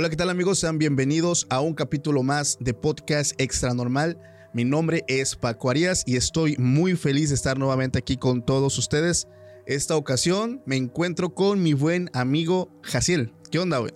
Hola, 0.00 0.10
¿qué 0.10 0.14
tal 0.14 0.30
amigos? 0.30 0.60
Sean 0.60 0.78
bienvenidos 0.78 1.48
a 1.50 1.58
un 1.60 1.74
capítulo 1.74 2.22
más 2.22 2.56
de 2.60 2.72
Podcast 2.72 3.32
Extra 3.36 3.74
Normal. 3.74 4.16
Mi 4.54 4.64
nombre 4.64 5.02
es 5.08 5.34
Paco 5.34 5.70
Arias 5.70 6.04
y 6.06 6.14
estoy 6.14 6.54
muy 6.56 6.94
feliz 6.94 7.30
de 7.30 7.34
estar 7.34 7.58
nuevamente 7.58 7.98
aquí 7.98 8.16
con 8.16 8.46
todos 8.46 8.78
ustedes. 8.78 9.26
Esta 9.66 9.96
ocasión 9.96 10.62
me 10.66 10.76
encuentro 10.76 11.34
con 11.34 11.64
mi 11.64 11.72
buen 11.72 12.10
amigo 12.12 12.70
Jaciel. 12.84 13.32
¿Qué 13.50 13.58
onda, 13.58 13.78
güey? 13.78 13.92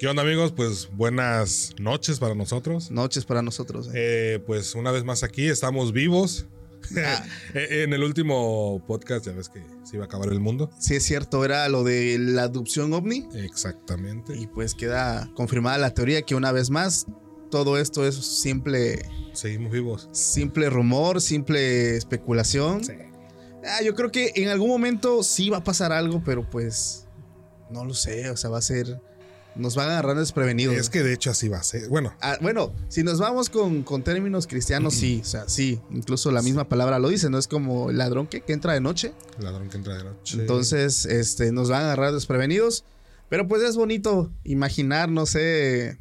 ¿Qué 0.00 0.08
onda 0.08 0.22
amigos? 0.22 0.50
Pues 0.50 0.90
buenas 0.92 1.76
noches 1.78 2.18
para 2.18 2.34
nosotros. 2.34 2.90
Noches 2.90 3.24
para 3.24 3.40
nosotros. 3.40 3.90
eh. 3.90 3.92
Eh, 4.34 4.38
pues 4.44 4.74
una 4.74 4.90
vez 4.90 5.04
más 5.04 5.22
aquí 5.22 5.46
estamos 5.46 5.92
vivos. 5.92 6.46
Eh, 7.54 7.84
en 7.84 7.92
el 7.92 8.02
último 8.02 8.82
podcast 8.86 9.26
ya 9.26 9.32
ves 9.32 9.48
que 9.48 9.62
se 9.84 9.96
iba 9.96 10.04
a 10.04 10.06
acabar 10.06 10.28
el 10.28 10.40
mundo. 10.40 10.70
Sí, 10.78 10.96
es 10.96 11.04
cierto, 11.04 11.44
era 11.44 11.68
lo 11.68 11.84
de 11.84 12.18
la 12.18 12.44
adopción 12.44 12.92
ovni. 12.92 13.28
Exactamente. 13.34 14.36
Y 14.36 14.46
pues 14.48 14.74
queda 14.74 15.30
confirmada 15.34 15.78
la 15.78 15.94
teoría 15.94 16.22
que 16.22 16.34
una 16.34 16.50
vez 16.52 16.70
más 16.70 17.06
todo 17.50 17.78
esto 17.78 18.04
es 18.04 18.16
simple, 18.16 19.08
Seguimos 19.32 19.70
vivos. 19.70 20.08
simple 20.10 20.68
rumor, 20.68 21.20
simple 21.20 21.96
especulación. 21.96 22.82
Ah, 23.64 23.82
yo 23.84 23.94
creo 23.94 24.10
que 24.10 24.32
en 24.34 24.48
algún 24.48 24.68
momento 24.68 25.22
sí 25.22 25.50
va 25.50 25.58
a 25.58 25.64
pasar 25.64 25.92
algo, 25.92 26.22
pero 26.24 26.48
pues 26.50 27.06
no 27.70 27.84
lo 27.84 27.94
sé, 27.94 28.28
o 28.30 28.36
sea, 28.36 28.50
va 28.50 28.58
a 28.58 28.62
ser... 28.62 29.00
Nos 29.56 29.76
van 29.76 29.88
a 29.88 29.92
agarrar 29.92 30.16
desprevenidos. 30.16 30.76
Es 30.76 30.90
que 30.90 31.02
de 31.02 31.12
hecho 31.12 31.30
así 31.30 31.48
va 31.48 31.58
a 31.58 31.62
ser. 31.62 31.88
Bueno, 31.88 32.12
Ah, 32.20 32.36
bueno, 32.40 32.72
si 32.88 33.02
nos 33.02 33.18
vamos 33.20 33.50
con, 33.50 33.82
con 33.84 34.02
términos 34.02 34.46
cristianos, 34.46 34.94
sí, 34.94 35.20
o 35.22 35.24
sea, 35.26 35.48
sí, 35.48 35.80
incluso 35.90 36.32
la 36.32 36.42
misma 36.42 36.68
palabra 36.68 36.98
lo 36.98 37.08
dice, 37.08 37.30
¿no? 37.30 37.38
Es 37.38 37.46
como 37.46 37.90
el 37.90 37.98
ladrón 37.98 38.26
que, 38.26 38.40
que 38.40 38.52
entra 38.52 38.72
de 38.72 38.80
noche. 38.80 39.12
ladrón 39.38 39.68
que 39.68 39.76
entra 39.76 39.96
de 39.96 40.04
noche. 40.04 40.40
Entonces, 40.40 41.06
este, 41.06 41.52
nos 41.52 41.70
van 41.70 41.82
a 41.82 41.84
agarrar 41.86 42.12
desprevenidos. 42.12 42.84
Pero 43.28 43.48
pues 43.48 43.62
es 43.62 43.74
bonito 43.76 44.30
imaginar, 44.44 45.08
no 45.08 45.24
sé, 45.24 45.98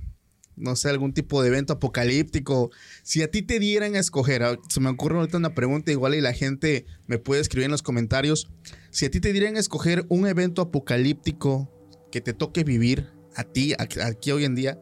no 0.55 0.75
sé, 0.75 0.89
algún 0.89 1.13
tipo 1.13 1.41
de 1.41 1.47
evento 1.47 1.73
apocalíptico. 1.73 2.69
Si 3.01 3.21
a 3.21 3.31
ti 3.31 3.41
te 3.43 3.59
dieran 3.59 3.95
a 3.95 3.99
escoger, 3.99 4.43
ah, 4.43 4.57
se 4.67 4.79
me 4.81 4.89
ocurre 4.89 5.17
ahorita 5.17 5.37
una 5.37 5.55
pregunta 5.55 5.91
igual 5.91 6.15
y 6.15 6.21
la 6.21 6.33
gente 6.33 6.85
me 7.07 7.19
puede 7.19 7.41
escribir 7.41 7.65
en 7.65 7.71
los 7.71 7.81
comentarios. 7.81 8.49
Si 8.91 9.05
a 9.05 9.11
ti 9.11 9.19
te 9.19 9.31
dieran 9.31 9.55
a 9.55 9.59
escoger 9.59 10.05
un 10.09 10.27
evento 10.27 10.61
apocalíptico 10.61 11.69
que 12.11 12.21
te 12.21 12.33
toque 12.33 12.63
vivir 12.63 13.09
a 13.35 13.43
ti, 13.43 13.73
aquí, 13.77 13.99
aquí 13.99 14.31
hoy 14.31 14.45
en 14.45 14.55
día, 14.55 14.81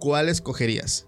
¿cuál 0.00 0.28
escogerías? 0.28 1.06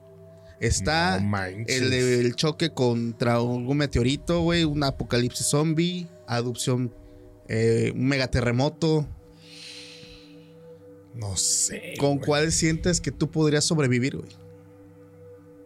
Está 0.61 1.21
No 1.21 1.39
el, 1.39 1.93
el 1.93 2.37
choque 2.37 2.75
contra 2.75 3.37
algún 3.37 3.79
meteorito, 3.79 4.43
güey, 4.43 4.65
un 4.65 4.85
apocalipsis 4.85 5.47
zombie, 5.47 6.07
adopción, 6.27 6.95
eh, 7.49 7.93
un 7.95 8.07
megaterremoto. 8.07 9.09
No 11.15 11.37
sé. 11.37 11.95
¿Con 11.99 12.19
cuál 12.19 12.53
sientes 12.53 13.01
que 13.01 13.11
tú 13.11 13.31
podrías 13.31 13.65
sobrevivir, 13.65 14.19
güey? 14.19 14.29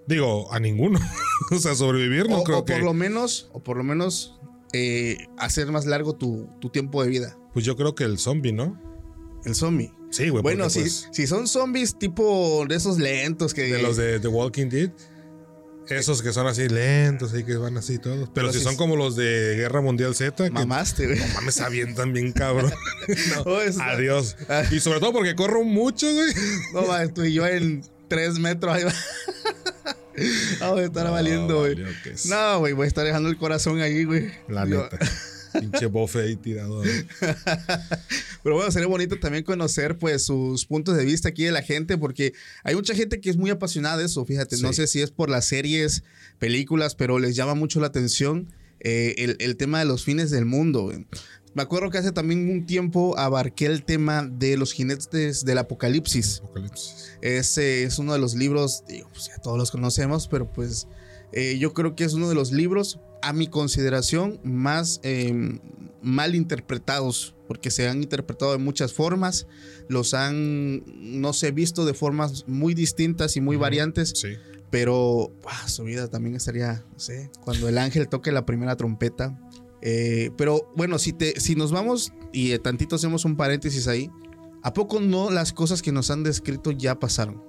Digo, 0.06 0.52
a 0.52 0.60
ninguno. 0.60 1.00
o 1.50 1.58
sea, 1.58 1.74
sobrevivir 1.74 2.28
no 2.28 2.38
o, 2.38 2.44
creo 2.44 2.58
o 2.58 2.64
que. 2.64 2.74
por 2.74 2.82
lo 2.84 2.94
menos, 2.94 3.50
o 3.52 3.62
por 3.62 3.76
lo 3.76 3.82
menos 3.84 4.38
eh, 4.72 5.18
hacer 5.38 5.72
más 5.72 5.86
largo 5.86 6.14
tu, 6.14 6.48
tu 6.60 6.70
tiempo 6.70 7.02
de 7.02 7.08
vida. 7.08 7.36
Pues 7.52 7.64
yo 7.64 7.76
creo 7.76 7.94
que 7.94 8.04
el 8.04 8.18
zombie, 8.18 8.52
¿no? 8.52 8.80
El 9.44 9.54
zombie. 9.54 9.92
Sí, 10.14 10.28
güey. 10.28 10.42
bueno, 10.42 10.70
si, 10.70 10.80
pues, 10.80 11.08
si 11.12 11.26
son 11.26 11.48
zombies 11.48 11.98
tipo 11.98 12.64
de 12.68 12.76
esos 12.76 12.98
lentos 12.98 13.52
que... 13.52 13.62
de 13.64 13.82
los 13.82 13.96
de 13.96 14.20
The 14.20 14.28
Walking 14.28 14.68
Dead. 14.68 14.90
Esos 15.88 16.22
que 16.22 16.32
son 16.32 16.46
así 16.46 16.66
lentos 16.68 17.34
y 17.36 17.44
que 17.44 17.56
van 17.56 17.76
así 17.76 17.98
todos. 17.98 18.20
Pero, 18.20 18.32
Pero 18.32 18.52
si 18.52 18.58
si 18.60 18.64
son 18.64 18.76
como 18.76 18.96
los 18.96 19.16
de 19.16 19.54
Guerra 19.56 19.82
Mundial 19.82 20.14
Z, 20.14 20.48
Mamaste, 20.50 21.06
güey. 21.06 21.18
no 21.18 21.26
mames, 21.34 21.60
avientan 21.60 22.12
bien 22.14 22.32
cabrón. 22.32 22.72
No, 23.34 23.42
Oh, 23.52 23.60
Adiós. 23.82 24.36
Ah. 24.48 24.62
Y 24.70 24.80
sobre 24.80 25.00
todo 25.00 25.12
porque 25.12 25.34
corro 25.34 25.62
mucho, 25.64 26.10
güey. 26.10 26.32
No, 26.72 26.82
mames, 26.86 27.12
tú 27.12 27.22
y 27.24 27.34
yo 27.34 27.46
en 27.46 27.82
tres 28.08 28.38
metros 28.38 28.72
ahí 28.72 28.84
va. 28.84 28.94
Vamos 30.60 30.78
a 30.78 30.84
estar 30.84 31.10
valiendo, 31.10 31.58
güey. 31.60 31.74
valió 31.74 31.88
que 32.02 32.10
es- 32.10 32.26
No, 32.26 32.60
güey, 32.60 32.72
voy 32.72 32.84
a 32.84 32.88
estar 32.88 33.04
dejando 33.04 33.28
el 33.28 33.36
corazón 33.36 33.80
ahí, 33.80 34.04
güey. 34.04 34.30
La 34.48 34.64
neta. 34.64 34.96
Pinche 35.58 35.86
bofe 35.86 36.20
ahí 36.20 36.36
tirado. 36.36 36.82
Pero 38.42 38.56
bueno, 38.56 38.70
sería 38.70 38.88
bonito 38.88 39.18
también 39.18 39.44
conocer 39.44 39.98
pues 39.98 40.24
sus 40.24 40.66
puntos 40.66 40.96
de 40.96 41.04
vista 41.04 41.28
aquí 41.30 41.44
de 41.44 41.52
la 41.52 41.62
gente, 41.62 41.96
porque 41.96 42.34
hay 42.62 42.74
mucha 42.74 42.94
gente 42.94 43.20
que 43.20 43.30
es 43.30 43.36
muy 43.36 43.50
apasionada 43.50 43.96
de 43.98 44.06
eso, 44.06 44.24
fíjate, 44.24 44.56
no 44.58 44.72
sé 44.72 44.86
si 44.86 45.00
es 45.00 45.10
por 45.10 45.30
las 45.30 45.46
series, 45.46 46.02
películas, 46.38 46.94
pero 46.94 47.18
les 47.18 47.36
llama 47.36 47.54
mucho 47.54 47.80
la 47.80 47.86
atención 47.86 48.52
eh, 48.80 49.14
el, 49.18 49.36
el 49.40 49.56
tema 49.56 49.78
de 49.78 49.84
los 49.86 50.04
fines 50.04 50.30
del 50.30 50.44
mundo. 50.44 50.82
güey. 50.82 51.06
Me 51.54 51.62
acuerdo 51.62 51.88
que 51.88 51.98
hace 51.98 52.10
también 52.10 52.50
un 52.50 52.66
tiempo 52.66 53.16
abarqué 53.16 53.66
el 53.66 53.84
tema 53.84 54.28
de 54.28 54.56
los 54.56 54.72
jinetes 54.72 55.44
del 55.44 55.58
apocalipsis. 55.58 56.40
Apocalipsis. 56.40 57.12
Ese 57.22 57.84
es 57.84 57.98
uno 58.00 58.12
de 58.12 58.18
los 58.18 58.34
libros, 58.34 58.82
digo, 58.88 59.08
pues 59.12 59.28
ya 59.28 59.38
todos 59.38 59.56
los 59.56 59.70
conocemos, 59.70 60.26
pero 60.26 60.52
pues 60.52 60.88
eh, 61.32 61.56
yo 61.58 61.72
creo 61.72 61.94
que 61.94 62.02
es 62.02 62.14
uno 62.14 62.28
de 62.28 62.34
los 62.34 62.50
libros, 62.50 62.98
a 63.28 63.32
mi 63.32 63.46
consideración, 63.48 64.40
más 64.44 65.00
eh, 65.02 65.58
mal 66.02 66.34
interpretados, 66.34 67.34
porque 67.48 67.70
se 67.70 67.88
han 67.88 68.02
interpretado 68.02 68.52
de 68.52 68.58
muchas 68.58 68.92
formas, 68.92 69.46
los 69.88 70.14
han, 70.14 70.82
no 71.20 71.32
sé, 71.32 71.50
visto 71.50 71.84
de 71.84 71.94
formas 71.94 72.44
muy 72.46 72.74
distintas 72.74 73.36
y 73.36 73.40
muy 73.40 73.56
variantes, 73.56 74.12
Sí. 74.14 74.34
pero 74.70 75.32
ah, 75.46 75.68
su 75.68 75.84
vida 75.84 76.08
también 76.08 76.36
estaría, 76.36 76.84
no 76.92 76.98
sé, 76.98 77.30
cuando 77.44 77.68
el 77.68 77.78
ángel 77.78 78.08
toque 78.08 78.32
la 78.32 78.44
primera 78.46 78.76
trompeta. 78.76 79.38
Eh, 79.82 80.30
pero 80.38 80.72
bueno, 80.76 80.98
si, 80.98 81.12
te, 81.12 81.38
si 81.40 81.54
nos 81.54 81.70
vamos 81.70 82.12
y 82.32 82.56
tantito 82.58 82.96
hacemos 82.96 83.24
un 83.26 83.36
paréntesis 83.36 83.86
ahí, 83.88 84.10
¿a 84.62 84.72
poco 84.72 85.00
no 85.00 85.30
las 85.30 85.52
cosas 85.52 85.82
que 85.82 85.92
nos 85.92 86.10
han 86.10 86.22
descrito 86.22 86.70
ya 86.70 86.98
pasaron? 86.98 87.42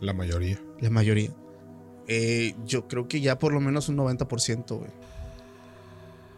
La 0.00 0.12
mayoría. 0.14 0.62
La 0.80 0.88
mayoría. 0.90 1.34
Eh, 2.08 2.54
yo 2.66 2.86
creo 2.88 3.08
que 3.08 3.20
ya 3.20 3.38
por 3.38 3.52
lo 3.52 3.60
menos 3.60 3.88
un 3.88 3.96
90%, 3.96 4.78
güey. 4.78 4.90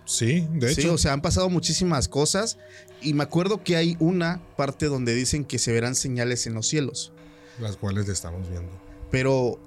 Sí, 0.05 0.47
de 0.53 0.75
Sí, 0.75 0.81
hecho. 0.83 0.95
o 0.95 0.99
sea, 0.99 1.13
han 1.13 1.21
pasado 1.21 1.51
muchísimas 1.51 2.09
cosas 2.09 2.57
y 3.03 3.13
me 3.13 3.23
acuerdo 3.25 3.63
que 3.63 3.77
hay 3.77 3.97
una 4.01 4.41
parte 4.57 4.87
donde 4.87 5.15
dicen 5.15 5.45
que 5.45 5.59
se 5.59 5.71
verán 5.73 5.95
señales 5.95 6.47
en 6.47 6.55
los 6.55 6.67
cielos, 6.67 7.13
las 7.61 7.77
cuales 7.77 8.07
le 8.07 8.15
estamos 8.15 8.49
viendo. 8.49 8.71
pero 9.11 9.61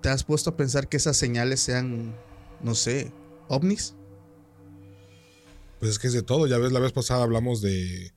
¿te 0.00 0.08
has 0.08 0.24
puesto 0.24 0.50
a 0.50 0.56
pensar 0.56 0.88
que 0.88 0.96
esas 0.96 1.16
señales 1.18 1.60
sean, 1.60 2.14
no 2.62 2.74
sé, 2.74 3.12
ovnis? 3.48 3.94
Pues 5.80 5.92
es 5.92 5.98
que 5.98 6.06
es 6.06 6.12
de 6.14 6.22
todo. 6.22 6.46
Ya 6.46 6.56
ves, 6.56 6.72
la 6.72 6.80
vez 6.80 6.92
pasada 6.92 7.22
hablamos 7.22 7.60
de. 7.60 8.12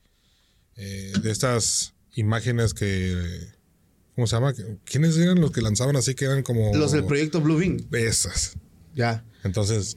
eh, 0.77 1.11
de 1.21 1.31
estas 1.31 1.93
imágenes 2.13 2.73
que. 2.73 3.47
¿Cómo 4.17 4.25
se 4.25 4.35
llama? 4.35 4.51
¿Quiénes 4.83 5.15
eran 5.19 5.39
los 5.39 5.51
que 5.51 5.61
lanzaban 5.61 5.95
así 5.95 6.15
que 6.15 6.25
eran 6.25 6.41
como. 6.41 6.75
Los 6.75 6.91
del 6.91 7.05
proyecto 7.05 7.39
Blue 7.39 7.55
Beam. 7.55 7.77
Esas. 7.91 8.53
Ya. 8.95 9.23
Entonces, 9.43 9.95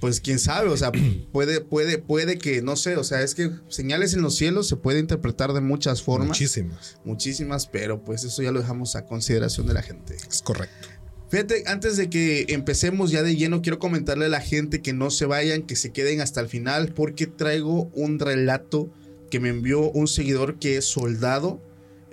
Pues 0.00 0.20
quién 0.20 0.38
sabe, 0.38 0.68
o 0.68 0.76
sea, 0.76 0.92
puede, 1.32 1.60
puede, 1.62 1.98
puede 1.98 2.38
que, 2.38 2.62
no 2.62 2.76
sé, 2.76 2.96
o 2.96 3.02
sea, 3.02 3.22
es 3.22 3.34
que 3.34 3.50
señales 3.68 4.14
en 4.14 4.22
los 4.22 4.36
cielos 4.36 4.68
se 4.68 4.76
puede 4.76 5.00
interpretar 5.00 5.52
de 5.52 5.60
muchas 5.60 6.00
formas. 6.00 6.28
muchísimas. 6.28 7.00
Muchísimas, 7.04 7.66
pero 7.66 8.04
pues 8.04 8.22
eso 8.22 8.40
ya 8.40 8.52
lo 8.52 8.60
dejamos 8.60 8.94
a 8.94 9.04
consideración 9.04 9.66
de 9.66 9.74
la 9.74 9.82
gente. 9.82 10.14
Es 10.14 10.42
correcto. 10.42 10.86
Fíjate, 11.28 11.64
antes 11.66 11.96
de 11.96 12.08
que 12.08 12.46
empecemos 12.50 13.10
ya 13.10 13.24
de 13.24 13.34
lleno, 13.34 13.62
quiero 13.62 13.80
comentarle 13.80 14.26
a 14.26 14.28
la 14.28 14.40
gente 14.40 14.80
que 14.80 14.92
no 14.92 15.10
se 15.10 15.26
vayan, 15.26 15.62
que 15.62 15.74
se 15.74 15.90
queden 15.90 16.20
hasta 16.20 16.40
el 16.40 16.48
final, 16.48 16.92
porque 16.94 17.26
traigo 17.26 17.90
un 17.94 18.20
relato 18.20 18.92
que 19.28 19.40
me 19.40 19.48
envió 19.48 19.90
un 19.90 20.06
seguidor 20.06 20.60
que 20.60 20.76
es 20.76 20.84
soldado. 20.84 21.60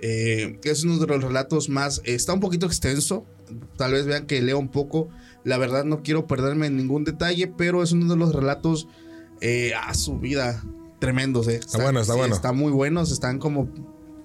Eh, 0.00 0.58
es 0.64 0.84
uno 0.84 0.98
de 0.98 1.06
los 1.06 1.22
relatos 1.22 1.68
más, 1.68 2.02
está 2.04 2.32
un 2.32 2.40
poquito 2.40 2.66
extenso, 2.66 3.24
tal 3.76 3.92
vez 3.92 4.06
vean 4.06 4.26
que 4.26 4.42
leo 4.42 4.58
un 4.58 4.68
poco. 4.68 5.08
La 5.44 5.58
verdad 5.58 5.84
no 5.84 6.02
quiero 6.02 6.26
perderme 6.26 6.66
en 6.66 6.76
ningún 6.76 7.04
detalle, 7.04 7.46
pero 7.46 7.82
es 7.82 7.92
uno 7.92 8.12
de 8.12 8.18
los 8.18 8.34
relatos 8.34 8.88
eh, 9.40 9.72
a 9.74 9.94
su 9.94 10.18
vida 10.18 10.62
tremendos. 10.98 11.48
Eh. 11.48 11.56
Está, 11.56 11.82
bueno, 11.82 12.00
está 12.00 12.14
bueno. 12.14 12.34
Está 12.34 12.52
muy 12.52 12.72
buenos, 12.72 13.12
están 13.12 13.38
como, 13.38 13.68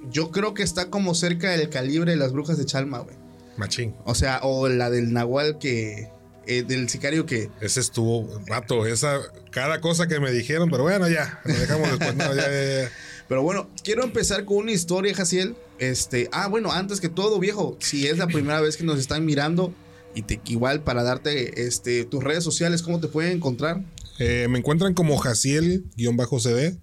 yo 0.09 0.31
creo 0.31 0.53
que 0.53 0.63
está 0.63 0.89
como 0.89 1.13
cerca 1.15 1.51
del 1.51 1.69
calibre 1.69 2.11
de 2.11 2.17
las 2.17 2.31
brujas 2.31 2.57
de 2.57 2.65
Chalma, 2.65 2.99
güey. 2.99 3.17
Machín. 3.57 3.93
O 4.05 4.15
sea, 4.15 4.39
o 4.43 4.69
la 4.69 4.89
del 4.89 5.11
Nahual 5.11 5.57
que. 5.59 6.09
eh, 6.47 6.63
del 6.63 6.89
sicario 6.89 7.25
que. 7.25 7.49
Ese 7.61 7.79
estuvo, 7.79 8.27
vato, 8.49 8.85
esa, 8.85 9.19
cada 9.51 9.81
cosa 9.81 10.07
que 10.07 10.19
me 10.19 10.31
dijeron, 10.31 10.69
pero 10.69 10.83
bueno, 10.83 11.07
ya, 11.09 11.39
lo 11.45 11.53
dejamos 11.53 11.89
después. 11.89 12.15
No, 12.15 12.33
ya, 12.33 12.49
ya, 12.49 12.83
ya. 12.83 12.91
Pero 13.29 13.43
bueno, 13.43 13.69
quiero 13.83 14.03
empezar 14.03 14.43
con 14.43 14.57
una 14.57 14.71
historia, 14.71 15.13
Jaciel. 15.13 15.55
Este. 15.77 16.27
Ah, 16.31 16.47
bueno, 16.47 16.71
antes 16.71 16.99
que 16.99 17.09
todo, 17.09 17.39
viejo. 17.39 17.77
Si 17.79 18.07
es 18.07 18.17
la 18.17 18.25
primera 18.27 18.59
vez 18.59 18.75
que 18.75 18.83
nos 18.83 18.99
están 18.99 19.23
mirando. 19.23 19.73
Y 20.15 20.23
te, 20.23 20.41
igual 20.47 20.83
para 20.83 21.03
darte 21.03 21.67
este, 21.67 22.03
tus 22.03 22.23
redes 22.23 22.43
sociales, 22.43 22.81
¿cómo 22.81 22.99
te 22.99 23.07
pueden 23.07 23.33
encontrar? 23.33 23.85
Eh, 24.17 24.47
me 24.49 24.57
encuentran 24.57 24.95
como 24.95 25.15
Jaciel-CD, 25.17 26.77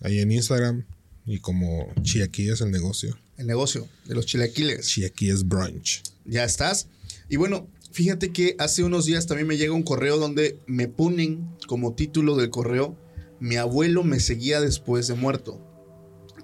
ahí 0.00 0.18
en 0.18 0.32
Instagram, 0.32 0.84
y 1.24 1.38
como 1.38 1.86
Chiaqui 2.02 2.50
es 2.50 2.60
el 2.60 2.72
negocio. 2.72 3.16
El 3.38 3.46
negocio 3.46 3.86
de 4.04 4.16
los 4.16 4.26
chilaquiles. 4.26 4.88
Chiaqui 4.88 5.30
es 5.30 5.46
brunch. 5.46 6.02
Ya 6.24 6.42
estás. 6.42 6.88
Y 7.28 7.36
bueno, 7.36 7.68
fíjate 7.92 8.32
que 8.32 8.56
hace 8.58 8.82
unos 8.82 9.06
días 9.06 9.28
también 9.28 9.46
me 9.46 9.56
llega 9.56 9.72
un 9.72 9.84
correo 9.84 10.18
donde 10.18 10.58
me 10.66 10.88
ponen 10.88 11.48
como 11.68 11.94
título 11.94 12.36
del 12.36 12.50
correo, 12.50 12.96
mi 13.38 13.56
abuelo 13.56 14.02
me 14.02 14.18
seguía 14.18 14.60
después 14.60 15.06
de 15.06 15.14
muerto. 15.14 15.60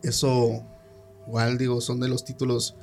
Eso, 0.03 0.65
igual 1.27 1.59
digo, 1.59 1.81
son 1.81 2.01
de 2.01 2.09
los 2.09 2.25
títulos 2.25 2.77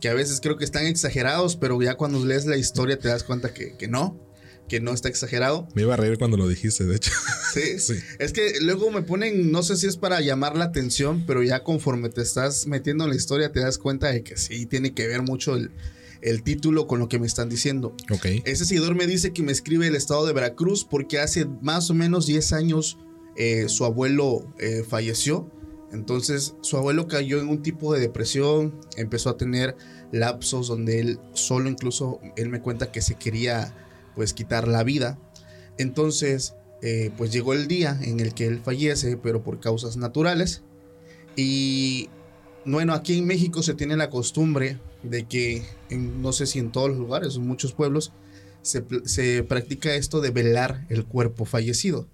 que 0.00 0.08
a 0.08 0.14
veces 0.14 0.40
creo 0.40 0.56
que 0.56 0.64
están 0.64 0.86
exagerados, 0.86 1.56
pero 1.56 1.80
ya 1.80 1.94
cuando 1.94 2.24
lees 2.24 2.46
la 2.46 2.56
historia 2.56 2.98
te 2.98 3.08
das 3.08 3.24
cuenta 3.24 3.54
que, 3.54 3.76
que 3.76 3.88
no, 3.88 4.20
que 4.68 4.80
no 4.80 4.92
está 4.92 5.08
exagerado. 5.08 5.68
Me 5.74 5.82
iba 5.82 5.94
a 5.94 5.96
reír 5.96 6.18
cuando 6.18 6.36
lo 6.36 6.48
dijiste, 6.48 6.84
de 6.84 6.96
hecho. 6.96 7.12
Sí. 7.52 7.78
Sí. 7.78 7.94
Es 8.18 8.32
que 8.32 8.54
luego 8.60 8.90
me 8.90 9.02
ponen, 9.02 9.52
no 9.52 9.62
sé 9.62 9.76
si 9.76 9.86
es 9.86 9.96
para 9.96 10.20
llamar 10.20 10.56
la 10.56 10.64
atención, 10.64 11.24
pero 11.24 11.42
ya 11.44 11.62
conforme 11.62 12.08
te 12.08 12.20
estás 12.20 12.66
metiendo 12.66 13.04
en 13.04 13.10
la 13.10 13.16
historia 13.16 13.52
te 13.52 13.60
das 13.60 13.78
cuenta 13.78 14.08
de 14.08 14.24
que 14.24 14.36
sí 14.36 14.66
tiene 14.66 14.92
que 14.92 15.06
ver 15.06 15.22
mucho 15.22 15.54
el, 15.54 15.70
el 16.24 16.42
título 16.42 16.86
con 16.86 16.98
lo 16.98 17.08
que 17.08 17.18
me 17.18 17.26
están 17.26 17.48
diciendo. 17.48 17.94
Ok. 18.10 18.26
Ese 18.44 18.64
seguidor 18.64 18.94
me 18.94 19.06
dice 19.06 19.32
que 19.32 19.42
me 19.42 19.52
escribe 19.52 19.86
el 19.86 19.94
estado 19.94 20.26
de 20.26 20.32
Veracruz 20.32 20.84
porque 20.84 21.20
hace 21.20 21.44
más 21.44 21.90
o 21.90 21.94
menos 21.94 22.26
10 22.26 22.52
años 22.54 22.98
eh, 23.36 23.68
su 23.68 23.84
abuelo 23.84 24.52
eh, 24.58 24.84
falleció. 24.88 25.50
Entonces 25.94 26.54
su 26.60 26.76
abuelo 26.76 27.08
cayó 27.08 27.40
en 27.40 27.48
un 27.48 27.62
tipo 27.62 27.94
de 27.94 28.00
depresión, 28.00 28.74
empezó 28.96 29.30
a 29.30 29.36
tener 29.36 29.76
lapsos 30.12 30.68
donde 30.68 31.00
él 31.00 31.18
solo 31.32 31.70
incluso, 31.70 32.20
él 32.36 32.48
me 32.50 32.60
cuenta 32.60 32.92
que 32.92 33.00
se 33.00 33.14
quería 33.14 33.74
pues 34.14 34.34
quitar 34.34 34.68
la 34.68 34.82
vida. 34.84 35.18
Entonces 35.78 36.54
eh, 36.82 37.10
pues 37.16 37.32
llegó 37.32 37.54
el 37.54 37.66
día 37.68 37.98
en 38.02 38.20
el 38.20 38.34
que 38.34 38.46
él 38.46 38.60
fallece, 38.62 39.16
pero 39.16 39.42
por 39.42 39.60
causas 39.60 39.96
naturales. 39.96 40.62
Y 41.36 42.10
bueno, 42.64 42.92
aquí 42.94 43.18
en 43.18 43.26
México 43.26 43.62
se 43.62 43.74
tiene 43.74 43.96
la 43.96 44.10
costumbre 44.10 44.78
de 45.02 45.26
que, 45.26 45.62
en- 45.90 46.22
no 46.22 46.32
sé 46.32 46.46
si 46.46 46.58
en 46.58 46.72
todos 46.72 46.88
los 46.90 46.98
lugares, 46.98 47.36
en 47.36 47.46
muchos 47.46 47.72
pueblos, 47.72 48.12
se, 48.62 48.84
se 49.04 49.42
practica 49.42 49.94
esto 49.94 50.20
de 50.20 50.30
velar 50.30 50.86
el 50.88 51.04
cuerpo 51.04 51.44
fallecido. 51.44 52.06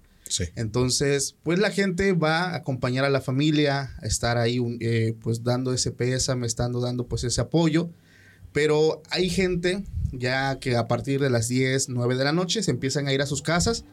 Entonces, 0.55 1.35
pues 1.43 1.59
la 1.59 1.71
gente 1.71 2.13
va 2.13 2.51
a 2.51 2.55
acompañar 2.55 3.05
a 3.05 3.09
la 3.09 3.21
familia, 3.21 3.95
a 4.01 4.05
estar 4.05 4.37
ahí, 4.37 4.59
eh, 4.79 5.15
pues 5.21 5.43
dando 5.43 5.73
ese 5.73 5.91
pésame, 5.91 6.47
estando 6.47 6.79
dando 6.79 7.07
pues 7.07 7.23
ese 7.23 7.41
apoyo. 7.41 7.89
Pero 8.53 9.01
hay 9.09 9.29
gente 9.29 9.83
ya 10.11 10.59
que 10.59 10.75
a 10.75 10.87
partir 10.87 11.21
de 11.21 11.29
las 11.29 11.47
10, 11.47 11.89
9 11.89 12.15
de 12.15 12.23
la 12.23 12.33
noche 12.33 12.63
se 12.63 12.71
empiezan 12.71 13.07
a 13.07 13.13
ir 13.13 13.21
a 13.21 13.25
sus 13.25 13.41
casas 13.41 13.85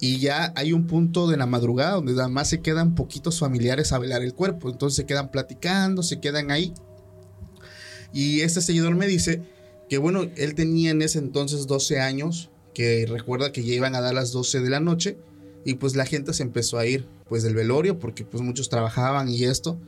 y 0.00 0.18
ya 0.18 0.52
hay 0.56 0.72
un 0.72 0.86
punto 0.86 1.26
de 1.26 1.36
la 1.36 1.46
madrugada 1.46 1.92
donde 1.92 2.12
nada 2.12 2.28
más 2.28 2.48
se 2.48 2.60
quedan 2.60 2.94
poquitos 2.94 3.40
familiares 3.40 3.92
a 3.92 3.98
velar 3.98 4.22
el 4.22 4.34
cuerpo. 4.34 4.70
Entonces 4.70 4.96
se 4.96 5.06
quedan 5.06 5.30
platicando, 5.30 6.02
se 6.02 6.20
quedan 6.20 6.50
ahí. 6.50 6.72
Y 8.12 8.40
este 8.40 8.60
seguidor 8.60 8.94
me 8.94 9.06
dice 9.06 9.42
que 9.88 9.98
bueno, 9.98 10.28
él 10.36 10.54
tenía 10.54 10.90
en 10.90 11.02
ese 11.02 11.18
entonces 11.18 11.66
12 11.66 12.00
años, 12.00 12.50
que 12.74 13.06
recuerda 13.08 13.52
que 13.52 13.64
ya 13.64 13.74
iban 13.74 13.94
a 13.94 14.00
dar 14.00 14.14
las 14.14 14.30
12 14.32 14.60
de 14.60 14.70
la 14.70 14.80
noche 14.80 15.18
y 15.64 15.74
pues 15.74 15.96
la 15.96 16.06
gente 16.06 16.32
se 16.32 16.42
empezó 16.42 16.78
a 16.78 16.86
ir 16.86 17.06
pues 17.28 17.42
del 17.42 17.54
velorio 17.54 17.98
porque 17.98 18.24
pues 18.24 18.42
muchos 18.42 18.68
trabajaban 18.68 19.28
y 19.28 19.44
esto. 19.44 19.78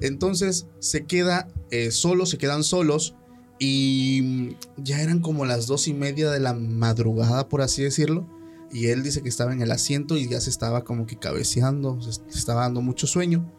Entonces 0.00 0.66
se 0.78 1.04
queda 1.04 1.48
eh, 1.70 1.90
solo, 1.90 2.26
se 2.26 2.38
quedan 2.38 2.64
solos 2.64 3.14
y 3.58 4.20
mm, 4.22 4.82
ya 4.82 5.02
eran 5.02 5.20
como 5.20 5.44
las 5.44 5.66
dos 5.66 5.88
y 5.88 5.94
media 5.94 6.30
de 6.30 6.40
la 6.40 6.54
madrugada, 6.54 7.48
por 7.48 7.62
así 7.62 7.82
decirlo. 7.82 8.26
Y 8.70 8.88
él 8.88 9.02
dice 9.02 9.22
que 9.22 9.28
estaba 9.28 9.52
en 9.52 9.62
el 9.62 9.70
asiento 9.70 10.16
y 10.16 10.28
ya 10.28 10.40
se 10.40 10.50
estaba 10.50 10.84
como 10.84 11.06
que 11.06 11.18
cabeceando, 11.18 12.00
se 12.02 12.20
estaba 12.38 12.62
dando 12.62 12.82
mucho 12.82 13.06
sueño. 13.06 13.50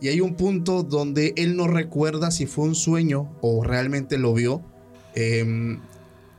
Y 0.00 0.08
hay 0.08 0.20
un 0.20 0.34
punto 0.34 0.82
donde 0.82 1.34
él 1.36 1.56
no 1.56 1.66
recuerda 1.66 2.30
si 2.30 2.46
fue 2.46 2.64
un 2.64 2.74
sueño 2.74 3.36
o 3.40 3.62
realmente 3.62 4.18
lo 4.18 4.34
vio. 4.34 4.62
Em, 5.14 5.80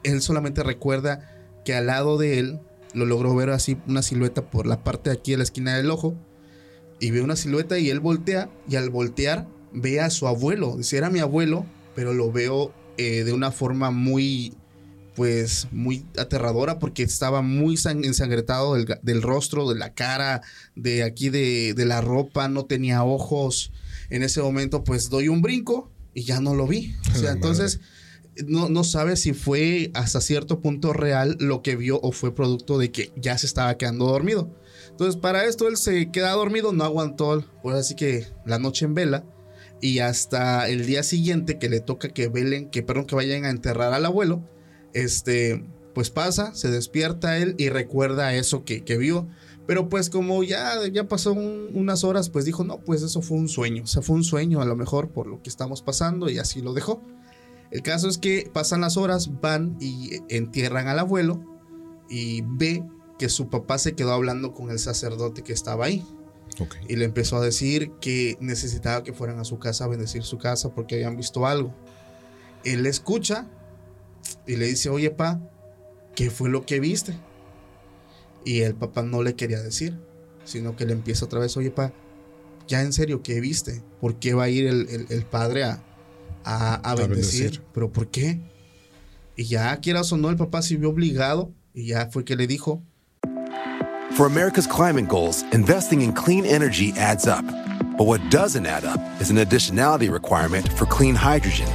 él 0.04 0.22
solamente 0.22 0.64
recuerda 0.64 1.32
que 1.64 1.74
al 1.74 1.88
lado 1.88 2.18
de 2.18 2.40
él 2.40 2.60
lo 2.96 3.06
logró 3.06 3.36
ver 3.36 3.50
así 3.52 3.78
una 3.88 4.02
silueta 4.02 4.50
por 4.50 4.66
la 4.66 4.84
parte 4.84 5.10
de 5.12 5.18
aquí 5.18 5.32
de 5.32 5.38
la 5.38 5.44
esquina 5.44 5.76
del 5.78 5.92
ojo. 5.92 6.16
Y 7.00 7.12
ve 7.12 7.22
una 7.22 7.36
silueta 7.36 7.78
y 7.78 7.90
él 7.90 8.00
voltea. 8.00 8.50
Y 8.70 8.78
al 8.78 8.90
voltear 8.90 9.48
ve 9.74 10.00
a 10.00 10.10
su 10.10 10.28
abuelo. 10.28 10.78
Dice, 10.78 10.98
era 10.98 11.10
mi 11.10 11.20
abuelo, 11.20 11.66
pero 11.96 12.14
lo 12.14 12.32
veo 12.32 12.74
eh, 12.98 13.24
de 13.26 13.34
una 13.34 13.52
forma 13.52 13.92
muy, 13.92 14.54
pues, 15.16 15.68
muy 15.72 16.06
aterradora 16.18 16.80
porque 16.80 17.04
estaba 17.04 17.42
muy 17.42 17.78
san- 17.78 18.06
ensangretado 18.06 18.76
del, 18.76 18.98
del 19.02 19.22
rostro, 19.22 19.68
de 19.70 19.78
la 19.78 19.94
cara, 19.94 20.42
de 20.76 21.04
aquí 21.04 21.30
de, 21.30 21.74
de 21.76 21.86
la 21.86 22.00
ropa, 22.02 22.48
no 22.48 22.66
tenía 22.66 23.04
ojos. 23.04 23.72
En 24.10 24.24
ese 24.24 24.42
momento, 24.42 24.84
pues, 24.84 25.10
doy 25.10 25.28
un 25.28 25.42
brinco 25.42 25.92
y 26.14 26.24
ya 26.24 26.40
no 26.40 26.56
lo 26.56 26.66
vi. 26.68 26.96
O 27.14 27.18
sea, 27.18 27.36
madre. 27.76 27.80
No, 28.48 28.70
no 28.70 28.84
sabe 28.84 29.16
si 29.16 29.34
fue 29.34 29.92
hasta 29.94 30.22
cierto 30.22 30.60
punto 30.62 30.94
real 30.94 31.38
lo 31.40 31.62
que 31.62 31.76
vio 31.76 32.00
o 32.02 32.12
fue 32.12 32.34
producto 32.36 32.78
de 32.78 32.92
que 32.92 33.12
ya 33.16 33.38
se 33.38 33.46
estaba 33.46 33.78
quedando 33.78 34.06
dormido. 34.06 34.50
Entonces, 34.90 35.16
para 35.20 35.46
esto 35.46 35.68
él 35.68 35.78
se 35.78 36.12
queda 36.12 36.32
dormido, 36.32 36.72
no 36.74 36.84
aguantó, 36.84 37.44
ahora 37.64 37.84
sí 37.84 37.96
que 37.96 38.28
la 38.46 38.60
noche 38.60 38.86
en 38.86 38.94
vela. 38.94 39.26
Y 39.82 40.00
hasta 40.00 40.70
el 40.70 40.86
día 40.86 41.04
siguiente 41.04 41.60
que 41.60 41.70
le 41.70 41.80
toca 41.82 42.10
que 42.10 42.28
velen, 42.30 42.70
que 42.70 42.82
perdón, 42.82 43.06
que 43.06 43.16
vayan 43.16 43.44
a 43.46 43.50
enterrar 43.50 43.94
al 43.94 44.06
abuelo, 44.06 44.42
este, 44.94 45.66
pues 45.94 46.10
pasa, 46.10 46.54
se 46.56 46.72
despierta 46.72 47.38
él 47.38 47.56
y 47.58 47.70
recuerda 47.70 48.34
eso 48.36 48.64
que, 48.64 48.84
que 48.84 48.98
vio. 48.98 49.28
Pero 49.68 49.90
pues 49.90 50.10
como 50.10 50.44
ya, 50.44 50.76
ya 50.92 51.08
pasó 51.08 51.34
un- 51.34 51.70
unas 51.74 52.04
horas, 52.04 52.30
pues 52.30 52.46
dijo, 52.46 52.64
no, 52.64 52.80
pues 52.80 53.02
eso 53.02 53.22
fue 53.22 53.38
un 53.38 53.50
sueño. 53.50 53.84
O 53.84 53.88
sea, 53.88 54.02
fue 54.02 54.16
un 54.16 54.24
sueño 54.24 54.62
a 54.62 54.66
lo 54.66 54.76
mejor 54.76 55.10
por 55.10 55.28
lo 55.28 55.42
que 55.42 55.50
estamos 55.50 55.82
pasando 55.82 56.30
y 56.30 56.38
así 56.38 56.62
lo 56.62 56.74
dejó. 56.74 57.02
El 57.76 57.82
caso 57.82 58.08
es 58.08 58.18
que 58.18 58.50
pasan 58.54 58.80
las 58.82 58.96
horas, 58.96 59.42
van 59.42 59.76
y 59.82 60.20
entierran 60.30 60.88
al 60.88 60.98
abuelo 61.00 61.44
y 62.10 62.42
ve 62.46 62.84
que 63.20 63.28
su 63.28 63.50
papá 63.50 63.78
se 63.78 63.96
quedó 63.96 64.14
hablando 64.14 64.54
con 64.54 64.70
el 64.72 64.80
sacerdote 64.80 65.42
que 65.44 65.52
estaba 65.54 65.86
ahí 65.86 66.06
y 66.88 66.96
le 66.96 67.04
empezó 67.04 67.36
a 67.36 67.42
decir 67.42 67.92
que 68.00 68.38
necesitaba 68.40 69.04
que 69.04 69.12
fueran 69.12 69.40
a 69.40 69.44
su 69.44 69.60
casa 69.60 69.84
a 69.84 69.88
bendecir 69.90 70.24
su 70.24 70.38
casa 70.38 70.74
porque 70.74 70.96
habían 70.96 71.18
visto 71.18 71.46
algo. 71.46 71.74
Él 72.64 72.84
le 72.84 72.90
escucha 72.90 73.46
y 74.48 74.56
le 74.56 74.68
dice, 74.68 74.90
oye 74.90 75.10
pa, 75.12 75.42
¿qué 76.16 76.30
fue 76.30 76.50
lo 76.50 76.66
que 76.66 76.80
viste? 76.80 77.14
Y 78.46 78.62
el 78.62 78.76
papá 78.76 79.02
no 79.02 79.22
le 79.22 79.36
quería 79.36 79.60
decir, 79.62 80.00
sino 80.46 80.76
que 80.78 80.86
le 80.86 80.94
empieza 80.94 81.26
otra 81.26 81.40
vez, 81.42 81.58
oye 81.58 81.72
pa, 81.72 81.92
ya 82.68 82.82
en 82.82 82.94
serio, 82.94 83.22
¿qué 83.22 83.42
viste? 83.42 83.84
¿Por 84.00 84.16
qué 84.18 84.34
va 84.34 84.44
a 84.44 84.50
ir 84.50 84.66
el, 84.68 84.88
el- 84.90 85.08
el 85.10 85.26
padre 85.26 85.66
a, 85.66 85.84
a- 86.46 86.76
a 86.92 86.96
bendecir? 86.96 87.44
bendecir. 87.52 87.62
¿Pero 87.74 87.92
por 87.92 88.08
qué? 88.08 88.40
Y 89.36 89.44
ya 89.46 89.76
quieras 89.82 90.12
o 90.14 90.18
no, 90.18 90.30
el 90.30 90.38
papá 90.38 90.62
se 90.62 90.78
vio 90.78 90.90
obligado 90.90 91.52
y 91.74 91.88
ya 91.88 92.08
fue 92.12 92.24
que 92.24 92.36
le 92.36 92.48
dijo, 92.48 92.82
For 94.16 94.26
America's 94.28 94.66
climate 94.68 95.08
goals, 95.10 95.44
investing 95.52 96.02
in 96.02 96.14
clean 96.14 96.46
energy 96.46 96.94
adds 96.98 97.28
up. 97.28 97.44
But 97.98 98.08
what 98.08 98.22
doesn't 98.30 98.66
add 98.66 98.86
up 98.86 99.00
is 99.20 99.30
an 99.30 99.38
additionality 99.38 100.10
requirement 100.10 100.68
for 100.78 100.86
clean 100.86 101.16
hydrogen. 101.16 101.68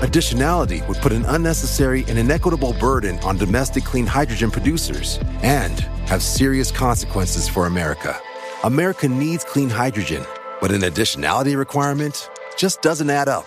Additionality 0.00 0.86
would 0.88 0.98
put 0.98 1.12
an 1.12 1.24
unnecessary 1.26 2.04
and 2.08 2.18
inequitable 2.18 2.74
burden 2.80 3.18
on 3.20 3.36
domestic 3.36 3.84
clean 3.84 4.06
hydrogen 4.06 4.50
producers 4.50 5.18
and 5.42 5.80
have 6.08 6.22
serious 6.22 6.70
consequences 6.72 7.48
for 7.48 7.66
America. 7.66 8.16
America 8.64 9.08
needs 9.08 9.44
clean 9.44 9.70
hydrogen, 9.70 10.24
but 10.60 10.70
an 10.70 10.82
additionality 10.82 11.56
requirement 11.56 12.30
just 12.58 12.82
doesn't 12.82 13.10
add 13.10 13.28
up. 13.28 13.46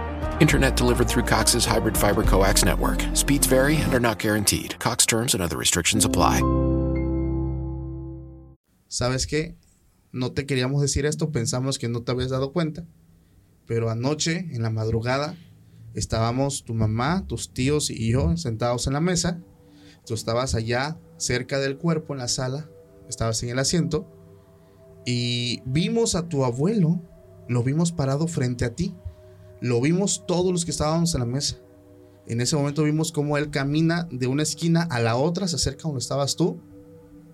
Internet 0.41 0.75
delivered 0.75 1.07
through 1.07 1.21
Cox's 1.23 1.65
hybrid 1.65 1.95
fiber 1.95 2.23
coax 2.23 2.65
network. 2.65 2.99
Speeds 3.13 3.45
vary 3.45 3.75
and 3.75 3.93
are 3.93 3.99
not 3.99 4.17
guaranteed. 4.17 4.73
Cox 4.79 5.05
terms 5.05 5.35
and 5.35 5.43
other 5.43 5.55
restrictions 5.55 6.03
apply. 6.03 6.41
¿Sabes 8.87 9.27
qué? 9.27 9.55
No 10.11 10.31
te 10.31 10.47
queríamos 10.47 10.81
decir 10.81 11.05
esto, 11.05 11.31
pensamos 11.31 11.77
que 11.77 11.87
no 11.87 12.01
te 12.01 12.11
habías 12.11 12.31
dado 12.31 12.53
cuenta. 12.53 12.87
Pero 13.67 13.91
anoche, 13.91 14.49
en 14.51 14.63
la 14.63 14.71
madrugada, 14.71 15.37
estábamos 15.93 16.63
tu 16.63 16.73
mamá, 16.73 17.27
tus 17.27 17.53
tíos 17.53 17.91
y 17.91 18.11
yo 18.11 18.35
sentados 18.35 18.87
en 18.87 18.93
la 18.93 18.99
mesa. 18.99 19.39
Tú 20.07 20.15
estabas 20.15 20.55
allá 20.55 20.97
cerca 21.17 21.59
del 21.59 21.77
cuerpo 21.77 22.13
en 22.13 22.19
la 22.19 22.27
sala, 22.27 22.67
estabas 23.07 23.43
en 23.43 23.49
el 23.49 23.59
asiento 23.59 24.07
y 25.05 25.61
vimos 25.67 26.15
a 26.15 26.27
tu 26.27 26.45
abuelo, 26.45 26.99
lo 27.47 27.61
vimos 27.61 27.91
parado 27.91 28.25
frente 28.25 28.65
a 28.65 28.73
ti. 28.73 28.95
Lo 29.61 29.79
vimos 29.79 30.25
todos 30.27 30.51
los 30.51 30.65
que 30.65 30.71
estábamos 30.71 31.13
en 31.13 31.21
la 31.21 31.25
mesa. 31.25 31.57
En 32.27 32.41
ese 32.41 32.55
momento 32.55 32.83
vimos 32.83 33.11
cómo 33.11 33.37
él 33.37 33.51
camina 33.51 34.07
de 34.11 34.27
una 34.27 34.43
esquina 34.43 34.83
a 34.83 34.99
la 34.99 35.15
otra, 35.15 35.47
se 35.47 35.55
acerca 35.55 35.83
donde 35.83 35.99
estabas 35.99 36.35
tú 36.35 36.59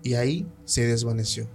y 0.02 0.14
ahí 0.14 0.46
se 0.64 0.86
desvaneció. 0.86 1.48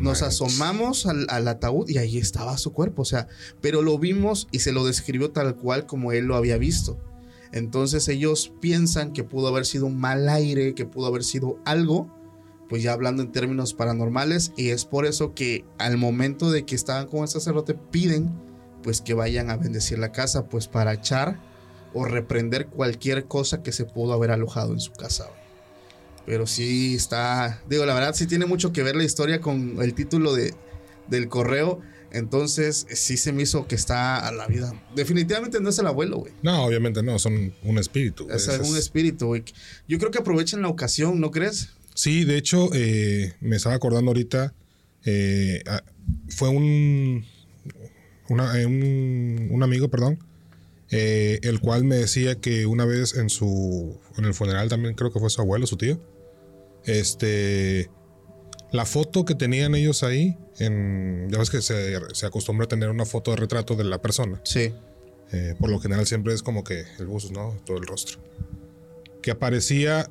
Nos 0.00 0.22
asomamos 0.22 1.06
al, 1.06 1.26
al 1.28 1.48
ataúd 1.48 1.88
y 1.88 1.98
ahí 1.98 2.16
estaba 2.16 2.56
su 2.56 2.72
cuerpo, 2.72 3.02
o 3.02 3.04
sea, 3.04 3.26
pero 3.60 3.82
lo 3.82 3.98
vimos 3.98 4.46
y 4.52 4.60
se 4.60 4.70
lo 4.70 4.84
describió 4.84 5.32
tal 5.32 5.56
cual 5.56 5.86
como 5.86 6.12
él 6.12 6.26
lo 6.26 6.36
había 6.36 6.56
visto. 6.56 6.96
Entonces 7.50 8.06
ellos 8.06 8.52
piensan 8.60 9.12
que 9.12 9.24
pudo 9.24 9.48
haber 9.48 9.66
sido 9.66 9.86
un 9.86 9.98
mal 9.98 10.28
aire, 10.28 10.74
que 10.74 10.86
pudo 10.86 11.06
haber 11.06 11.24
sido 11.24 11.58
algo, 11.64 12.08
pues 12.68 12.84
ya 12.84 12.92
hablando 12.92 13.22
en 13.22 13.32
términos 13.32 13.74
paranormales, 13.74 14.52
y 14.56 14.68
es 14.68 14.84
por 14.84 15.04
eso 15.04 15.34
que 15.34 15.64
al 15.78 15.98
momento 15.98 16.52
de 16.52 16.64
que 16.64 16.76
estaban 16.76 17.08
con 17.08 17.22
el 17.22 17.28
sacerdote 17.28 17.74
piden 17.74 18.32
pues 18.82 19.00
que 19.00 19.14
vayan 19.14 19.50
a 19.50 19.56
bendecir 19.56 19.98
la 19.98 20.12
casa, 20.12 20.46
pues 20.46 20.68
para 20.68 20.92
echar 20.94 21.38
o 21.94 22.04
reprender 22.04 22.66
cualquier 22.66 23.24
cosa 23.26 23.62
que 23.62 23.72
se 23.72 23.84
pudo 23.84 24.12
haber 24.12 24.30
alojado 24.30 24.72
en 24.72 24.80
su 24.80 24.92
casa. 24.92 25.24
güey. 25.24 25.42
Pero 26.26 26.46
sí 26.46 26.94
está, 26.94 27.60
digo, 27.68 27.84
la 27.84 27.94
verdad 27.94 28.14
sí 28.14 28.26
tiene 28.26 28.46
mucho 28.46 28.72
que 28.72 28.82
ver 28.82 28.94
la 28.96 29.04
historia 29.04 29.40
con 29.40 29.82
el 29.82 29.94
título 29.94 30.34
de, 30.34 30.54
del 31.08 31.28
correo. 31.28 31.80
Entonces 32.12 32.86
sí 32.90 33.16
se 33.16 33.32
me 33.32 33.42
hizo 33.42 33.66
que 33.66 33.74
está 33.74 34.26
a 34.28 34.32
la 34.32 34.46
vida. 34.46 34.72
Definitivamente 34.94 35.60
no 35.60 35.70
es 35.70 35.78
el 35.78 35.86
abuelo, 35.86 36.18
güey. 36.18 36.32
No, 36.42 36.64
obviamente 36.64 37.02
no, 37.02 37.18
son 37.18 37.54
un 37.62 37.78
espíritu. 37.78 38.28
Es 38.30 38.48
algún 38.50 38.76
es- 38.76 38.82
espíritu, 38.84 39.28
güey. 39.28 39.44
Yo 39.88 39.98
creo 39.98 40.10
que 40.10 40.18
aprovechan 40.18 40.60
la 40.62 40.68
ocasión, 40.68 41.20
¿no 41.20 41.30
crees? 41.30 41.70
Sí, 41.94 42.24
de 42.24 42.36
hecho, 42.36 42.68
eh, 42.74 43.32
me 43.40 43.56
estaba 43.56 43.74
acordando 43.74 44.10
ahorita, 44.10 44.54
eh, 45.04 45.62
fue 46.28 46.50
un, 46.50 47.24
una- 48.32 48.60
eh, 48.60 48.66
un, 48.66 49.48
un 49.50 49.62
amigo, 49.62 49.88
perdón, 49.88 50.18
eh, 50.90 51.38
el 51.42 51.60
cual 51.60 51.84
me 51.84 51.96
decía 51.96 52.34
que 52.36 52.66
una 52.66 52.84
vez 52.84 53.14
en 53.16 53.30
su, 53.30 53.98
en 54.18 54.24
el 54.24 54.34
funeral 54.34 54.68
también 54.68 54.94
creo 54.94 55.12
que 55.12 55.20
fue 55.20 55.30
su 55.30 55.40
abuelo, 55.40 55.66
su 55.66 55.76
tío, 55.76 55.98
este, 56.84 57.88
la 58.72 58.84
foto 58.84 59.24
que 59.24 59.34
tenían 59.34 59.74
ellos 59.74 60.02
ahí, 60.02 60.36
en, 60.58 61.28
ya 61.30 61.38
ves 61.38 61.50
que 61.50 61.62
se, 61.62 61.96
se 62.14 62.26
acostumbra 62.26 62.64
a 62.64 62.68
tener 62.68 62.90
una 62.90 63.04
foto 63.06 63.30
de 63.30 63.36
retrato 63.38 63.74
de 63.74 63.84
la 63.84 64.00
persona. 64.02 64.40
Sí. 64.44 64.72
Eh, 65.32 65.54
por 65.58 65.70
lo 65.70 65.80
general 65.80 66.06
siempre 66.06 66.34
es 66.34 66.42
como 66.42 66.62
que 66.62 66.84
el 66.98 67.06
busto, 67.06 67.32
¿no? 67.32 67.56
Todo 67.64 67.78
el 67.78 67.86
rostro. 67.86 68.18
Que 69.22 69.30
aparecía, 69.30 70.10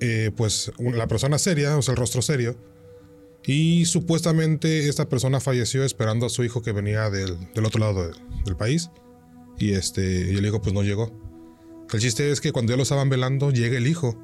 eh, 0.00 0.30
pues, 0.36 0.72
la 0.78 1.06
persona 1.06 1.38
seria, 1.38 1.76
o 1.76 1.82
sea, 1.82 1.92
el 1.92 1.98
rostro 1.98 2.20
serio. 2.20 2.56
Y 3.44 3.86
supuestamente 3.86 4.88
esta 4.88 5.08
persona 5.08 5.40
falleció 5.40 5.84
esperando 5.84 6.26
a 6.26 6.28
su 6.28 6.44
hijo 6.44 6.60
que 6.62 6.72
venía 6.72 7.08
del, 7.10 7.36
del 7.54 7.64
otro 7.64 7.80
lado 7.80 8.06
de- 8.08 8.14
del 8.44 8.56
país. 8.56 8.90
Y, 9.58 9.72
este, 9.72 10.32
y 10.32 10.36
el 10.36 10.44
hijo, 10.46 10.60
pues, 10.60 10.74
no 10.74 10.82
llegó. 10.82 11.10
El 11.92 12.00
chiste 12.00 12.30
es 12.30 12.40
que 12.40 12.52
cuando 12.52 12.72
ya 12.72 12.76
lo 12.76 12.82
estaban 12.82 13.08
velando, 13.08 13.50
llega 13.50 13.78
el 13.78 13.86
hijo. 13.86 14.16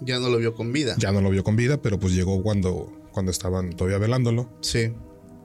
Ya 0.00 0.18
no 0.20 0.28
lo 0.28 0.38
vio 0.38 0.54
con 0.54 0.72
vida. 0.72 0.94
Ya 0.98 1.10
no 1.12 1.20
lo 1.20 1.30
vio 1.30 1.42
con 1.42 1.56
vida, 1.56 1.80
pero 1.82 1.98
pues 1.98 2.12
llegó 2.14 2.42
cuando, 2.42 2.92
cuando 3.12 3.32
estaban 3.32 3.70
todavía 3.74 3.98
velándolo. 3.98 4.48
Sí. 4.60 4.92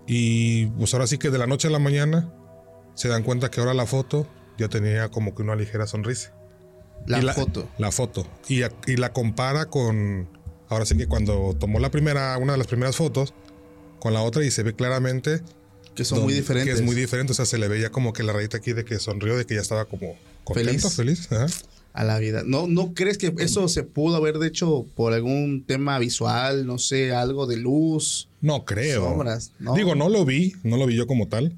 Y 0.06 0.66
pues 0.68 0.94
ahora 0.94 1.08
sí 1.08 1.18
que 1.18 1.30
de 1.30 1.38
la 1.38 1.48
noche 1.48 1.70
a 1.70 1.72
la 1.72 1.80
mañana 1.80 2.32
se 2.94 3.08
dan 3.08 3.24
cuenta 3.24 3.50
que 3.50 3.62
ahora 3.62 3.74
la 3.74 3.86
foto 3.88 4.28
ya 4.58 4.68
tenía 4.68 5.10
como 5.10 5.34
que 5.34 5.42
una 5.42 5.56
ligera 5.56 5.88
sonrisa. 5.88 6.36
La, 7.08 7.20
Y 7.20 7.22
foto. 7.30 7.68
La 7.80 7.92
foto. 7.92 8.28
Y, 8.50 8.62
y 8.86 8.98
la 8.98 9.12
compara 9.14 9.66
con. 9.66 10.28
Ahora 10.74 10.86
sí 10.86 10.98
que 10.98 11.08
cuando 11.08 11.56
tomó 11.60 11.80
la 11.80 11.90
primera, 11.92 12.38
una 12.38 12.52
de 12.54 12.58
las 12.58 12.68
primeras 12.68 12.96
fotos, 12.96 13.34
con 14.00 14.14
la 14.14 14.22
otra 14.22 14.44
y 14.44 14.52
se 14.52 14.64
ve 14.64 14.74
claramente. 14.76 15.42
Que 15.96 16.04
son 16.04 16.20
muy 16.20 16.34
donde- 16.34 16.42
diferentes. 16.42 16.74
Que 16.74 16.80
es 16.80 16.86
muy 16.86 16.96
diferente. 16.96 17.32
O 17.32 17.36
sea, 17.36 17.46
se 17.46 17.58
le 17.58 17.68
veía 17.68 17.92
como 17.92 18.14
que 18.14 18.24
la 18.24 18.34
rayita 18.34 18.58
aquí 18.58 18.74
de 18.74 18.84
que 18.84 19.00
sonrió, 19.00 19.38
de 19.38 19.46
que 19.46 19.56
ya 19.56 19.62
estaba 19.62 19.86
como 19.86 20.16
contento, 20.44 20.90
Feliz. 20.90 21.28
feliz. 21.28 21.32
Ajá. 21.32 21.48
a 21.96 22.04
la 22.04 22.18
vida. 22.18 22.42
¿No, 22.44 22.66
¿No 22.66 22.96
crees 22.96 23.20
que 23.20 23.32
eso 23.38 23.68
se 23.68 23.84
pudo 23.84 24.16
haber 24.16 24.44
hecho 24.44 24.88
por 24.96 25.14
algún 25.14 25.64
tema 25.64 26.00
visual? 26.00 26.66
No 26.66 26.80
sé, 26.80 27.14
algo 27.14 27.46
de 27.46 27.58
luz. 27.58 28.30
No 28.42 28.66
creo. 28.66 29.04
Sombras, 29.10 29.52
¿no? 29.60 29.76
Digo, 29.76 29.94
no 29.94 30.10
lo 30.10 30.26
vi, 30.26 30.54
no 30.64 30.78
lo 30.78 30.88
vi 30.88 30.96
yo 30.96 31.06
como 31.06 31.28
tal. 31.28 31.54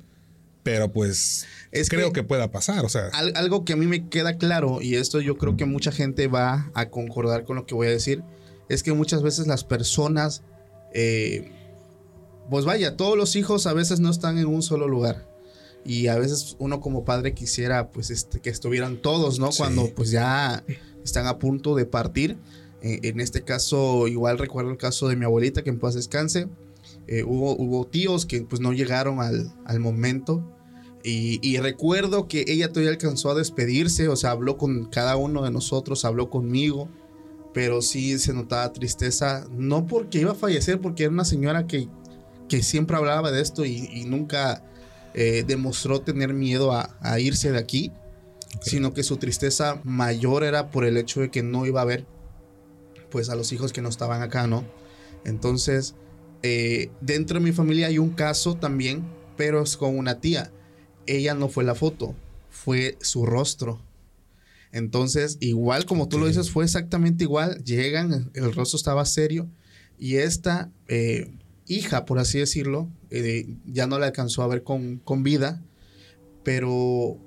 Pero 0.62 0.92
pues 0.92 1.46
Es 1.72 1.88
creo 1.90 2.08
que- 2.12 2.20
que, 2.20 2.24
pueda 2.28 2.52
pasar. 2.52 2.84
O 2.84 2.90
sea, 2.90 3.08
Al- 3.14 3.32
algo 3.38 3.64
que 3.64 3.72
a 3.72 3.76
mí 3.78 3.86
me 3.86 4.10
queda 4.10 4.38
claro, 4.38 4.82
y 4.82 4.96
esto 4.96 5.22
yo 5.22 5.38
creo 5.38 5.56
que 5.56 5.64
mucha 5.64 5.94
gente 5.94 6.28
va 6.28 6.70
a 6.74 6.90
concordar 6.90 7.46
con 7.46 7.56
lo 7.56 7.66
que 7.66 7.74
voy 7.74 7.88
a 7.88 7.92
decir, 7.92 8.22
es 8.70 8.84
que 8.84 8.94
muchas 8.94 9.22
veces 9.22 9.48
las 9.48 9.64
personas, 9.64 10.44
eh, 10.94 11.52
pues 12.50 12.66
vaya, 12.66 12.98
todos 12.98 13.18
los 13.18 13.36
hijos 13.36 13.68
a 13.68 13.74
veces 13.74 14.00
no 14.00 14.10
están 14.10 14.38
en 14.38 14.48
un 14.48 14.62
solo 14.62 14.88
lugar. 14.88 15.30
Y 15.84 16.08
a 16.08 16.18
veces 16.18 16.56
uno 16.58 16.82
como 16.82 17.06
padre 17.06 17.34
quisiera 17.34 17.92
pues 17.92 18.10
este, 18.10 18.40
que 18.40 18.50
estuvieran 18.50 19.02
todos, 19.02 19.40
¿no? 19.40 19.52
Sí. 19.52 19.60
Cuando 19.60 19.94
pues 19.94 20.10
ya 20.10 20.64
están 21.04 21.28
a 21.28 21.38
punto 21.38 21.76
de 21.76 21.86
partir. 21.86 22.38
Eh, 22.82 23.00
en 23.04 23.20
este 23.20 23.44
caso, 23.44 24.08
igual 24.08 24.38
recuerdo 24.38 24.72
el 24.72 24.78
caso 24.78 25.08
de 25.08 25.16
mi 25.16 25.26
abuelita, 25.26 25.64
que 25.64 25.70
en 25.70 25.80
paz 25.80 25.94
descanse. 25.94 26.48
Eh, 27.08 27.24
hubo, 27.24 27.56
hubo 27.56 27.86
tíos 27.86 28.26
que 28.26 28.42
pues 28.42 28.62
no 28.62 28.74
llegaron 28.74 29.20
al, 29.20 29.54
al 29.66 29.80
momento. 29.80 30.44
Y, 31.04 31.40
y 31.48 31.58
recuerdo 31.60 32.28
que 32.28 32.46
ella 32.48 32.70
todavía 32.70 32.90
alcanzó 32.90 33.30
a 33.30 33.36
despedirse, 33.36 34.08
o 34.08 34.16
sea, 34.16 34.32
habló 34.32 34.58
con 34.58 34.86
cada 34.86 35.18
uno 35.18 35.44
de 35.44 35.52
nosotros, 35.52 36.04
habló 36.04 36.32
conmigo, 36.32 36.90
pero 37.56 37.82
sí 37.82 38.20
se 38.20 38.34
notaba 38.34 38.74
tristeza, 38.74 39.48
no 39.50 39.88
porque 39.88 40.20
iba 40.20 40.34
a 40.34 40.36
fallecer, 40.36 40.82
porque 40.82 41.04
era 41.04 41.14
una 41.14 41.24
señora 41.24 41.68
que, 41.68 41.88
que 42.50 42.62
siempre 42.62 42.98
hablaba 42.98 43.32
de 43.32 43.42
esto 43.42 43.64
y, 43.64 43.90
y 43.94 44.04
nunca 44.04 44.62
eh, 45.14 45.46
demostró 45.48 46.02
tener 46.02 46.34
miedo 46.34 46.74
a, 46.74 46.98
a 47.00 47.18
irse 47.22 47.54
de 47.54 47.58
aquí, 47.58 47.94
sino 48.60 48.94
que 48.94 49.04
su 49.04 49.16
tristeza 49.16 49.80
mayor 49.86 50.44
era 50.44 50.70
por 50.70 50.84
el 50.84 50.98
hecho 50.98 51.22
de 51.22 51.32
que 51.32 51.44
no 51.44 51.66
iba 51.66 51.82
a 51.82 51.86
ver 51.86 52.06
pues 53.10 53.30
a 53.30 53.36
los 53.36 53.54
hijos 53.54 53.72
que 53.72 53.82
no 53.82 53.88
estaban 53.88 54.22
acá, 54.22 54.48
¿no? 54.48 54.66
Entonces, 55.24 55.96
eh, 56.44 56.92
dentro 57.00 57.40
de 57.40 57.46
mi 57.46 57.54
familia 57.54 57.88
hay 57.88 58.00
un 58.00 58.10
caso 58.10 58.56
también, 58.56 59.06
pero 59.38 59.64
es 59.64 59.78
con 59.78 59.98
una 59.98 60.20
tía. 60.20 60.52
Ella 61.06 61.34
no 61.36 61.48
fue 61.48 61.64
la 61.64 61.74
foto, 61.74 62.16
fue 62.50 62.98
su 63.00 63.26
rostro. 63.26 63.80
Entonces, 64.76 65.38
igual 65.40 65.86
como 65.86 66.10
tú 66.10 66.18
lo 66.20 66.28
dices, 66.28 66.52
fue 66.52 66.66
exactamente 66.66 67.24
igual. 67.24 67.64
Llegan, 67.64 68.30
el 68.34 68.54
rostro 68.54 68.76
estaba 68.78 69.06
serio 69.06 69.50
y 69.98 70.18
esta 70.18 70.70
eh, 70.90 71.32
hija, 71.66 72.04
por 72.06 72.20
así 72.20 72.40
decirlo, 72.40 72.90
eh, 73.10 73.56
ya 73.66 73.88
no 73.88 73.98
la 74.00 74.08
alcanzó 74.08 74.44
a 74.44 74.48
ver 74.48 74.64
con, 74.64 74.98
con 74.98 75.24
vida, 75.24 75.64
pero 76.44 77.18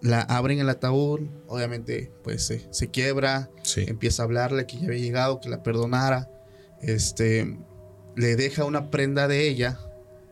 la 0.00 0.22
abren 0.22 0.58
el 0.58 0.68
ataúd, 0.68 1.20
obviamente 1.48 2.12
pues 2.24 2.44
se- 2.46 2.66
se 2.70 2.88
quiebra, 2.88 3.50
sí. 3.62 3.84
empieza 3.86 4.22
a 4.22 4.24
hablarle 4.24 4.66
que 4.66 4.78
ya 4.78 4.86
había 4.86 4.98
llegado, 5.00 5.40
que 5.40 5.48
la 5.48 5.62
perdonara. 5.62 6.30
Este 6.80 7.58
le 8.16 8.36
deja 8.36 8.64
una 8.64 8.90
prenda 8.90 9.28
de 9.28 9.48
ella, 9.48 9.78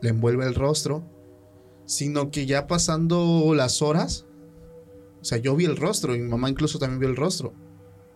le 0.00 0.09
envuelve 0.11 0.47
el 0.47 0.54
rostro, 0.54 1.04
sino 1.87 2.30
que 2.30 2.47
ya 2.47 2.66
pasando 2.66 3.52
las 3.54 3.83
horas, 3.83 4.25
o 5.25 5.26
sea, 5.26 5.38
yo 5.38 5.57
vi 5.57 5.64
el 5.64 5.78
rostro 5.78 6.14
y 6.14 6.19
mi 6.21 6.28
mamá 6.28 6.50
incluso 6.50 6.78
también 6.78 7.00
vio 7.00 7.09
el 7.09 7.16
rostro. 7.16 7.54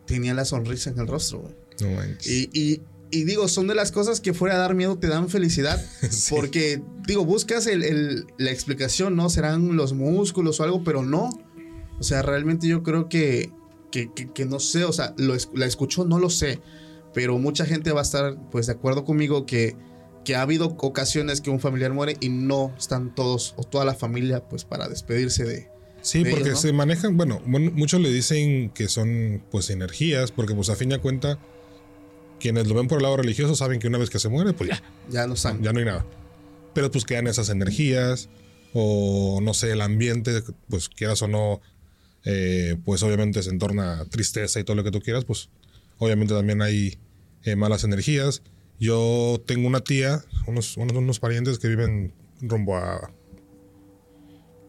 Tenía 0.06 0.34
la 0.34 0.44
sonrisa 0.44 0.90
en 0.90 0.98
el 0.98 1.06
rostro, 1.06 1.38
güey. 1.40 1.54
No 1.80 1.90
manches. 1.96 2.26
Y, 2.30 2.50
y- 2.52 2.82
y 3.10 3.24
digo, 3.24 3.48
son 3.48 3.66
de 3.68 3.74
las 3.74 3.90
cosas 3.90 4.20
que 4.20 4.34
fuera 4.34 4.56
a 4.56 4.58
dar 4.58 4.74
miedo 4.74 4.98
te 4.98 5.06
dan 5.08 5.30
felicidad. 5.30 5.82
Sí. 6.10 6.34
Porque, 6.34 6.82
digo, 7.06 7.24
buscas 7.24 7.66
el- 7.66 7.82
el- 7.82 8.26
la 8.36 8.50
explicación, 8.50 9.16
¿no? 9.16 9.30
Serán 9.30 9.74
los 9.76 9.94
músculos 9.94 10.60
o 10.60 10.64
algo, 10.64 10.84
pero 10.84 11.02
no. 11.02 11.30
O 11.98 12.02
sea, 12.02 12.20
realmente 12.20 12.66
yo 12.68 12.82
creo 12.82 13.08
que 13.08 13.50
que, 13.90 14.12
que, 14.12 14.30
que 14.30 14.44
no 14.44 14.60
sé, 14.60 14.84
o 14.84 14.92
sea, 14.92 15.14
lo, 15.16 15.34
la 15.54 15.64
escuchó, 15.64 16.04
no 16.04 16.18
lo 16.18 16.28
sé, 16.28 16.60
pero 17.14 17.38
mucha 17.38 17.64
gente 17.64 17.90
va 17.90 18.00
a 18.00 18.02
estar 18.02 18.36
pues 18.50 18.66
de 18.66 18.74
acuerdo 18.74 19.06
conmigo 19.06 19.46
que, 19.46 19.76
que 20.26 20.36
ha 20.36 20.42
habido 20.42 20.66
ocasiones 20.78 21.40
que 21.40 21.48
un 21.48 21.58
familiar 21.58 21.94
muere 21.94 22.18
y 22.20 22.28
no 22.28 22.74
están 22.76 23.14
todos 23.14 23.54
o 23.56 23.64
toda 23.64 23.86
la 23.86 23.94
familia 23.94 24.46
pues 24.46 24.66
para 24.66 24.88
despedirse 24.88 25.44
de... 25.44 25.70
Sí, 26.02 26.20
porque 26.20 26.44
ellos, 26.44 26.48
¿no? 26.64 26.68
se 26.68 26.72
manejan, 26.72 27.16
bueno, 27.16 27.40
muchos 27.44 28.00
le 28.00 28.10
dicen 28.10 28.70
que 28.70 28.88
son 28.88 29.42
pues 29.50 29.70
energías, 29.70 30.32
porque 30.32 30.54
pues 30.54 30.70
a 30.70 30.76
fin 30.76 30.88
de 30.88 30.98
cuenta, 30.98 31.38
quienes 32.40 32.66
lo 32.68 32.74
ven 32.74 32.88
por 32.88 32.98
el 32.98 33.02
lado 33.02 33.16
religioso 33.16 33.54
saben 33.56 33.80
que 33.80 33.88
una 33.88 33.98
vez 33.98 34.10
que 34.10 34.18
se 34.18 34.28
muere, 34.28 34.52
pues 34.52 34.70
ya, 34.70 34.82
Ya 35.10 35.26
no 35.26 35.34
están. 35.34 35.62
ya 35.62 35.72
no 35.72 35.80
hay 35.80 35.84
nada. 35.84 36.06
Pero 36.74 36.90
pues 36.90 37.04
quedan 37.04 37.26
esas 37.26 37.48
energías, 37.48 38.28
o 38.72 39.40
no 39.42 39.54
sé, 39.54 39.72
el 39.72 39.80
ambiente, 39.80 40.42
pues 40.68 40.88
quieras 40.88 41.20
o 41.22 41.28
no, 41.28 41.60
eh, 42.24 42.76
pues 42.84 43.02
obviamente 43.02 43.42
se 43.42 43.50
entorna 43.50 44.04
tristeza 44.06 44.60
y 44.60 44.64
todo 44.64 44.76
lo 44.76 44.84
que 44.84 44.90
tú 44.90 45.00
quieras, 45.00 45.24
pues 45.24 45.48
obviamente 45.98 46.34
también 46.34 46.62
hay 46.62 46.98
eh, 47.44 47.56
malas 47.56 47.84
energías. 47.84 48.42
Yo 48.78 49.42
tengo 49.46 49.66
una 49.66 49.80
tía, 49.80 50.24
unos, 50.46 50.76
unos, 50.76 50.96
unos 50.96 51.18
parientes 51.18 51.58
que 51.58 51.68
viven 51.68 52.12
rumbo 52.40 52.76
a 52.76 53.10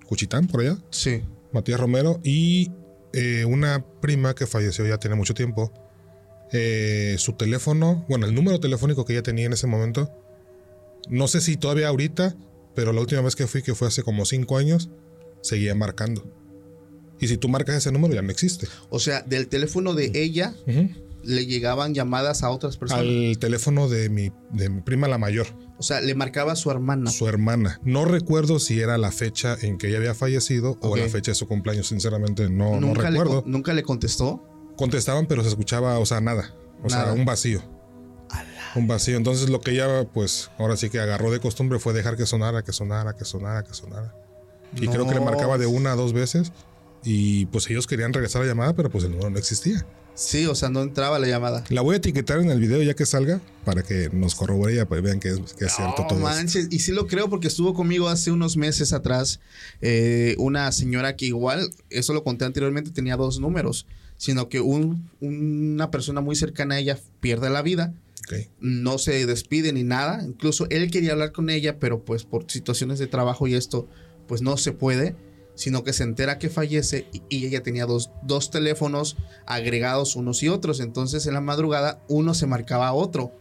Cuchitán, 0.09 0.47
por 0.47 0.61
allá. 0.61 0.75
Sí. 0.89 1.21
Matías 1.51 1.79
Romero 1.79 2.19
y 2.23 2.71
eh, 3.13 3.45
una 3.45 3.85
prima 4.01 4.33
que 4.33 4.47
falleció 4.47 4.87
ya 4.87 4.97
tiene 4.97 5.15
mucho 5.15 5.35
tiempo. 5.35 5.71
Eh, 6.51 7.15
su 7.19 7.33
teléfono, 7.33 8.07
bueno, 8.09 8.25
el 8.25 8.33
número 8.33 8.59
telefónico 8.59 9.05
que 9.05 9.13
ella 9.13 9.21
tenía 9.21 9.45
en 9.45 9.53
ese 9.53 9.67
momento, 9.67 10.11
no 11.09 11.27
sé 11.27 11.41
si 11.41 11.57
todavía 11.57 11.89
ahorita, 11.89 12.35
pero 12.73 12.91
la 12.91 13.01
última 13.01 13.21
vez 13.21 13.35
que 13.35 13.45
fui, 13.45 13.61
que 13.61 13.75
fue 13.75 13.87
hace 13.87 14.01
como 14.01 14.25
cinco 14.25 14.57
años, 14.57 14.89
seguía 15.41 15.75
marcando. 15.75 16.25
Y 17.19 17.27
si 17.27 17.37
tú 17.37 17.47
marcas 17.47 17.75
ese 17.75 17.91
número, 17.91 18.15
ya 18.15 18.23
no 18.23 18.31
existe. 18.31 18.67
O 18.89 18.97
sea, 18.97 19.21
del 19.21 19.47
teléfono 19.47 19.93
de 19.93 20.11
ella 20.15 20.55
le 21.23 21.45
llegaban 21.45 21.93
llamadas 21.93 22.41
a 22.41 22.49
otras 22.49 22.77
personas. 22.77 23.05
Al 23.05 23.37
teléfono 23.37 23.89
de 23.89 24.09
mi, 24.09 24.31
de 24.51 24.69
mi 24.69 24.81
prima 24.81 25.07
la 25.07 25.19
mayor, 25.19 25.45
O 25.79 25.83
sea, 25.83 26.01
le 26.01 26.13
marcaba 26.13 26.51
a 26.51 26.55
su 26.57 26.69
hermana. 26.69 27.09
su 27.09 27.27
hermana. 27.27 27.79
No 27.83 28.03
recuerdo 28.03 28.59
si 28.59 28.81
era 28.81 28.97
la 28.97 29.11
fecha 29.11 29.55
en 29.61 29.77
que 29.77 29.87
ella 29.87 29.97
había 29.97 30.13
fallecido 30.13 30.77
o 30.81 30.97
la 30.97 31.07
fecha 31.07 31.31
de 31.31 31.35
su 31.35 31.47
cumpleaños, 31.47 31.87
sinceramente 31.87 32.49
no, 32.49 32.79
no 32.81 32.93
le, 32.93 33.01
recuerdo. 33.01 33.43
nunca 33.45 33.73
le 33.73 33.83
contestó. 33.83 34.43
contestaban, 34.75 35.25
pero 35.25 35.41
se 35.41 35.49
escuchaba, 35.49 35.97
o 35.99 36.05
sea, 36.05 36.19
nada. 36.19 36.53
O 36.83 36.89
sea, 36.89 37.13
un 37.13 37.23
vacío. 37.23 37.61
Un 38.75 38.87
vacío. 38.87 39.15
Entonces 39.15 39.49
lo 39.49 39.61
que 39.61 39.71
ella, 39.71 40.05
pues, 40.13 40.51
ahora 40.57 40.75
sí 40.75 40.89
que 40.89 40.99
agarró 40.99 41.31
de 41.31 41.39
costumbre 41.39 41.79
fue 41.79 41.93
dejar 41.93 42.17
que 42.17 42.25
sonara, 42.25 42.63
que 42.63 42.73
sonara, 42.73 43.15
que 43.15 43.23
sonara, 43.23 43.63
que 43.63 43.73
sonara. 43.73 44.13
Y 44.75 44.87
creo 44.87 45.07
que 45.07 45.15
le 45.15 45.21
marcaba 45.21 45.57
de 45.57 45.65
una 45.65 45.93
a 45.93 45.95
dos 45.95 46.11
veces. 46.13 46.51
Y 47.03 47.45
pues 47.47 47.69
ellos 47.69 47.87
querían 47.87 48.11
regresar 48.11 48.41
la 48.41 48.49
llamada, 48.49 48.73
pero 48.73 48.89
pues 48.89 49.05
el 49.05 49.11
número 49.11 49.29
no 49.29 49.37
existía. 49.37 49.85
Sí, 50.19 50.45
o 50.47 50.53
sea, 50.55 50.67
no 50.69 50.81
entraba 50.81 51.17
la 51.17 51.27
llamada. 51.27 51.63
La 51.69 51.79
voy 51.81 51.93
a 51.93 51.97
etiquetar 51.97 52.39
en 52.39 52.51
el 52.51 52.59
video 52.59 52.81
ya 52.83 52.93
que 52.93 53.05
salga 53.05 53.39
para 53.63 53.83
que 53.83 54.09
nos 54.11 54.35
corrobore 54.35 54.75
y 54.75 54.83
pues, 54.85 55.01
vean 55.01 55.19
que 55.21 55.29
es, 55.29 55.39
que 55.53 55.65
es 55.65 55.73
cierto 55.73 56.01
No 56.01 56.07
todo. 56.07 56.19
esto. 56.19 56.19
manches, 56.19 56.67
y 56.71 56.79
sí 56.79 56.91
lo 56.91 57.07
creo 57.07 57.29
porque 57.29 57.47
estuvo 57.47 57.73
conmigo 57.73 58.09
hace 58.09 58.29
unos 58.31 58.57
meses 58.57 58.91
atrás 58.91 59.39
eh, 59.81 60.35
una 60.37 60.69
señora 60.73 61.15
que 61.15 61.25
igual, 61.27 61.69
eso 61.89 62.13
lo 62.13 62.23
conté 62.25 62.43
anteriormente, 62.43 62.91
tenía 62.91 63.15
dos 63.15 63.39
números, 63.39 63.85
sino 64.17 64.49
que 64.49 64.59
un- 64.59 65.09
una 65.21 65.89
persona 65.89 66.19
muy 66.19 66.35
cercana 66.35 66.75
a 66.75 66.79
ella 66.79 66.99
pierde 67.21 67.49
la 67.49 67.61
vida, 67.61 67.93
no 68.59 68.97
se 68.97 69.25
despide 69.25 69.71
ni 69.73 69.83
nada, 69.83 70.21
incluso 70.23 70.67
él 70.69 70.91
quería 70.91 71.13
hablar 71.13 71.31
con 71.31 71.49
ella, 71.49 71.79
pero 71.79 72.03
pues 72.03 72.25
por 72.25 72.51
situaciones 72.51 72.99
de 72.99 73.07
trabajo 73.07 73.47
y 73.47 73.55
esto, 73.55 73.87
pues 74.27 74.41
no 74.41 74.57
se 74.57 74.71
puede, 74.73 75.15
sino 75.59 75.83
que 75.83 75.91
se 75.91 76.03
entera 76.03 76.39
que 76.39 76.47
fallece 76.47 77.05
y, 77.11 77.21
y 77.27 77.45
ella 77.45 77.61
tenía 77.61 77.85
dos, 77.85 78.11
dos 78.23 78.49
teléfonos 78.49 79.17
agregados 79.45 80.15
unos 80.15 80.41
y 80.41 80.47
otros, 80.47 80.79
entonces 80.79 81.25
en 81.27 81.33
la 81.33 81.41
madrugada 81.41 82.01
uno 82.07 82.33
se 82.33 82.47
marcaba 82.47 82.87
a 82.87 82.93
otro. 82.93 83.33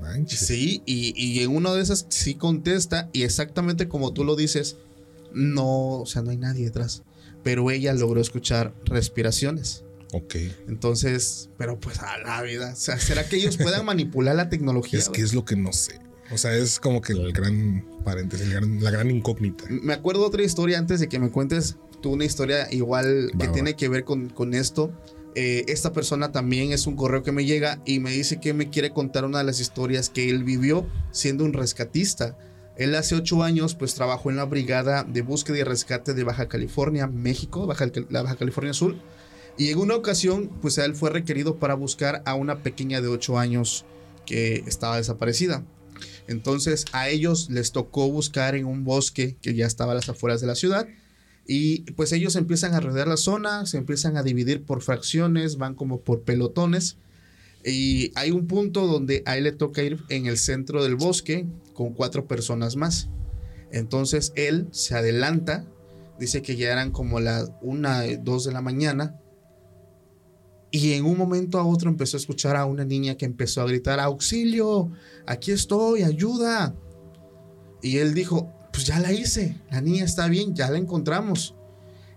Manches. 0.00 0.46
Sí, 0.46 0.80
y, 0.86 1.12
y 1.20 1.42
en 1.42 1.50
uno 1.50 1.74
de 1.74 1.82
esas 1.82 2.06
sí 2.08 2.36
contesta 2.36 3.10
y 3.12 3.24
exactamente 3.24 3.88
como 3.88 4.12
tú 4.12 4.22
lo 4.22 4.36
dices, 4.36 4.76
no, 5.32 5.98
o 5.98 6.06
sea, 6.06 6.22
no 6.22 6.30
hay 6.30 6.36
nadie 6.36 6.66
detrás. 6.66 7.02
Pero 7.42 7.68
ella 7.72 7.92
logró 7.94 8.20
escuchar 8.20 8.72
respiraciones. 8.84 9.82
Ok. 10.12 10.36
Entonces, 10.68 11.50
pero 11.58 11.80
pues 11.80 11.98
a 11.98 12.16
la 12.18 12.42
vida. 12.42 12.74
O 12.74 12.76
sea, 12.76 13.00
¿será 13.00 13.28
que 13.28 13.36
ellos 13.36 13.56
puedan 13.56 13.84
manipular 13.84 14.36
la 14.36 14.48
tecnología? 14.48 15.00
Es 15.00 15.08
que 15.08 15.20
es 15.20 15.34
lo 15.34 15.44
que 15.44 15.56
no 15.56 15.72
sé. 15.72 15.98
O 16.32 16.38
sea, 16.38 16.54
es 16.56 16.80
como 16.80 17.00
que 17.00 17.12
el 17.12 17.32
gran 17.32 17.84
paréntesis, 18.04 18.46
el 18.46 18.52
gran- 18.54 18.82
la 18.82 18.90
gran 18.90 19.10
incógnita. 19.10 19.64
Me 19.68 19.92
acuerdo 19.92 20.26
otra 20.26 20.42
historia 20.42 20.78
antes 20.78 21.00
de 21.00 21.08
que 21.08 21.18
me 21.18 21.30
cuentes 21.30 21.76
tú 22.02 22.12
una 22.12 22.24
historia 22.24 22.66
igual 22.72 23.30
que 23.32 23.38
Va, 23.38 23.46
va. 23.46 23.52
tiene 23.52 23.74
que 23.76 23.88
ver 23.88 24.04
con, 24.04 24.28
con 24.30 24.54
esto. 24.54 24.92
Eh, 25.34 25.64
esta 25.68 25.92
persona 25.92 26.32
también 26.32 26.72
es 26.72 26.86
un 26.86 26.96
correo 26.96 27.22
que 27.22 27.30
me 27.30 27.44
llega 27.44 27.80
y 27.84 28.00
me 28.00 28.10
dice 28.10 28.40
que 28.40 28.54
me 28.54 28.70
quiere 28.70 28.90
contar 28.90 29.24
una 29.24 29.38
de 29.38 29.44
las 29.44 29.60
historias 29.60 30.08
que 30.10 30.30
él 30.30 30.44
vivió 30.44 30.86
siendo 31.10 31.44
un 31.44 31.52
rescatista. 31.52 32.36
Él 32.76 32.94
hace 32.94 33.14
ocho 33.14 33.42
años 33.42 33.74
pues 33.74 33.94
trabajó 33.94 34.30
en 34.30 34.36
la 34.36 34.44
brigada 34.46 35.04
de 35.04 35.22
búsqueda 35.22 35.58
y 35.58 35.62
rescate 35.62 36.12
de 36.14 36.24
Baja 36.24 36.48
California, 36.48 37.06
México, 37.06 37.66
Baja, 37.66 37.86
la 38.10 38.22
Baja 38.22 38.36
California 38.36 38.72
Sur. 38.72 38.96
Y 39.58 39.68
en 39.70 39.78
una 39.78 39.94
ocasión 39.94 40.50
pues 40.60 40.76
él 40.78 40.94
fue 40.94 41.10
requerido 41.10 41.56
para 41.56 41.74
buscar 41.74 42.22
a 42.26 42.34
una 42.34 42.62
pequeña 42.62 43.00
de 43.00 43.08
ocho 43.08 43.38
años 43.38 43.84
que 44.26 44.64
estaba 44.66 44.96
desaparecida. 44.96 45.64
Entonces 46.28 46.84
a 46.92 47.08
ellos 47.08 47.48
les 47.50 47.72
tocó 47.72 48.10
buscar 48.10 48.54
en 48.54 48.66
un 48.66 48.84
bosque 48.84 49.36
que 49.40 49.54
ya 49.54 49.66
estaba 49.66 49.92
a 49.92 49.96
las 49.96 50.08
afueras 50.08 50.40
de 50.40 50.46
la 50.46 50.54
ciudad. 50.54 50.86
Y 51.46 51.82
pues 51.92 52.12
ellos 52.12 52.34
empiezan 52.34 52.74
a 52.74 52.80
rodear 52.80 53.06
la 53.06 53.16
zona, 53.16 53.66
se 53.66 53.78
empiezan 53.78 54.16
a 54.16 54.22
dividir 54.22 54.64
por 54.64 54.82
fracciones, 54.82 55.58
van 55.58 55.74
como 55.74 56.00
por 56.00 56.22
pelotones. 56.22 56.96
Y 57.64 58.12
hay 58.14 58.30
un 58.30 58.46
punto 58.46 58.86
donde 58.86 59.22
a 59.26 59.36
él 59.36 59.44
le 59.44 59.52
toca 59.52 59.82
ir 59.82 59.98
en 60.08 60.26
el 60.26 60.38
centro 60.38 60.82
del 60.82 60.96
bosque 60.96 61.46
con 61.74 61.92
cuatro 61.94 62.26
personas 62.26 62.76
más. 62.76 63.08
Entonces 63.72 64.32
él 64.36 64.68
se 64.70 64.94
adelanta, 64.94 65.64
dice 66.18 66.42
que 66.42 66.56
ya 66.56 66.72
eran 66.72 66.90
como 66.90 67.20
las 67.20 67.50
una, 67.62 68.02
dos 68.18 68.44
de 68.44 68.52
la 68.52 68.62
mañana. 68.62 69.20
Y 70.76 70.92
en 70.92 71.06
un 71.06 71.16
momento 71.16 71.58
a 71.58 71.64
otro 71.64 71.88
empezó 71.88 72.18
a 72.18 72.20
escuchar 72.20 72.54
a 72.54 72.66
una 72.66 72.84
niña 72.84 73.16
que 73.16 73.24
empezó 73.24 73.62
a 73.62 73.66
gritar, 73.66 73.98
auxilio, 73.98 74.90
aquí 75.24 75.50
estoy, 75.50 76.02
ayuda. 76.02 76.74
Y 77.80 77.96
él 77.96 78.12
dijo, 78.12 78.52
pues 78.74 78.84
ya 78.84 79.00
la 79.00 79.10
hice, 79.10 79.58
la 79.70 79.80
niña 79.80 80.04
está 80.04 80.28
bien, 80.28 80.54
ya 80.54 80.70
la 80.70 80.76
encontramos. 80.76 81.54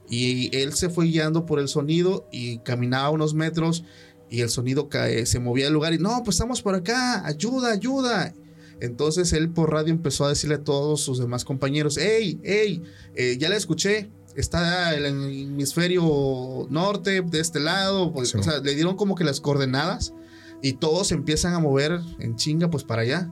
Y 0.10 0.54
él 0.54 0.74
se 0.74 0.90
fue 0.90 1.06
guiando 1.06 1.46
por 1.46 1.60
el 1.60 1.70
sonido 1.70 2.28
y 2.34 2.58
caminaba 2.60 3.12
unos 3.12 3.34
metros 3.34 3.86
y 4.30 4.42
el 4.42 4.50
sonido 4.50 4.90
cae, 4.90 5.26
se 5.26 5.40
movía 5.40 5.64
del 5.64 5.74
lugar 5.76 5.94
y 5.94 5.98
no, 5.98 6.22
pues 6.26 6.36
estamos 6.36 6.62
por 6.62 6.76
acá, 6.76 7.26
ayuda, 7.26 7.72
ayuda. 7.72 8.34
Entonces 8.82 9.32
él 9.32 9.52
por 9.52 9.72
radio 9.72 9.94
empezó 9.94 10.26
a 10.26 10.30
decirle 10.30 10.56
a 10.56 10.64
todos 10.66 11.00
sus 11.00 11.18
demás 11.18 11.46
compañeros, 11.46 11.98
hey, 11.98 12.38
hey, 12.44 12.84
eh, 13.16 13.38
ya 13.40 13.48
la 13.48 13.56
escuché, 13.56 14.10
está 14.42 14.94
el 14.96 15.06
hemisferio 15.06 16.68
norte 16.70 17.22
de 17.22 17.40
este 17.40 17.60
lado, 17.60 18.12
pues, 18.14 18.30
Sí. 18.30 18.38
o 18.38 18.44
sea, 18.44 18.60
le 18.60 18.76
dieron 18.76 18.96
como 18.96 19.16
que 19.16 19.24
las 19.24 19.42
coordenadas 19.42 20.14
y 20.62 20.74
todos 20.74 21.12
empiezan 21.12 21.54
a 21.54 21.60
mover 21.60 22.00
en 22.20 22.36
chinga 22.36 22.70
pues 22.70 22.84
para 22.84 23.02
allá. 23.04 23.32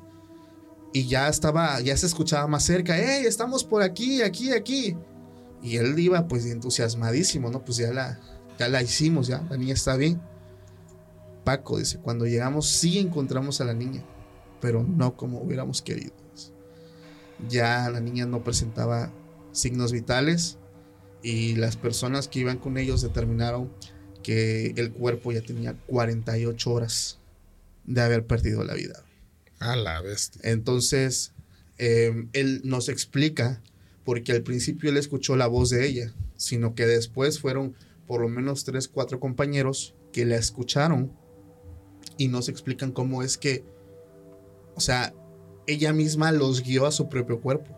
Y 0.94 1.08
ya 1.08 1.28
estaba, 1.28 1.80
ya 1.82 1.96
se 1.98 2.06
escuchaba 2.06 2.48
más 2.48 2.64
cerca, 2.64 2.96
hey, 2.98 3.24
estamos 3.26 3.64
por 3.64 3.84
aquí, 3.84 4.22
aquí, 4.22 4.52
aquí. 4.52 4.96
Y 5.62 5.78
él 5.78 5.98
iba 6.00 6.28
pues 6.28 6.46
entusiasmadísimo, 6.46 7.50
¿no? 7.50 7.64
Pues 7.64 7.78
ya 7.78 7.92
la, 7.92 8.20
ya 8.58 8.68
la 8.70 8.82
hicimos, 8.82 9.28
ya, 9.28 9.46
la 9.50 9.58
niña 9.58 9.74
está 9.74 9.96
bien. 9.98 10.22
Paco 11.44 11.78
dice, 11.78 12.00
cuando 12.00 12.26
llegamos 12.26 12.68
sí 12.70 13.00
encontramos 13.00 13.62
a 13.62 13.66
la 13.66 13.74
niña, 13.74 14.04
pero 14.62 14.84
no 14.84 15.16
como 15.16 15.40
hubiéramos 15.42 15.82
querido. 15.82 16.14
Ya 17.48 17.90
la 17.90 18.00
niña 18.00 18.26
no 18.26 18.44
presentaba 18.44 19.12
signos 19.52 19.92
vitales 19.92 20.58
y 21.28 21.56
las 21.56 21.76
personas 21.76 22.30
que 22.30 22.40
iban 22.40 22.58
con 22.58 22.78
ellos 22.78 23.02
determinaron 23.02 23.70
que 24.24 24.68
el 24.78 24.94
cuerpo 24.94 25.34
ya 25.34 25.42
tenía 25.42 25.74
48 25.88 26.72
horas 26.72 27.20
de 27.84 28.00
haber 28.00 28.26
perdido 28.26 28.64
la 28.64 28.76
vida. 28.76 29.04
A 29.60 29.76
la 29.76 30.00
bestia. 30.00 30.40
Entonces, 30.46 31.34
eh, 31.80 32.28
él 32.32 32.62
nos 32.64 32.88
explica, 32.88 33.62
porque 34.06 34.32
al 34.32 34.42
principio 34.42 34.90
él 34.90 34.96
escuchó 34.96 35.36
la 35.36 35.48
voz 35.48 35.70
de 35.70 35.86
ella, 35.86 36.14
sino 36.38 36.76
que 36.76 36.86
después 36.86 37.42
fueron 37.42 37.76
por 38.08 38.22
lo 38.22 38.30
menos 38.30 38.64
tres, 38.64 38.88
cuatro 38.88 39.20
compañeros 39.20 39.96
que 40.14 40.24
la 40.24 40.38
escucharon 40.38 41.12
y 42.18 42.30
nos 42.30 42.48
explican 42.48 42.94
cómo 42.94 43.22
es 43.22 43.38
que, 43.38 43.66
o 44.76 44.80
sea, 44.80 45.14
ella 45.66 45.92
misma 45.92 46.32
los 46.32 46.64
guió 46.64 46.86
a 46.86 46.94
su 46.94 47.10
propio 47.10 47.42
cuerpo. 47.42 47.78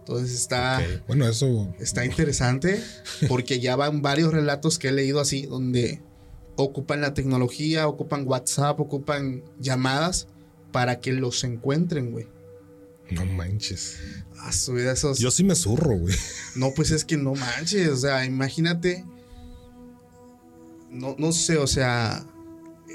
Entonces 0.00 0.32
está. 0.34 0.82
Bueno, 1.06 1.26
eso. 1.28 1.72
está 1.78 2.04
interesante 2.04 2.82
porque 3.28 3.60
ya 3.60 3.76
van 3.76 4.02
varios 4.02 4.32
relatos 4.32 4.78
que 4.78 4.88
he 4.88 4.92
leído 4.92 5.20
así, 5.20 5.46
donde 5.46 6.02
ocupan 6.56 7.00
la 7.00 7.14
tecnología, 7.14 7.86
ocupan 7.86 8.26
WhatsApp, 8.26 8.80
ocupan 8.80 9.44
llamadas 9.58 10.26
para 10.72 11.00
que 11.00 11.12
los 11.12 11.44
encuentren, 11.44 12.12
güey. 12.12 12.26
No 13.10 13.24
manches. 13.24 13.98
A 14.38 14.52
su 14.52 14.74
vida 14.74 14.92
esos. 14.92 15.18
Yo 15.18 15.30
sí 15.30 15.44
me 15.44 15.54
zurro, 15.54 15.96
güey. 15.96 16.14
No, 16.54 16.72
pues 16.74 16.90
es 16.90 17.04
que 17.04 17.16
no 17.16 17.34
manches. 17.34 17.88
O 17.88 17.96
sea, 17.96 18.24
imagínate. 18.24 19.04
no, 20.90 21.14
no 21.18 21.32
sé, 21.32 21.56
o 21.56 21.66
sea, 21.66 22.26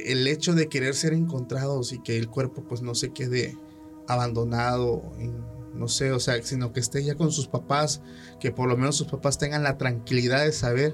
el 0.05 0.27
hecho 0.27 0.53
de 0.53 0.67
querer 0.67 0.95
ser 0.95 1.13
encontrados 1.13 1.93
y 1.93 1.99
que 2.01 2.17
el 2.17 2.29
cuerpo 2.29 2.63
pues 2.67 2.81
no 2.81 2.95
se 2.95 3.11
quede 3.11 3.57
abandonado, 4.07 5.01
no 5.75 5.87
sé, 5.87 6.11
o 6.11 6.19
sea, 6.19 6.41
sino 6.41 6.73
que 6.73 6.79
esté 6.79 7.03
ya 7.03 7.15
con 7.15 7.31
sus 7.31 7.47
papás, 7.47 8.01
que 8.39 8.51
por 8.51 8.67
lo 8.67 8.77
menos 8.77 8.95
sus 8.95 9.07
papás 9.07 9.37
tengan 9.37 9.63
la 9.63 9.77
tranquilidad 9.77 10.43
de 10.43 10.51
saber 10.51 10.93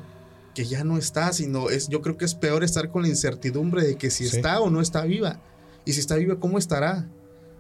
que 0.54 0.66
ya 0.66 0.84
no 0.84 0.98
está, 0.98 1.32
sino 1.34 1.70
es, 1.70 1.88
yo 1.88 2.02
creo 2.02 2.18
que 2.18 2.26
es 2.26 2.36
peor 2.36 2.64
estar 2.64 2.92
con 2.92 3.04
la 3.04 3.08
incertidumbre 3.08 3.86
de 3.86 3.96
que 3.96 4.10
si 4.10 4.26
está 4.26 4.60
o 4.60 4.70
no 4.70 4.82
está 4.82 5.04
viva, 5.06 5.40
y 5.86 5.94
si 5.94 6.00
está 6.00 6.16
viva, 6.16 6.40
¿cómo 6.40 6.58
estará? 6.58 7.08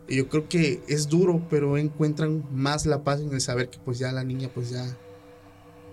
Y 0.07 0.17
yo 0.17 0.27
creo 0.27 0.49
que 0.49 0.81
es 0.87 1.07
duro, 1.07 1.45
pero 1.49 1.77
encuentran 1.77 2.43
más 2.51 2.85
la 2.85 3.03
paz 3.03 3.21
en 3.21 3.33
el 3.33 3.41
saber 3.41 3.69
que 3.69 3.79
pues 3.79 3.97
ya 3.97 4.11
la 4.11 4.23
niña 4.23 4.49
pues 4.53 4.69
ya 4.69 4.97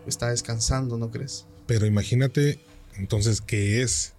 está 0.07 0.31
descansando, 0.31 0.99
¿no 0.99 1.11
crees? 1.11 1.47
Pero 1.67 1.87
imagínate 1.87 2.59
entonces 2.97 3.41
qué 3.41 3.83
es. 3.83 4.15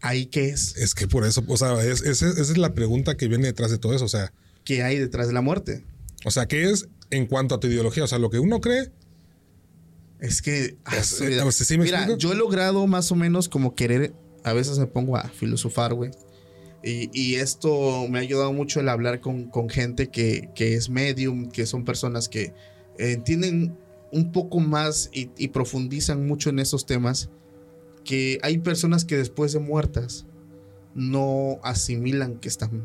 ¿Ahí 0.00 0.26
qué 0.26 0.48
es? 0.48 0.76
Es 0.76 0.94
que 0.94 1.06
por 1.06 1.26
eso, 1.26 1.44
o 1.46 1.56
sea, 1.58 1.82
esa 1.82 2.06
es 2.06 2.56
la 2.56 2.72
pregunta 2.72 3.16
que 3.16 3.28
viene 3.28 3.48
detrás 3.48 3.70
de 3.70 3.78
todo 3.78 3.94
eso, 3.94 4.06
o 4.06 4.08
sea. 4.08 4.32
¿Qué 4.70 4.84
hay 4.84 4.98
detrás 4.98 5.26
de 5.26 5.32
la 5.32 5.40
muerte? 5.40 5.84
O 6.24 6.30
sea, 6.30 6.46
¿qué 6.46 6.70
es 6.70 6.88
en 7.10 7.26
cuanto 7.26 7.56
a 7.56 7.58
tu 7.58 7.66
ideología? 7.66 8.04
O 8.04 8.06
sea, 8.06 8.20
lo 8.20 8.30
que 8.30 8.38
uno 8.38 8.60
cree 8.60 8.92
es 10.20 10.42
que. 10.42 10.76
Ah, 10.84 11.02
mira, 11.76 12.16
yo 12.16 12.30
he 12.30 12.36
logrado 12.36 12.86
más 12.86 13.10
o 13.10 13.16
menos 13.16 13.48
como 13.48 13.74
querer. 13.74 14.14
A 14.44 14.52
veces 14.52 14.78
me 14.78 14.86
pongo 14.86 15.16
a 15.16 15.28
filosofar, 15.28 15.94
güey. 15.94 16.12
Y, 16.84 17.34
esto 17.34 18.06
me 18.08 18.20
ha 18.20 18.22
ayudado 18.22 18.52
mucho 18.52 18.78
el 18.78 18.88
hablar 18.88 19.18
con, 19.18 19.50
gente 19.68 20.06
que, 20.06 20.48
es 20.56 20.88
medium, 20.88 21.50
que 21.50 21.66
son 21.66 21.84
personas 21.84 22.28
que 22.28 22.54
entienden 22.96 23.76
un 24.12 24.30
poco 24.30 24.60
más 24.60 25.10
y, 25.12 25.48
profundizan 25.48 26.28
mucho 26.28 26.48
en 26.48 26.60
esos 26.60 26.86
temas. 26.86 27.28
Que 28.04 28.38
hay 28.44 28.58
personas 28.58 29.04
que 29.04 29.16
después 29.16 29.52
de 29.52 29.58
muertas 29.58 30.26
no 30.94 31.58
asimilan 31.64 32.38
que 32.38 32.46
están, 32.46 32.84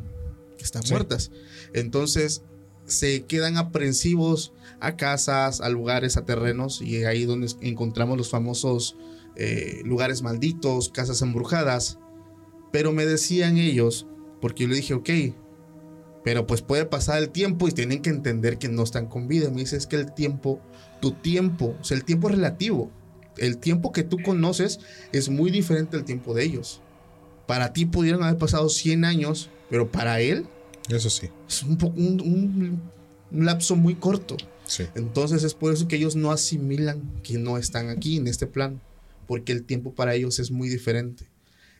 que 0.57 0.63
están 0.63 0.83
muertas. 0.89 1.31
Entonces 1.73 2.43
se 2.85 3.23
quedan 3.23 3.57
aprensivos 3.57 4.53
a 4.79 4.95
casas, 4.95 5.61
a 5.61 5.69
lugares, 5.69 6.17
a 6.17 6.25
terrenos, 6.25 6.81
y 6.81 7.03
ahí 7.03 7.25
donde 7.25 7.51
encontramos 7.61 8.17
los 8.17 8.29
famosos 8.29 8.95
eh, 9.35 9.81
lugares 9.83 10.21
malditos, 10.21 10.89
casas 10.89 11.21
embrujadas. 11.21 11.99
Pero 12.71 12.91
me 12.91 13.05
decían 13.05 13.57
ellos, 13.57 14.07
porque 14.41 14.63
yo 14.63 14.69
le 14.69 14.75
dije, 14.75 14.93
ok, 14.93 15.09
pero 16.23 16.47
pues 16.47 16.61
puede 16.61 16.85
pasar 16.85 17.19
el 17.19 17.29
tiempo 17.29 17.67
y 17.67 17.71
tienen 17.71 18.01
que 18.01 18.09
entender 18.09 18.57
que 18.57 18.67
no 18.67 18.83
están 18.83 19.05
con 19.07 19.27
vida. 19.27 19.49
Me 19.49 19.61
dice, 19.61 19.77
es 19.77 19.85
que 19.85 19.95
el 19.95 20.11
tiempo, 20.11 20.59
tu 20.99 21.11
tiempo, 21.11 21.75
o 21.79 21.83
sea, 21.83 21.95
el 21.95 22.03
tiempo 22.03 22.29
es 22.29 22.35
relativo. 22.35 22.91
El 23.37 23.59
tiempo 23.59 23.91
que 23.91 24.03
tú 24.03 24.17
conoces 24.23 24.79
es 25.11 25.29
muy 25.29 25.51
diferente 25.51 25.97
al 25.97 26.03
tiempo 26.03 26.33
de 26.33 26.43
ellos. 26.43 26.81
Para 27.45 27.73
ti 27.73 27.85
pudieron 27.85 28.23
haber 28.23 28.39
pasado 28.39 28.69
100 28.69 29.05
años, 29.05 29.51
pero 29.69 29.91
para 29.91 30.21
él... 30.21 30.45
Eso 30.89 31.09
sí. 31.09 31.29
Es 31.47 31.63
un, 31.63 31.77
un, 31.95 32.81
un 33.31 33.45
lapso 33.45 33.75
muy 33.75 33.95
corto. 33.95 34.37
Entonces 34.95 35.43
es 35.43 35.53
por 35.53 35.73
eso 35.73 35.87
que 35.87 35.95
ellos 35.95 36.15
no 36.15 36.31
asimilan 36.31 37.21
que 37.23 37.37
no 37.37 37.57
están 37.57 37.89
aquí 37.89 38.17
en 38.17 38.27
este 38.27 38.47
plan, 38.47 38.81
porque 39.27 39.51
el 39.51 39.63
tiempo 39.63 39.93
para 39.93 40.15
ellos 40.15 40.39
es 40.39 40.51
muy 40.51 40.69
diferente. 40.69 41.29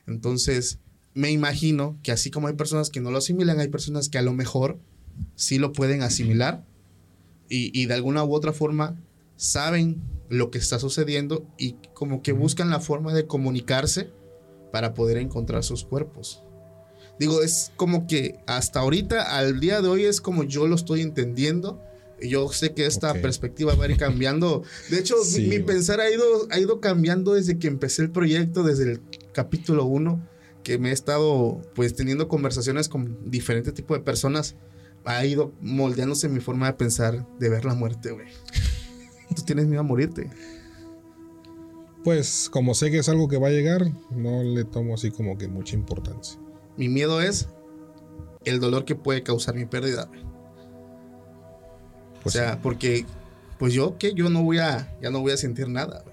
Entonces, 0.06 0.78
me 1.14 1.30
imagino 1.30 1.98
que 2.02 2.12
así 2.12 2.30
como 2.30 2.48
hay 2.48 2.54
personas 2.54 2.90
que 2.90 3.00
no 3.00 3.10
lo 3.10 3.18
asimilan, 3.18 3.58
hay 3.58 3.68
personas 3.68 4.08
que 4.08 4.18
a 4.18 4.22
lo 4.22 4.32
mejor 4.32 4.78
sí 5.34 5.58
lo 5.58 5.72
pueden 5.72 6.02
asimilar 6.02 6.64
y, 7.48 7.86
de 7.86 7.94
alguna 7.94 8.24
u 8.24 8.34
otra 8.34 8.52
forma 8.52 9.00
saben 9.36 10.02
lo 10.28 10.50
que 10.50 10.58
está 10.58 10.78
sucediendo 10.78 11.46
y 11.56 11.76
como 11.94 12.22
que 12.22 12.32
buscan 12.32 12.70
la 12.70 12.80
forma 12.80 13.14
de 13.14 13.26
comunicarse 13.26 14.10
para 14.72 14.94
poder 14.94 15.16
encontrar 15.18 15.62
sus 15.62 15.84
cuerpos. 15.84 16.42
Digo, 17.18 17.42
es 17.42 17.72
como 17.76 18.06
que 18.06 18.40
hasta 18.46 18.80
ahorita, 18.80 19.36
al 19.38 19.60
día 19.60 19.80
de 19.80 19.88
hoy, 19.88 20.04
es 20.04 20.20
como 20.20 20.44
yo 20.44 20.66
lo 20.66 20.74
estoy 20.74 21.00
entendiendo 21.00 21.80
yo 22.20 22.50
sé 22.50 22.72
que 22.72 22.86
esta 22.86 23.14
perspectiva 23.14 23.74
va 23.74 23.84
a 23.84 23.90
ir 23.90 23.96
cambiando. 23.96 24.62
De 24.90 24.98
hecho, 24.98 25.16
mi, 25.38 25.58
pensar 25.60 26.00
ha 26.00 26.10
ido, 26.10 26.24
ha 26.50 26.58
ido 26.58 26.80
cambiando 26.80 27.34
desde 27.34 27.58
que 27.58 27.68
empecé 27.68 28.02
el 28.02 28.10
proyecto, 28.10 28.62
desde 28.62 28.92
el 28.92 29.00
capítulo 29.32 29.84
1, 29.84 30.26
que 30.62 30.78
me 30.78 30.90
he 30.90 30.92
estado 30.92 31.60
pues 31.74 31.94
teniendo 31.94 32.28
conversaciones 32.28 32.88
con 32.88 33.30
diferentes 33.30 33.74
tipos 33.74 33.98
de 33.98 34.04
personas. 34.04 34.56
Ha 35.04 35.24
ido 35.24 35.52
moldeándose 35.60 36.28
mi 36.28 36.40
forma 36.40 36.66
de 36.66 36.72
pensar, 36.72 37.26
de 37.38 37.48
ver 37.48 37.64
la 37.64 37.74
muerte, 37.74 38.10
güey. 38.10 38.26
Tú 39.36 39.42
tienes 39.42 39.66
miedo 39.66 39.80
a 39.80 39.84
morirte. 39.84 40.30
Pues 42.02 42.48
como 42.50 42.74
sé 42.74 42.90
que 42.90 42.98
es 42.98 43.08
algo 43.08 43.28
que 43.28 43.36
va 43.36 43.48
a 43.48 43.52
llegar, 43.52 43.90
no 44.10 44.42
le 44.42 44.64
tomo 44.64 44.94
así 44.94 45.10
como 45.10 45.36
que 45.36 45.48
mucha 45.48 45.74
importancia. 45.74 46.40
Mi 46.76 46.88
miedo 46.88 47.20
es 47.20 47.48
el 48.44 48.60
dolor 48.60 48.84
que 48.84 48.94
puede 48.94 49.22
causar 49.22 49.54
mi 49.54 49.66
pérdida. 49.66 50.08
Pues 52.22 52.34
o 52.34 52.38
sea, 52.38 52.60
porque 52.60 53.06
pues 53.58 53.72
yo 53.72 53.98
que 53.98 54.14
yo 54.14 54.28
no 54.28 54.42
voy 54.42 54.58
a 54.58 54.96
ya 55.00 55.10
no 55.10 55.20
voy 55.20 55.32
a 55.32 55.36
sentir 55.36 55.68
nada, 55.68 56.04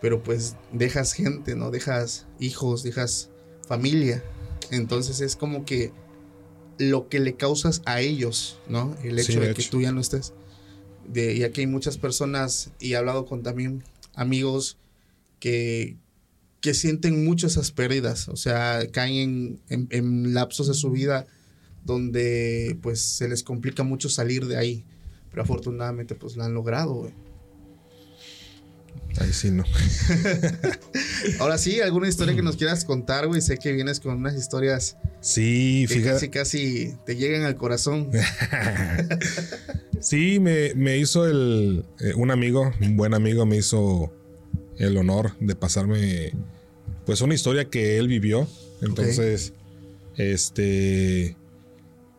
Pero 0.00 0.22
pues 0.22 0.56
dejas 0.72 1.12
gente, 1.12 1.54
¿no? 1.56 1.70
Dejas 1.70 2.26
hijos, 2.38 2.82
dejas 2.82 3.30
familia. 3.66 4.22
Entonces 4.70 5.20
es 5.20 5.36
como 5.36 5.64
que 5.64 5.92
lo 6.78 7.08
que 7.08 7.20
le 7.20 7.34
causas 7.34 7.82
a 7.84 8.00
ellos, 8.00 8.58
¿no? 8.68 8.96
El 9.02 9.18
hecho 9.18 9.40
de, 9.40 9.54
que 9.54 9.62
tú 9.62 9.80
ya 9.80 9.92
no 9.92 10.00
estés. 10.00 10.32
De, 11.06 11.36
ya 11.36 11.50
que 11.50 11.60
hay 11.62 11.66
muchas 11.66 11.98
personas, 11.98 12.70
y 12.78 12.92
he 12.92 12.96
hablado 12.96 13.26
con 13.26 13.42
también 13.42 13.84
amigos 14.14 14.78
que, 15.38 15.96
que 16.60 16.74
sienten 16.74 17.24
mucho 17.24 17.46
esas 17.46 17.70
pérdidas, 17.70 18.28
o 18.28 18.36
sea, 18.36 18.86
caen 18.92 19.60
en, 19.68 19.88
en 19.90 20.34
lapsos 20.34 20.68
de 20.68 20.74
su 20.74 20.90
vida 20.90 21.26
donde 21.84 22.78
pues 22.82 23.00
se 23.00 23.28
les 23.28 23.42
complica 23.42 23.82
mucho 23.82 24.08
salir 24.08 24.46
de 24.46 24.56
ahí. 24.56 24.84
Pero 25.30 25.42
afortunadamente, 25.42 26.14
pues 26.14 26.36
la 26.36 26.46
han 26.46 26.54
logrado. 26.54 27.10
Ahí 29.18 29.32
sí, 29.32 29.50
no. 29.50 29.64
Ahora 31.38 31.58
sí, 31.58 31.80
alguna 31.80 32.08
historia 32.08 32.34
que 32.34 32.42
nos 32.42 32.56
quieras 32.56 32.84
contar, 32.84 33.26
güey. 33.26 33.40
Sé 33.40 33.58
que 33.58 33.72
vienes 33.72 34.00
con 34.00 34.16
unas 34.16 34.34
historias. 34.34 34.96
Sí, 35.20 35.86
fíjate. 35.88 36.30
Casi, 36.30 36.88
casi 36.88 36.94
te 37.06 37.16
llegan 37.16 37.42
al 37.42 37.56
corazón. 37.56 38.10
sí, 40.00 40.40
me, 40.40 40.98
hizo 40.98 41.26
el. 41.26 41.84
Eh, 42.00 42.14
un 42.14 42.30
amigo, 42.30 42.72
un 42.80 42.96
buen 42.96 43.14
amigo, 43.14 43.46
me 43.46 43.56
hizo 43.56 44.12
el 44.80 44.96
honor 44.96 45.32
de 45.38 45.54
pasarme. 45.54 46.32
Pues 47.06 47.20
una 47.20 47.34
historia 47.34 47.70
que 47.70 47.98
él 47.98 48.08
vivió. 48.08 48.48
Entonces, 48.82 49.52
este 50.16 51.36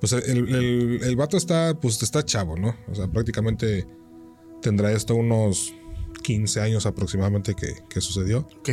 pues 0.02 0.14
el, 0.14 1.04
el, 1.04 1.16
vato 1.16 1.38
está, 1.38 1.78
pues 1.80 2.02
está 2.02 2.26
chavo, 2.26 2.58
¿no? 2.58 2.76
O 2.92 2.96
sea, 2.96 3.08
prácticamente 3.08 3.86
tendrá 4.60 4.92
esto 4.92 5.14
unos 5.14 5.76
15 6.24 6.60
años 6.60 6.88
aproximadamente 6.88 7.54
que, 7.54 8.02
sucedió. 8.02 8.48
Ok. 8.60 8.70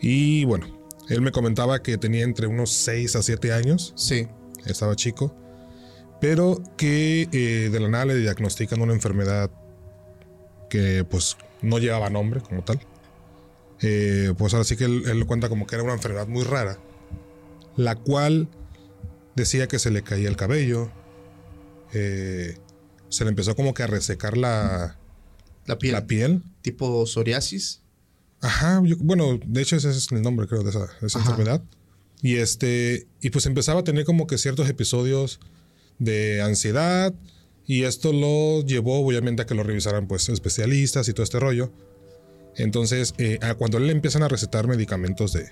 Y 0.00 0.44
bueno, 0.44 0.66
él 1.08 1.20
me 1.20 1.32
comentaba 1.32 1.82
que 1.82 1.98
tenía 1.98 2.22
entre 2.22 2.46
unos 2.46 2.70
6 2.70 3.16
a 3.16 3.22
7 3.22 3.52
años. 3.52 3.92
Sí. 3.96 4.28
Estaba 4.64 4.94
chico. 4.94 5.34
Pero 6.20 6.62
que 6.76 7.28
eh, 7.32 7.68
de 7.68 7.80
la 7.80 7.88
nada 7.88 8.04
le 8.04 8.16
diagnostican 8.18 8.80
una 8.80 8.92
enfermedad 8.92 9.50
que 10.70 11.04
pues 11.10 11.36
no 11.60 11.78
llevaba 11.80 12.08
nombre 12.08 12.40
como 12.40 12.62
tal. 12.62 12.78
Eh, 13.82 14.32
pues 14.38 14.54
ahora 14.54 14.64
sí 14.64 14.76
que 14.76 14.84
él, 14.84 15.02
él 15.06 15.26
cuenta 15.26 15.48
como 15.48 15.66
que 15.66 15.74
era 15.74 15.84
una 15.84 15.94
enfermedad 15.94 16.28
muy 16.28 16.44
rara. 16.44 16.78
La 17.76 17.96
cual 17.96 18.48
decía 19.34 19.68
que 19.68 19.78
se 19.78 19.90
le 19.90 20.02
caía 20.02 20.28
el 20.28 20.36
cabello. 20.36 20.90
Eh, 21.92 22.56
se 23.08 23.24
le 23.24 23.30
empezó 23.30 23.54
como 23.54 23.74
que 23.74 23.82
a 23.82 23.86
resecar 23.86 24.36
la, 24.36 24.98
la 25.66 25.78
piel. 25.78 25.92
La 25.92 26.06
piel. 26.06 26.42
Tipo 26.62 27.06
psoriasis. 27.06 27.80
Ajá, 28.40 28.82
bueno, 28.98 29.38
de 29.44 29.62
hecho 29.62 29.76
ese 29.76 29.90
es 29.90 30.10
el 30.10 30.22
nombre 30.22 30.48
creo 30.48 30.64
de 30.64 30.70
esa, 30.70 31.18
enfermedad. 31.18 31.62
Y 32.22 32.36
este, 32.36 33.06
y 33.20 33.30
pues 33.30 33.46
empezaba 33.46 33.80
a 33.80 33.84
tener 33.84 34.04
como 34.04 34.26
que 34.26 34.38
ciertos 34.38 34.68
episodios 34.68 35.40
de 35.98 36.42
ansiedad 36.42 37.14
y 37.66 37.84
esto 37.84 38.12
lo 38.12 38.64
llevó 38.66 39.04
obviamente 39.04 39.42
a 39.42 39.46
que 39.46 39.54
lo 39.54 39.62
revisaran 39.62 40.08
pues 40.08 40.28
especialistas 40.28 41.08
y 41.08 41.12
todo 41.12 41.22
este 41.22 41.38
rollo. 41.38 41.72
Entonces, 42.56 43.14
eh, 43.18 43.38
cuando 43.58 43.78
le 43.78 43.92
empiezan 43.92 44.22
a 44.22 44.28
recetar 44.28 44.66
medicamentos 44.66 45.32
de, 45.32 45.48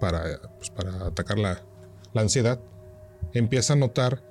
para, 0.00 0.40
pues, 0.58 0.70
para 0.70 1.06
atacar 1.06 1.38
la, 1.38 1.62
la 2.12 2.22
ansiedad, 2.22 2.60
empieza 3.32 3.74
a 3.74 3.76
notar 3.76 4.22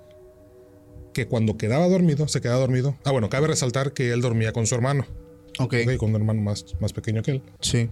que 1.13 1.27
cuando 1.27 1.57
quedaba 1.57 1.87
dormido, 1.87 2.27
se 2.27 2.41
quedaba 2.41 2.59
dormido. 2.59 2.95
Ah, 3.03 3.11
bueno, 3.11 3.29
cabe 3.29 3.47
resaltar 3.47 3.93
que 3.93 4.11
él 4.11 4.21
dormía 4.21 4.53
con 4.53 4.67
su 4.67 4.75
hermano. 4.75 5.05
Ok. 5.57 5.75
con 5.97 6.11
un 6.11 6.15
hermano 6.15 6.41
más, 6.41 6.65
más 6.79 6.93
pequeño 6.93 7.21
que 7.21 7.31
él. 7.31 7.43
Sí. 7.59 7.89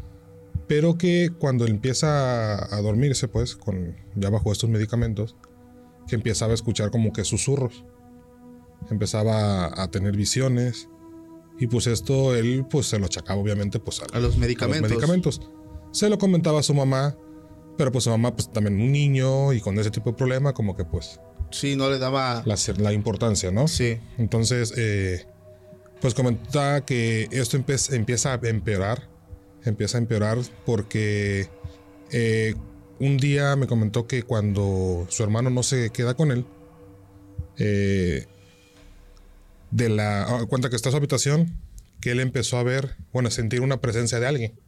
Pero 0.68 0.98
que 0.98 1.32
cuando 1.38 1.66
empieza 1.66 2.74
a 2.74 2.82
dormirse, 2.82 3.28
pues, 3.28 3.56
con, 3.56 3.96
ya 4.16 4.30
bajo 4.30 4.52
estos 4.52 4.70
medicamentos, 4.70 5.36
que 6.08 6.16
empezaba 6.16 6.52
a 6.52 6.56
escuchar 6.56 6.92
como 6.92 7.12
que 7.14 7.24
susurros. 7.24 7.84
Empezaba 8.90 9.82
a 9.82 9.92
tener 9.92 10.16
visiones. 10.16 10.90
Y 11.60 11.68
pues 11.68 11.88
esto 11.88 12.36
él 12.36 12.66
pues 12.70 12.88
se 12.88 13.00
lo 13.00 13.06
achacaba 13.06 13.42
obviamente 13.42 13.80
pues 13.80 14.02
a, 14.02 14.20
los 14.20 14.38
medicamentos. 14.38 14.92
A 14.92 14.94
los 14.94 15.00
medicamentos. 15.00 15.42
se 15.92 16.10
lo 16.10 16.18
comentaba 16.18 16.60
a 16.60 16.64
su 16.64 16.74
mamá, 16.74 17.18
pero 17.78 17.92
pues 17.92 18.04
su 18.04 18.10
mamá 18.10 18.36
pues 18.36 18.52
también 18.52 18.80
un 18.80 18.92
niño 18.92 19.54
y 19.54 19.62
con 19.62 19.78
ese 19.80 19.92
tipo 19.92 20.12
de 20.12 20.16
problema 20.16 20.54
como 20.54 20.76
que 20.76 20.86
pues 20.86 21.20
Sí, 21.52 21.76
no 21.76 21.90
le 21.90 21.98
daba. 21.98 22.44
la, 22.46 22.56
la 22.78 22.94
importancia, 22.94 23.52
¿no? 23.52 23.68
Sí. 23.68 23.98
Entonces, 24.18 24.74
eh, 24.76 25.26
pues 26.02 26.14
comentaba 26.14 26.82
que 26.86 27.28
esto 27.32 27.58
empieza 27.58 28.34
a 28.34 28.40
empeorar, 28.44 29.08
empieza 29.64 29.98
a 29.98 30.02
empeorar 30.02 30.38
porque 30.66 31.50
eh, 32.12 32.54
un 33.00 33.18
día 33.18 33.56
me 33.56 33.68
comentó 33.68 34.08
que 34.08 34.24
cuando 34.24 35.06
su 35.10 35.24
hermano 35.24 35.50
no 35.50 35.64
se 35.64 35.90
queda 35.92 36.16
con 36.16 36.32
él, 36.32 36.46
eh, 37.58 38.28
de 39.78 39.90
la 39.90 40.24
ah, 40.24 40.46
cuenta 40.48 40.70
que 40.70 40.76
está 40.76 40.90
en 40.90 40.92
su 40.92 40.98
habitación, 40.98 41.56
que 42.02 42.12
él 42.12 42.20
empezó 42.20 42.58
a 42.58 42.64
ver, 42.64 42.98
bueno, 43.14 43.30
a 43.30 43.32
sentir 43.32 43.62
una 43.62 43.80
presencia 43.80 44.20
de 44.20 44.28
alguien. 44.28 44.60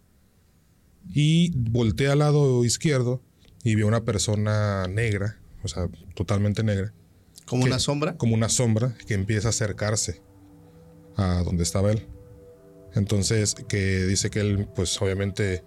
Y 1.12 1.52
voltea 1.56 2.14
al 2.14 2.20
lado 2.20 2.64
izquierdo 2.64 3.22
y 3.64 3.76
vio 3.76 3.88
una 3.88 4.06
persona 4.06 4.88
negra, 4.88 5.40
o 5.64 5.68
sea, 5.68 5.90
totalmente 6.14 6.64
negra 6.64 6.94
Como 7.46 7.64
una 7.66 7.80
sombra. 7.80 8.16
como 8.18 8.36
una 8.36 8.50
sombra 8.50 8.96
que 9.08 9.16
empieza 9.16 9.48
a 9.48 9.50
acercarse 9.50 10.22
a 11.16 11.42
donde 11.44 11.64
estaba 11.64 11.92
él. 11.92 12.08
Entonces, 12.94 13.56
que 13.68 14.06
dice 14.06 14.30
que 14.30 14.42
él, 14.42 14.68
pues 14.76 15.02
obviamente, 15.02 15.64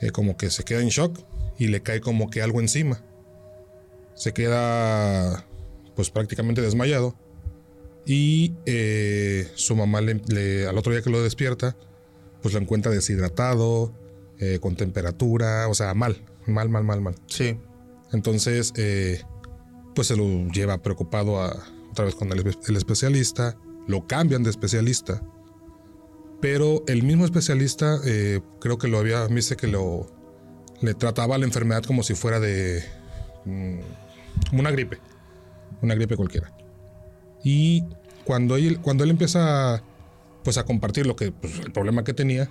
eh, 0.00 0.10
como 0.10 0.36
que 0.36 0.50
se 0.50 0.64
queda 0.64 0.80
en 0.80 0.88
shock 0.88 1.18
y 1.58 1.68
le 1.68 1.82
cae 1.82 2.00
como 2.00 2.30
que 2.30 2.42
algo 2.42 2.60
encima. 2.60 3.02
Se 4.14 4.32
queda, 4.32 5.46
pues 5.96 6.10
prácticamente 6.10 6.60
desmayado. 6.60 7.16
Y 8.12 8.54
eh, 8.66 9.46
su 9.54 9.76
mamá, 9.76 10.00
le- 10.00 10.20
le- 10.26 10.66
al 10.66 10.76
otro 10.76 10.90
día 10.92 11.00
que 11.00 11.10
lo 11.10 11.22
despierta, 11.22 11.76
pues 12.42 12.52
lo 12.52 12.60
encuentra 12.60 12.90
deshidratado, 12.90 13.92
eh, 14.40 14.58
con 14.60 14.74
temperatura, 14.74 15.68
o 15.68 15.74
sea, 15.74 15.94
mal, 15.94 16.20
mal, 16.44 16.68
mal, 16.68 16.82
mal, 16.82 17.00
mal. 17.00 17.14
Sí. 17.28 17.56
Entonces, 18.12 18.72
eh, 18.76 19.22
pues 19.94 20.08
se 20.08 20.16
lo 20.16 20.24
lleva 20.48 20.82
preocupado 20.82 21.40
a, 21.40 21.56
otra 21.92 22.04
vez 22.04 22.16
con 22.16 22.32
el, 22.32 22.40
el 22.66 22.76
especialista, 22.76 23.56
lo 23.86 24.08
cambian 24.08 24.42
de 24.42 24.50
especialista, 24.50 25.22
pero 26.40 26.82
el 26.88 27.04
mismo 27.04 27.24
especialista 27.24 28.00
eh, 28.04 28.40
creo 28.60 28.76
que 28.76 28.88
lo 28.88 28.98
había, 28.98 29.28
me 29.28 29.36
dice 29.36 29.54
que 29.56 29.68
lo, 29.68 30.08
le 30.80 30.94
trataba 30.94 31.38
la 31.38 31.44
enfermedad 31.44 31.84
como 31.84 32.02
si 32.02 32.14
fuera 32.16 32.40
de 32.40 32.82
mm, 33.44 33.78
como 34.48 34.60
una 34.62 34.72
gripe, 34.72 34.98
una 35.80 35.94
gripe 35.94 36.16
cualquiera. 36.16 36.52
Y 37.42 37.84
cuando 38.30 38.54
él, 38.54 38.78
cuando 38.78 39.02
él 39.02 39.10
empieza 39.10 39.82
pues 40.44 40.56
a 40.56 40.64
compartir 40.64 41.04
lo 41.04 41.16
que, 41.16 41.32
pues, 41.32 41.58
el 41.58 41.72
problema 41.72 42.04
que 42.04 42.14
tenía, 42.14 42.48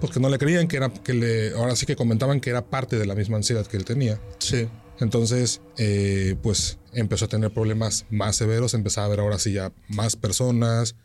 pues 0.00 0.12
que 0.12 0.18
no 0.18 0.28
le 0.28 0.36
creían 0.36 0.66
que 0.66 0.78
era, 0.78 0.92
que 0.92 1.14
le, 1.14 1.52
ahora 1.52 1.76
sí 1.76 1.86
que 1.86 1.94
comentaban 1.94 2.40
que 2.40 2.50
era 2.50 2.66
parte 2.66 2.98
de 2.98 3.06
la 3.06 3.14
misma 3.14 3.36
ansiedad 3.36 3.64
que 3.64 3.76
él 3.76 3.84
tenía. 3.84 4.20
Sí. 4.38 4.66
Entonces, 4.98 5.60
eh, 5.78 6.34
pues 6.42 6.78
empezó 6.92 7.26
a 7.26 7.28
tener 7.28 7.52
problemas 7.54 8.04
más 8.10 8.34
severos, 8.34 8.74
empezaba 8.74 9.06
a 9.06 9.10
ver 9.10 9.20
ahora 9.20 9.38
sí 9.38 9.52
ya 9.52 9.70
más 9.86 10.16
personas. 10.16 10.96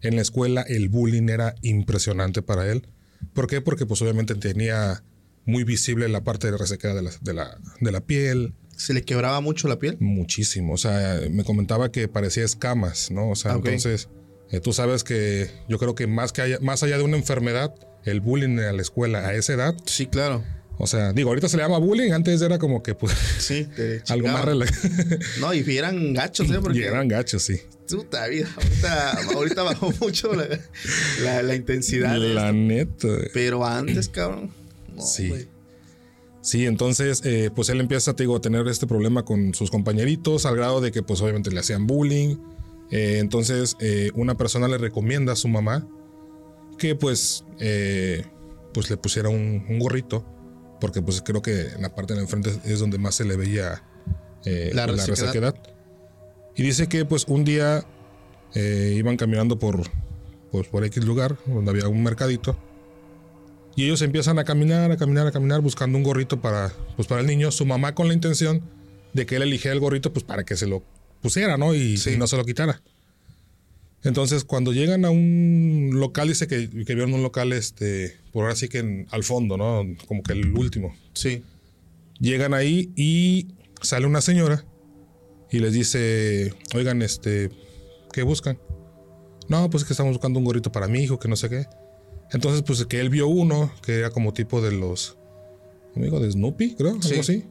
En 0.00 0.14
la 0.14 0.22
escuela 0.22 0.62
el 0.62 0.88
bullying 0.88 1.28
era 1.28 1.56
impresionante 1.62 2.42
para 2.42 2.70
él. 2.70 2.86
¿Por 3.32 3.48
qué? 3.48 3.62
Porque 3.62 3.84
pues 3.84 4.00
obviamente 4.00 4.36
tenía 4.36 5.02
muy 5.44 5.64
visible 5.64 6.08
la 6.08 6.22
parte 6.22 6.52
de 6.52 6.56
resequedad 6.56 6.94
de 6.94 7.02
la, 7.02 7.10
de 7.20 7.34
la, 7.34 7.58
de 7.80 7.90
la 7.90 8.00
piel, 8.00 8.54
Se 8.76 8.92
le 8.94 9.02
quebraba 9.02 9.40
mucho 9.40 9.68
la 9.68 9.78
piel. 9.78 9.96
muchísimo. 10.00 10.74
O 10.74 10.76
sea, 10.76 11.20
me 11.30 11.44
comentaba 11.44 11.90
que 11.90 12.08
parecía 12.08 12.44
escamas, 12.44 13.10
¿no? 13.10 13.30
O 13.30 13.34
sea, 13.36 13.52
Ah, 13.52 13.54
entonces, 13.56 14.08
eh, 14.50 14.60
tú 14.60 14.72
sabes 14.72 15.02
que 15.02 15.50
yo 15.68 15.78
creo 15.78 15.94
que 15.94 16.06
más, 16.06 16.32
que 16.32 16.42
haya- 16.42 16.58
más 16.60 16.82
allá 16.82 16.98
de 16.98 17.02
una 17.04 17.16
enfermedad, 17.16 17.74
el 18.04 18.20
bullying 18.20 18.58
a 18.60 18.72
la 18.72 18.82
escuela 18.82 19.26
a 19.26 19.34
esa 19.34 19.54
edad, 19.54 19.74
Sí, 19.86 20.06
claro. 20.06 20.44
o 20.78 20.86
sea, 20.86 21.12
digo, 21.12 21.30
ahorita 21.30 21.48
se 21.48 21.56
le 21.56 21.62
llama 21.64 21.78
bullying, 21.78 22.12
antes 22.12 22.40
era 22.42 22.58
como 22.58 22.82
que 22.82 22.94
pues 22.94 23.12
Sí. 23.38 23.66
te 23.74 24.02
algo 24.12 24.28
más 24.28 24.44
relajado. 24.44 24.78
No, 25.40 25.52
y 25.54 25.76
eran 25.76 26.12
gachos, 26.12 26.50
¿eh? 26.50 26.58
Porque 26.62 26.78
Y 26.80 26.82
eran 26.82 27.08
gachos, 27.08 27.42
sí. 27.42 27.60
Puta 27.88 28.26
vida. 28.28 28.48
Ahorita, 28.56 29.12
ahorita 29.34 29.62
bajó 29.62 29.92
mucho 30.00 30.34
la, 30.34 30.48
la, 31.22 31.42
la 31.42 31.54
intensidad. 31.54 32.12
de 32.20 32.34
La 32.34 32.46
esto. 32.50 32.52
neta. 32.52 33.08
Pero 33.32 33.64
antes, 33.64 34.08
cabrón. 34.08 34.50
no, 34.94 35.02
Sí. 35.02 35.46
Sí, 36.46 36.64
entonces, 36.64 37.22
eh, 37.24 37.50
pues 37.52 37.70
él 37.70 37.80
empieza, 37.80 38.14
te 38.14 38.22
digo, 38.22 38.36
a 38.36 38.40
tener 38.40 38.68
este 38.68 38.86
problema 38.86 39.24
con 39.24 39.52
sus 39.52 39.68
compañeritos, 39.68 40.46
al 40.46 40.54
grado 40.54 40.80
de 40.80 40.92
que, 40.92 41.02
pues 41.02 41.20
obviamente 41.20 41.50
le 41.50 41.58
hacían 41.58 41.88
bullying. 41.88 42.36
Eh, 42.92 43.18
entonces, 43.18 43.76
eh, 43.80 44.12
una 44.14 44.36
persona 44.36 44.68
le 44.68 44.78
recomienda 44.78 45.32
a 45.32 45.36
su 45.36 45.48
mamá 45.48 45.88
que, 46.78 46.94
pues, 46.94 47.44
eh, 47.58 48.24
pues 48.72 48.88
le 48.90 48.96
pusiera 48.96 49.28
un, 49.28 49.66
un 49.68 49.80
gorrito, 49.80 50.24
porque, 50.80 51.02
pues, 51.02 51.20
creo 51.20 51.42
que 51.42 51.62
en 51.62 51.82
la 51.82 51.92
parte 51.96 52.14
de 52.14 52.20
enfrente 52.20 52.52
es 52.64 52.78
donde 52.78 52.98
más 52.98 53.16
se 53.16 53.24
le 53.24 53.36
veía 53.36 53.82
eh, 54.44 54.70
La 54.72 54.86
la, 54.86 55.04
resequedad. 55.04 55.56
Y 56.54 56.62
dice 56.62 56.86
que, 56.86 57.04
pues, 57.04 57.24
un 57.26 57.42
día 57.42 57.84
iban 58.54 59.16
caminando 59.16 59.58
por, 59.58 59.82
pues, 60.52 60.68
por 60.68 60.84
X 60.84 61.04
lugar, 61.04 61.38
donde 61.44 61.72
había 61.72 61.88
un 61.88 62.04
mercadito. 62.04 62.56
Y 63.76 63.84
ellos 63.84 64.00
empiezan 64.02 64.38
a 64.38 64.44
caminar, 64.44 64.90
a 64.90 64.96
caminar, 64.96 65.26
a 65.26 65.32
caminar, 65.32 65.60
buscando 65.60 65.98
un 65.98 66.04
gorrito 66.04 66.40
para, 66.40 66.72
pues, 66.96 67.06
para 67.06 67.20
el 67.20 67.26
niño. 67.26 67.50
Su 67.52 67.66
mamá 67.66 67.94
con 67.94 68.08
la 68.08 68.14
intención 68.14 68.62
de 69.12 69.26
que 69.26 69.36
él 69.36 69.42
eligiera 69.42 69.74
el 69.74 69.80
gorrito, 69.80 70.12
pues 70.12 70.24
para 70.24 70.44
que 70.44 70.56
se 70.56 70.66
lo 70.66 70.82
pusiera, 71.20 71.56
¿no? 71.58 71.74
Y, 71.74 71.96
Sí. 71.98 72.12
y 72.12 72.16
no 72.16 72.26
se 72.26 72.36
lo 72.36 72.44
quitara. 72.44 72.80
Entonces, 74.02 74.44
cuando 74.44 74.72
llegan 74.72 75.04
a 75.04 75.10
un 75.10 75.90
local, 75.94 76.28
dice 76.28 76.46
que, 76.46 76.70
que 76.70 76.94
vieron 76.94 77.12
un 77.12 77.22
local, 77.22 77.52
este, 77.52 78.16
por 78.32 78.44
ahora 78.44 78.54
sí 78.56 78.68
que 78.68 78.78
en- 78.78 79.06
al 79.10 79.24
fondo, 79.24 79.56
¿no? 79.56 79.82
Como 80.06 80.22
que 80.22 80.32
el 80.32 80.52
último. 80.54 80.94
Sí. 81.12 81.42
Llegan 82.20 82.54
ahí 82.54 82.92
y 82.96 83.48
sale 83.82 84.06
una 84.06 84.20
señora 84.20 84.64
y 85.50 85.58
les 85.58 85.72
dice, 85.72 86.54
oigan, 86.74 87.02
este, 87.02 87.50
¿qué 88.12 88.22
buscan? 88.22 88.58
No, 89.48 89.68
pues 89.70 89.84
que 89.84 89.92
estamos 89.92 90.12
buscando 90.12 90.38
un 90.38 90.44
gorrito 90.44 90.72
para 90.72 90.88
mi 90.88 91.00
hijo, 91.00 91.18
que 91.18 91.28
no 91.28 91.36
sé 91.36 91.48
qué. 91.50 91.66
Entonces, 92.32 92.62
pues 92.62 92.84
que 92.86 93.00
él 93.00 93.08
vio 93.10 93.28
uno 93.28 93.70
que 93.82 93.98
era 94.00 94.10
como 94.10 94.32
tipo 94.32 94.60
de 94.60 94.72
los, 94.72 95.16
amigo 95.94 96.18
de 96.20 96.30
Snoopy, 96.30 96.74
creo, 96.74 96.90
algo 96.92 97.02
Sí. 97.02 97.14
así. 97.18 97.44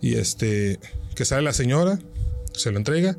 Y 0.00 0.14
este, 0.16 0.78
que 1.14 1.24
sale 1.24 1.42
la 1.42 1.52
señora, 1.54 1.98
se 2.52 2.70
lo 2.70 2.78
entrega, 2.78 3.16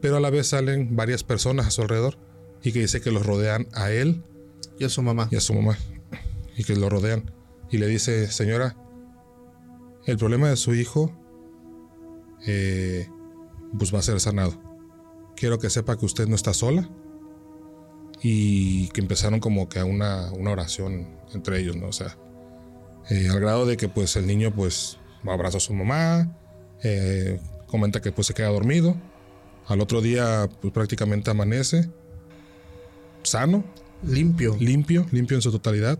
pero 0.00 0.16
a 0.16 0.20
la 0.20 0.30
vez 0.30 0.46
salen 0.48 0.94
varias 0.96 1.24
personas 1.24 1.66
a 1.66 1.70
su 1.70 1.82
alrededor 1.82 2.16
y 2.62 2.72
que 2.72 2.80
dice 2.80 3.00
que 3.00 3.10
los 3.10 3.26
rodean 3.26 3.66
a 3.72 3.90
él 3.90 4.22
Y 4.78 4.84
a 4.84 4.88
su 4.88 5.02
mamá. 5.02 5.28
y 5.30 5.36
a 5.36 5.40
su 5.40 5.52
mamá 5.54 5.76
y 6.56 6.64
que 6.64 6.76
lo 6.76 6.88
rodean 6.88 7.30
y 7.70 7.78
le 7.78 7.86
dice 7.86 8.30
señora 8.30 8.76
el 10.06 10.16
problema 10.18 10.48
de 10.50 10.56
su 10.56 10.74
hijo 10.74 11.10
eh, 12.46 13.08
pues 13.78 13.94
va 13.94 13.98
a 13.98 14.02
ser 14.02 14.20
sanado 14.20 14.54
quiero 15.36 15.58
que 15.58 15.70
sepa 15.70 15.96
que 15.96 16.04
usted 16.06 16.26
no 16.28 16.34
está 16.34 16.52
sola 16.54 16.90
y 18.22 18.88
que 18.88 19.00
empezaron 19.00 19.40
como 19.40 19.68
que 19.68 19.78
a 19.78 19.84
una, 19.84 20.30
una 20.32 20.50
oración 20.50 21.08
entre 21.34 21.60
ellos 21.60 21.76
no 21.76 21.88
o 21.88 21.92
sea 21.92 22.16
eh, 23.08 23.28
al 23.30 23.40
grado 23.40 23.66
de 23.66 23.76
que 23.76 23.88
pues 23.88 24.16
el 24.16 24.26
niño 24.26 24.52
pues 24.54 24.98
abraza 25.26 25.58
a 25.58 25.60
su 25.60 25.74
mamá 25.74 26.36
eh, 26.82 27.40
comenta 27.66 28.00
que 28.00 28.12
pues 28.12 28.26
se 28.26 28.34
queda 28.34 28.48
dormido 28.48 28.96
al 29.66 29.80
otro 29.80 30.00
día 30.00 30.48
pues 30.60 30.72
prácticamente 30.72 31.30
amanece 31.30 31.88
sano 33.22 33.64
Limpio. 34.02 34.56
limpio, 34.58 35.06
limpio 35.10 35.36
en 35.36 35.42
su 35.42 35.52
totalidad. 35.52 35.98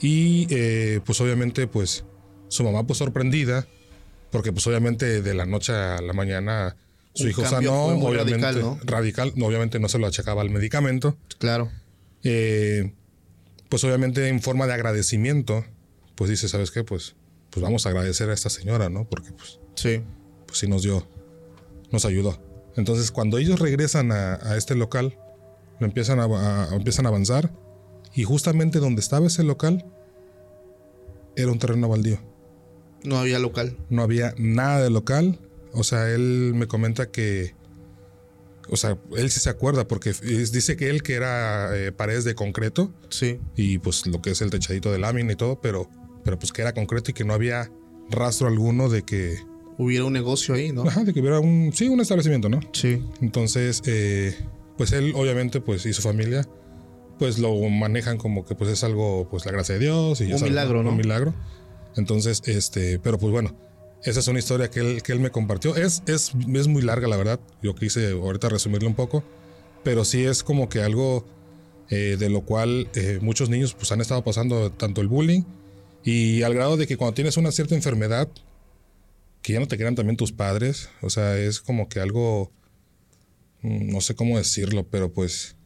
Y 0.00 0.46
eh, 0.50 1.00
pues 1.04 1.20
obviamente 1.20 1.66
pues 1.66 2.04
su 2.48 2.64
mamá 2.64 2.86
pues 2.86 2.98
sorprendida, 2.98 3.66
porque 4.30 4.52
pues 4.52 4.66
obviamente 4.66 5.22
de 5.22 5.34
la 5.34 5.46
noche 5.46 5.72
a 5.72 6.00
la 6.00 6.12
mañana 6.12 6.76
su 7.22 7.28
hijo 7.28 7.44
sanó, 7.44 7.84
obviamente 7.86 8.32
radical, 8.38 8.60
¿no? 8.60 8.78
radical, 8.84 9.32
obviamente 9.42 9.78
no 9.80 9.88
se 9.88 9.98
lo 9.98 10.06
achacaba 10.06 10.42
al 10.42 10.50
medicamento. 10.50 11.16
Claro. 11.38 11.70
Eh, 12.22 12.92
pues 13.68 13.84
obviamente 13.84 14.28
en 14.28 14.40
forma 14.40 14.66
de 14.66 14.72
agradecimiento, 14.74 15.64
pues 16.14 16.30
dice, 16.30 16.48
¿sabes 16.48 16.70
qué? 16.70 16.84
Pues, 16.84 17.14
pues 17.50 17.62
vamos 17.62 17.86
a 17.86 17.90
agradecer 17.90 18.30
a 18.30 18.34
esta 18.34 18.50
señora, 18.50 18.88
¿no? 18.88 19.08
Porque 19.08 19.30
pues, 19.32 19.58
Sí. 19.74 20.02
pues 20.46 20.58
sí 20.58 20.66
nos 20.68 20.82
dio, 20.82 21.06
nos 21.90 22.04
ayudó. 22.04 22.40
Entonces, 22.76 23.10
cuando 23.10 23.38
ellos 23.38 23.58
regresan 23.58 24.12
a, 24.12 24.34
a 24.34 24.56
este 24.56 24.74
local, 24.74 25.18
lo 25.80 25.86
empiezan 25.86 26.20
a, 26.20 26.24
a- 26.24 26.74
empiezan 26.74 27.06
a 27.06 27.08
avanzar 27.10 27.50
y 28.14 28.24
justamente 28.24 28.78
donde 28.78 29.00
estaba 29.00 29.26
ese 29.26 29.42
local 29.44 29.84
era 31.36 31.50
un 31.52 31.58
terreno 31.58 31.88
baldío. 31.88 32.20
No 33.04 33.18
había 33.18 33.38
local. 33.38 33.76
No 33.90 34.02
había 34.02 34.34
nada 34.38 34.80
de 34.82 34.90
local. 34.90 35.38
O 35.72 35.84
sea, 35.84 36.10
él 36.10 36.52
me 36.54 36.66
comenta 36.66 37.10
que, 37.10 37.54
o 38.70 38.76
sea, 38.76 38.98
él 39.16 39.30
sí 39.30 39.40
se 39.40 39.50
acuerda 39.50 39.86
porque 39.88 40.10
es- 40.10 40.52
dice 40.52 40.76
que 40.76 40.90
él 40.90 41.02
que 41.02 41.14
era 41.14 41.76
eh, 41.76 41.92
paredes 41.92 42.24
de 42.24 42.34
concreto 42.34 42.92
Sí. 43.10 43.38
y 43.56 43.78
pues 43.78 44.06
lo 44.06 44.20
que 44.20 44.30
es 44.30 44.40
el 44.42 44.50
techadito 44.50 44.92
de 44.92 44.98
lámina 44.98 45.32
y 45.32 45.36
todo, 45.36 45.60
pero, 45.60 45.88
pero 46.24 46.38
pues 46.38 46.52
que 46.52 46.62
era 46.62 46.72
concreto 46.74 47.10
y 47.10 47.14
que 47.14 47.24
no 47.24 47.32
había 47.34 47.70
rastro 48.10 48.46
alguno 48.48 48.88
de 48.88 49.02
que, 49.02 49.36
Hubiera 49.80 50.04
un 50.06 50.12
negocio 50.12 50.54
ahí, 50.54 50.72
¿no? 50.72 50.82
ajá, 50.82 51.04
de 51.04 51.12
que 51.14 51.20
hubiera 51.20 51.38
un, 51.38 51.70
sí, 51.72 51.86
un 51.88 52.00
establecimiento, 52.00 52.48
¿no? 52.48 52.58
Sí. 52.72 53.00
Entonces, 53.20 53.80
eh, 53.86 54.36
pues 54.76 54.90
él 54.92 55.12
obviamente, 55.14 55.60
pues 55.60 55.86
y 55.86 55.92
su 55.92 56.02
familia, 56.02 56.44
pues 57.18 57.38
lo 57.38 57.54
manejan 57.68 58.18
como 58.18 58.44
que 58.44 58.54
pues 58.56 58.70
es 58.70 58.82
algo, 58.84 59.28
pues 59.30 59.46
la 59.46 59.52
gracia 59.52 59.74
de 59.76 59.80
Dios 59.82 60.20
y 60.20 60.24
Un 60.26 60.32
algo- 60.34 60.44
milagro, 60.46 60.82
¿no? 60.82 60.90
Un 60.90 60.96
milagro. 60.96 61.32
Entonces, 61.96 62.42
este, 62.46 62.98
pero 62.98 63.18
pues 63.18 63.30
bueno, 63.32 63.56
esa 64.04 64.20
es 64.20 64.28
una 64.28 64.38
historia 64.38 64.70
que 64.70 64.80
él, 64.80 65.02
que 65.02 65.12
él 65.12 65.20
me 65.20 65.30
compartió. 65.30 65.76
Es, 65.76 66.02
es, 66.06 66.32
es 66.54 66.68
muy 66.68 66.82
larga, 66.82 67.08
la 67.08 67.16
verdad. 67.16 67.40
Yo 67.62 67.74
quise 67.74 68.12
ahorita 68.12 68.48
resumirlo 68.48 68.88
un 68.88 68.94
poco, 68.94 69.24
pero 69.82 70.04
sí 70.04 70.24
es 70.24 70.42
como 70.42 70.68
que 70.68 70.80
algo 70.80 71.26
eh, 71.90 72.16
de 72.18 72.28
lo 72.28 72.42
cual 72.42 72.88
eh, 72.94 73.18
muchos 73.22 73.48
niños 73.48 73.74
pues 73.74 73.90
han 73.92 74.00
estado 74.00 74.22
pasando 74.22 74.70
tanto 74.70 75.00
el 75.00 75.08
bullying 75.08 75.42
y 76.04 76.42
al 76.42 76.54
grado 76.54 76.76
de 76.76 76.86
que 76.86 76.96
cuando 76.96 77.14
tienes 77.14 77.36
una 77.36 77.50
cierta 77.50 77.74
enfermedad, 77.74 78.28
que 79.42 79.54
ya 79.54 79.60
no 79.60 79.68
te 79.68 79.76
quieran 79.76 79.94
también 79.94 80.16
tus 80.16 80.32
padres, 80.32 80.90
o 81.00 81.10
sea, 81.10 81.38
es 81.38 81.60
como 81.60 81.88
que 81.88 82.00
algo, 82.00 82.52
mm, 83.62 83.90
no 83.90 84.00
sé 84.00 84.14
cómo 84.14 84.36
decirlo, 84.36 84.86
pero 84.86 85.12
pues 85.12 85.56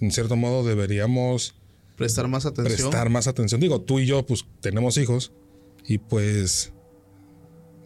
en 0.00 0.10
cierto 0.10 0.36
modo 0.36 0.64
deberíamos 0.64 1.54
Prestar 1.96 2.28
más 2.28 2.46
atención. 2.46 2.76
prestar 2.90 3.10
más 3.10 3.28
atención. 3.28 3.60
Digo, 3.60 3.80
tú 3.80 4.00
y 4.00 4.06
yo 4.06 4.24
pues 4.26 4.44
tenemos 4.60 4.96
hijos 4.96 5.32
y 5.86 5.98
pues 5.98 6.72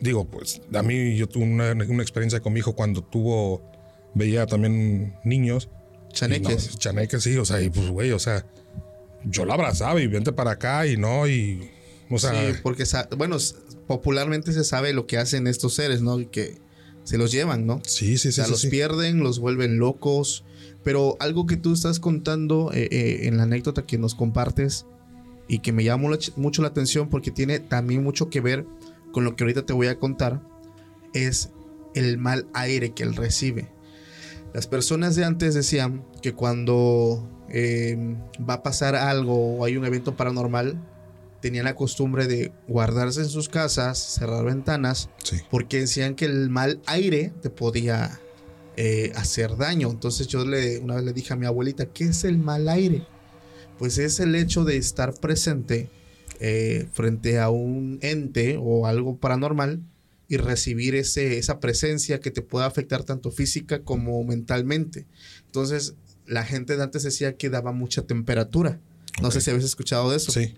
digo, 0.00 0.24
pues 0.26 0.60
a 0.72 0.82
mí 0.82 1.16
yo 1.16 1.28
tuve 1.28 1.44
una, 1.44 1.72
una 1.72 2.02
experiencia 2.02 2.40
con 2.40 2.52
mi 2.52 2.60
hijo 2.60 2.74
cuando 2.74 3.02
tuvo, 3.02 3.62
veía 4.14 4.46
también 4.46 5.16
niños. 5.24 5.68
Chaneques. 6.12 6.72
no, 6.72 6.78
chaneques, 6.78 7.22
sí, 7.22 7.36
o 7.36 7.44
sea, 7.44 7.60
y 7.60 7.70
pues 7.70 7.88
güey, 7.90 8.12
o 8.12 8.18
sea, 8.18 8.46
yo 9.24 9.44
la 9.44 9.54
abrazaba 9.54 10.00
y 10.00 10.06
vente 10.06 10.32
para 10.32 10.52
acá 10.52 10.86
y 10.86 10.96
no, 10.96 11.28
y, 11.28 11.70
o 12.10 12.18
sea, 12.18 12.32
sí, 12.32 12.58
porque, 12.62 12.84
bueno, 13.16 13.36
popularmente 13.86 14.52
se 14.52 14.64
sabe 14.64 14.92
lo 14.92 15.06
que 15.06 15.18
hacen 15.18 15.46
estos 15.46 15.74
seres, 15.74 16.00
¿no? 16.00 16.30
Que 16.30 16.56
se 17.04 17.18
los 17.18 17.30
llevan, 17.32 17.66
¿no? 17.66 17.80
sí, 17.84 18.18
sí, 18.18 18.18
sí. 18.18 18.28
o 18.28 18.32
sea, 18.32 18.44
sí, 18.46 18.50
los 18.50 18.60
sí. 18.62 18.68
pierden, 18.68 19.20
los 19.20 19.38
vuelven 19.38 19.78
locos. 19.78 20.44
Pero 20.84 21.16
algo 21.20 21.44
que 21.46 21.56
tú 21.56 21.74
estás 21.74 21.98
contando 22.00 22.70
eh, 22.72 22.88
eh, 22.90 23.20
en 23.26 23.36
la 23.36 23.42
anécdota 23.42 23.84
que 23.84 23.98
nos 23.98 24.14
compartes 24.14 24.86
y 25.48 25.58
que 25.58 25.72
me 25.72 25.82
llamó 25.84 26.08
la 26.08 26.16
ch- 26.18 26.32
mucho 26.36 26.62
la 26.62 26.68
atención 26.68 27.08
porque 27.10 27.30
tiene 27.30 27.58
también 27.58 28.02
mucho 28.02 28.30
que 28.30 28.40
ver 28.40 28.64
con 29.12 29.24
lo 29.24 29.36
que 29.36 29.44
ahorita 29.44 29.64
te 29.66 29.72
voy 29.72 29.86
a 29.88 29.98
contar, 29.98 30.42
es 31.14 31.50
el 31.94 32.18
mal 32.18 32.46
aire 32.54 32.90
que 32.92 33.02
él 33.02 33.16
recibe. 33.16 33.70
Las 34.54 34.66
personas 34.66 35.16
de 35.16 35.24
antes 35.24 35.54
decían 35.54 36.04
que 36.22 36.32
cuando 36.34 37.28
eh, 37.50 37.96
va 38.48 38.54
a 38.54 38.62
pasar 38.62 38.94
algo 38.96 39.56
o 39.58 39.64
hay 39.64 39.76
un 39.76 39.84
evento 39.84 40.16
paranormal, 40.16 40.80
tenían 41.40 41.66
la 41.66 41.74
costumbre 41.76 42.26
de 42.26 42.52
guardarse 42.66 43.20
en 43.20 43.28
sus 43.28 43.48
casas, 43.48 43.98
cerrar 43.98 44.44
ventanas 44.44 45.08
Sí. 45.22 45.36
porque 45.50 45.80
decían 45.80 46.14
que 46.14 46.24
el 46.24 46.50
mal 46.50 46.80
aire 46.86 47.32
te 47.42 47.50
podía 47.50 48.18
eh, 48.76 49.12
hacer 49.16 49.56
daño. 49.56 49.90
Entonces 49.90 50.26
yo 50.26 50.44
le, 50.44 50.78
una 50.78 50.96
vez 50.96 51.04
le 51.04 51.12
dije 51.12 51.32
a 51.32 51.36
mi 51.36 51.46
abuelita, 51.46 51.86
¿qué 51.86 52.04
es 52.04 52.24
el 52.24 52.38
mal 52.38 52.68
aire? 52.68 53.06
Pues 53.78 53.98
es 53.98 54.18
el 54.18 54.34
hecho 54.34 54.64
de 54.64 54.76
estar 54.76 55.14
presente 55.14 55.88
eh, 56.40 56.88
frente 56.92 57.38
a 57.38 57.50
un 57.50 57.98
ente 58.02 58.56
o 58.60 58.86
algo 58.86 59.16
paranormal 59.18 59.82
y 60.28 60.36
recibir 60.36 60.94
ese, 60.94 61.38
esa 61.38 61.58
presencia 61.58 62.20
que 62.20 62.30
te 62.30 62.42
pueda 62.42 62.66
afectar 62.66 63.02
tanto 63.04 63.30
física 63.30 63.82
como 63.82 64.22
mentalmente. 64.24 65.06
Entonces 65.46 65.94
la 66.28 66.44
gente 66.44 66.76
de 66.76 66.82
antes 66.82 67.02
decía 67.02 67.36
que 67.36 67.50
daba 67.50 67.72
mucha 67.72 68.02
temperatura. 68.02 68.80
No 69.22 69.30
sé 69.30 69.40
si 69.40 69.50
habéis 69.50 69.64
escuchado 69.64 70.10
de 70.10 70.16
eso. 70.18 70.30
Sí, 70.30 70.54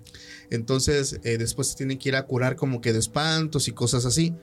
Entonces, 0.51 1.19
eh, 1.25 1.39
después 1.39 1.69
se 1.69 1.77
tienen 1.77 1.97
que 1.97 2.11
ir 2.11 2.17
a 2.17 2.27
curar 2.27 2.57
como 2.57 2.83
que 2.83 2.93
de 2.93 2.99
espantos 2.99 3.69
y 3.69 3.73
cosas 3.73 4.05
así. 4.05 4.35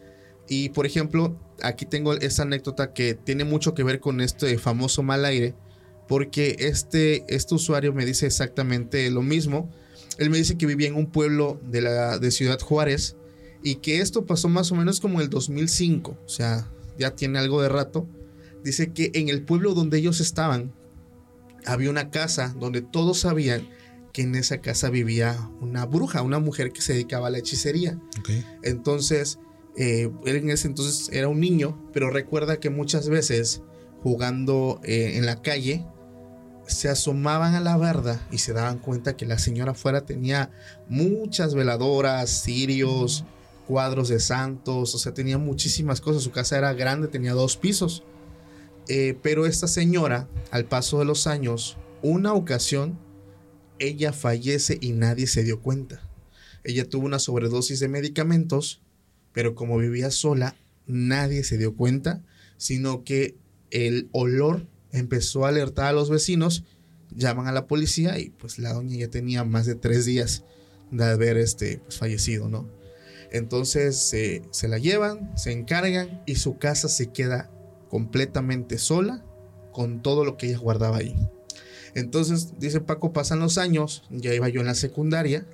Y 0.50 0.70
por 0.70 0.86
ejemplo, 0.86 1.38
aquí 1.62 1.86
tengo 1.86 2.14
esa 2.14 2.44
anécdota 2.44 2.94
que 2.94 3.14
tiene 3.14 3.44
mucho 3.44 3.76
que 3.76 3.84
ver 3.84 4.00
con 4.00 4.22
este 4.22 4.58
famoso 4.58 5.04
mal 5.04 5.26
aire, 5.26 5.54
porque 6.08 6.56
este, 6.60 7.26
este 7.28 7.54
usuario 7.54 7.94
me 7.94 8.06
dice 8.06 8.26
exactamente 8.26 9.10
lo 9.12 9.22
mismo. 9.22 9.70
Él 10.18 10.30
me 10.30 10.38
dice 10.38 10.58
que 10.58 10.66
vivía 10.66 10.88
en 10.88 10.96
un 10.96 11.08
pueblo 11.08 11.60
de, 11.70 11.82
la, 11.82 12.20
de 12.20 12.32
Ciudad 12.32 12.60
Juárez 12.60 13.16
y 13.64 13.76
que 13.76 14.02
esto 14.02 14.26
pasó 14.26 14.50
más 14.50 14.72
o 14.72 14.76
menos 14.76 15.00
como 15.00 15.22
el 15.22 15.30
2005, 15.30 16.18
o 16.24 16.30
sea, 16.30 16.72
ya 16.98 17.16
tiene 17.16 17.40
algo 17.40 17.62
de 17.62 17.70
rato. 17.70 18.08
Dice 18.64 18.92
que 18.92 19.12
en 19.14 19.30
el 19.30 19.44
pueblo 19.44 19.74
donde 19.74 19.98
ellos 20.00 20.20
estaban 20.20 20.74
había 21.66 21.90
una 21.90 22.10
casa 22.10 22.56
donde 22.60 22.82
todos 22.82 23.20
sabían 23.20 23.68
que 24.14 24.24
en 24.24 24.36
esa 24.36 24.62
casa 24.62 24.90
vivía 24.90 25.50
una 25.62 25.86
bruja, 25.86 26.22
una 26.22 26.40
mujer 26.40 26.72
que 26.72 26.82
se 26.82 26.94
dedicaba 26.94 27.28
a 27.28 27.30
la 27.30 27.38
hechicería. 27.38 28.00
Entonces, 28.64 29.38
eh, 29.76 30.10
él 30.26 30.36
en 30.38 30.50
ese 30.50 30.68
entonces 30.68 31.10
era 31.14 31.28
un 31.28 31.40
niño, 31.40 31.90
pero 31.94 32.10
recuerda 32.10 32.60
que 32.60 32.70
muchas 32.70 33.10
veces 33.10 33.62
jugando 34.02 34.80
eh, 34.84 35.18
en 35.18 35.26
la 35.26 35.42
calle, 35.42 35.86
se 36.68 36.90
asomaban 36.90 37.56
a 37.56 37.62
la 37.62 37.78
barda 37.78 38.26
y 38.32 38.40
se 38.40 38.54
daban 38.54 38.80
cuenta 38.80 39.16
que 39.16 39.26
la 39.26 39.40
señora 39.40 39.72
afuera 39.72 40.06
tenía 40.06 40.52
muchas 40.90 41.56
veladoras, 41.56 42.44
cirios, 42.44 43.24
cuadros 43.68 44.10
de 44.10 44.20
santos, 44.20 44.94
o 44.94 44.98
sea, 44.98 45.14
tenía 45.14 45.38
muchísimas 45.38 46.02
cosas. 46.02 46.24
Su 46.24 46.32
casa 46.32 46.58
era 46.58 46.74
grande, 46.74 47.08
tenía 47.08 47.34
dos 47.34 47.58
pisos. 47.58 48.04
Eh, 48.88 49.18
pero 49.22 49.46
esta 49.46 49.68
señora, 49.68 50.28
al 50.52 50.66
paso 50.66 51.00
de 51.00 51.06
los 51.06 51.28
años, 51.28 51.78
una 52.02 52.34
ocasión, 52.34 52.98
ella 53.80 54.14
fallece 54.14 54.78
y 54.80 54.92
nadie 54.92 55.28
se 55.28 55.44
dio 55.44 55.62
cuenta. 55.62 56.02
Ella 56.64 56.88
tuvo 56.88 57.06
una 57.06 57.20
sobredosis 57.20 57.80
de 57.80 57.88
medicamentos, 57.88 58.82
pero 59.34 59.56
como 59.56 59.78
vivía 59.78 60.12
sola, 60.12 60.56
nadie 60.86 61.44
se 61.44 61.58
dio 61.58 61.76
cuenta, 61.76 62.24
sino 62.58 63.04
que 63.04 63.36
el 63.72 64.10
olor 64.12 64.66
empezó 64.92 65.46
a 65.46 65.50
alertar 65.50 65.88
a 65.88 65.94
los 65.94 66.10
vecinos, 66.10 66.64
llaman 67.12 67.48
a 67.48 67.52
la 67.52 67.68
policía 67.68 68.20
y 68.20 68.30
pues 68.30 68.60
la 68.60 68.74
doña 68.74 68.96
ya 68.98 69.10
tenía 69.10 69.44
más 69.44 69.66
de 69.66 69.76
tres 69.76 70.06
días 70.06 70.44
de 70.92 71.04
haber 71.04 71.38
este, 71.38 71.80
pues, 71.80 71.98
fallecido, 71.98 72.50
¿no? 72.50 72.70
Entonces 73.32 73.98
se 74.00 74.68
la 74.68 74.78
llevan, 74.78 75.38
se 75.38 75.52
encargan 75.52 76.24
y 76.26 76.36
su 76.36 76.58
casa 76.58 76.88
se 76.88 77.12
queda 77.12 77.52
completamente 77.90 78.78
sola 78.78 79.24
con 79.74 80.02
todo 80.02 80.24
lo 80.26 80.38
que 80.38 80.48
ella 80.48 80.58
guardaba 80.58 80.98
ahí. 80.98 81.16
Entonces, 81.94 82.54
dice 82.60 82.80
Paco, 82.80 83.12
pasan 83.12 83.40
los 83.40 83.58
años, 83.58 84.04
ya 84.12 84.34
iba 84.34 84.50
yo 84.50 84.62
en 84.62 84.68
la 84.68 84.76
secundaria 84.76 85.46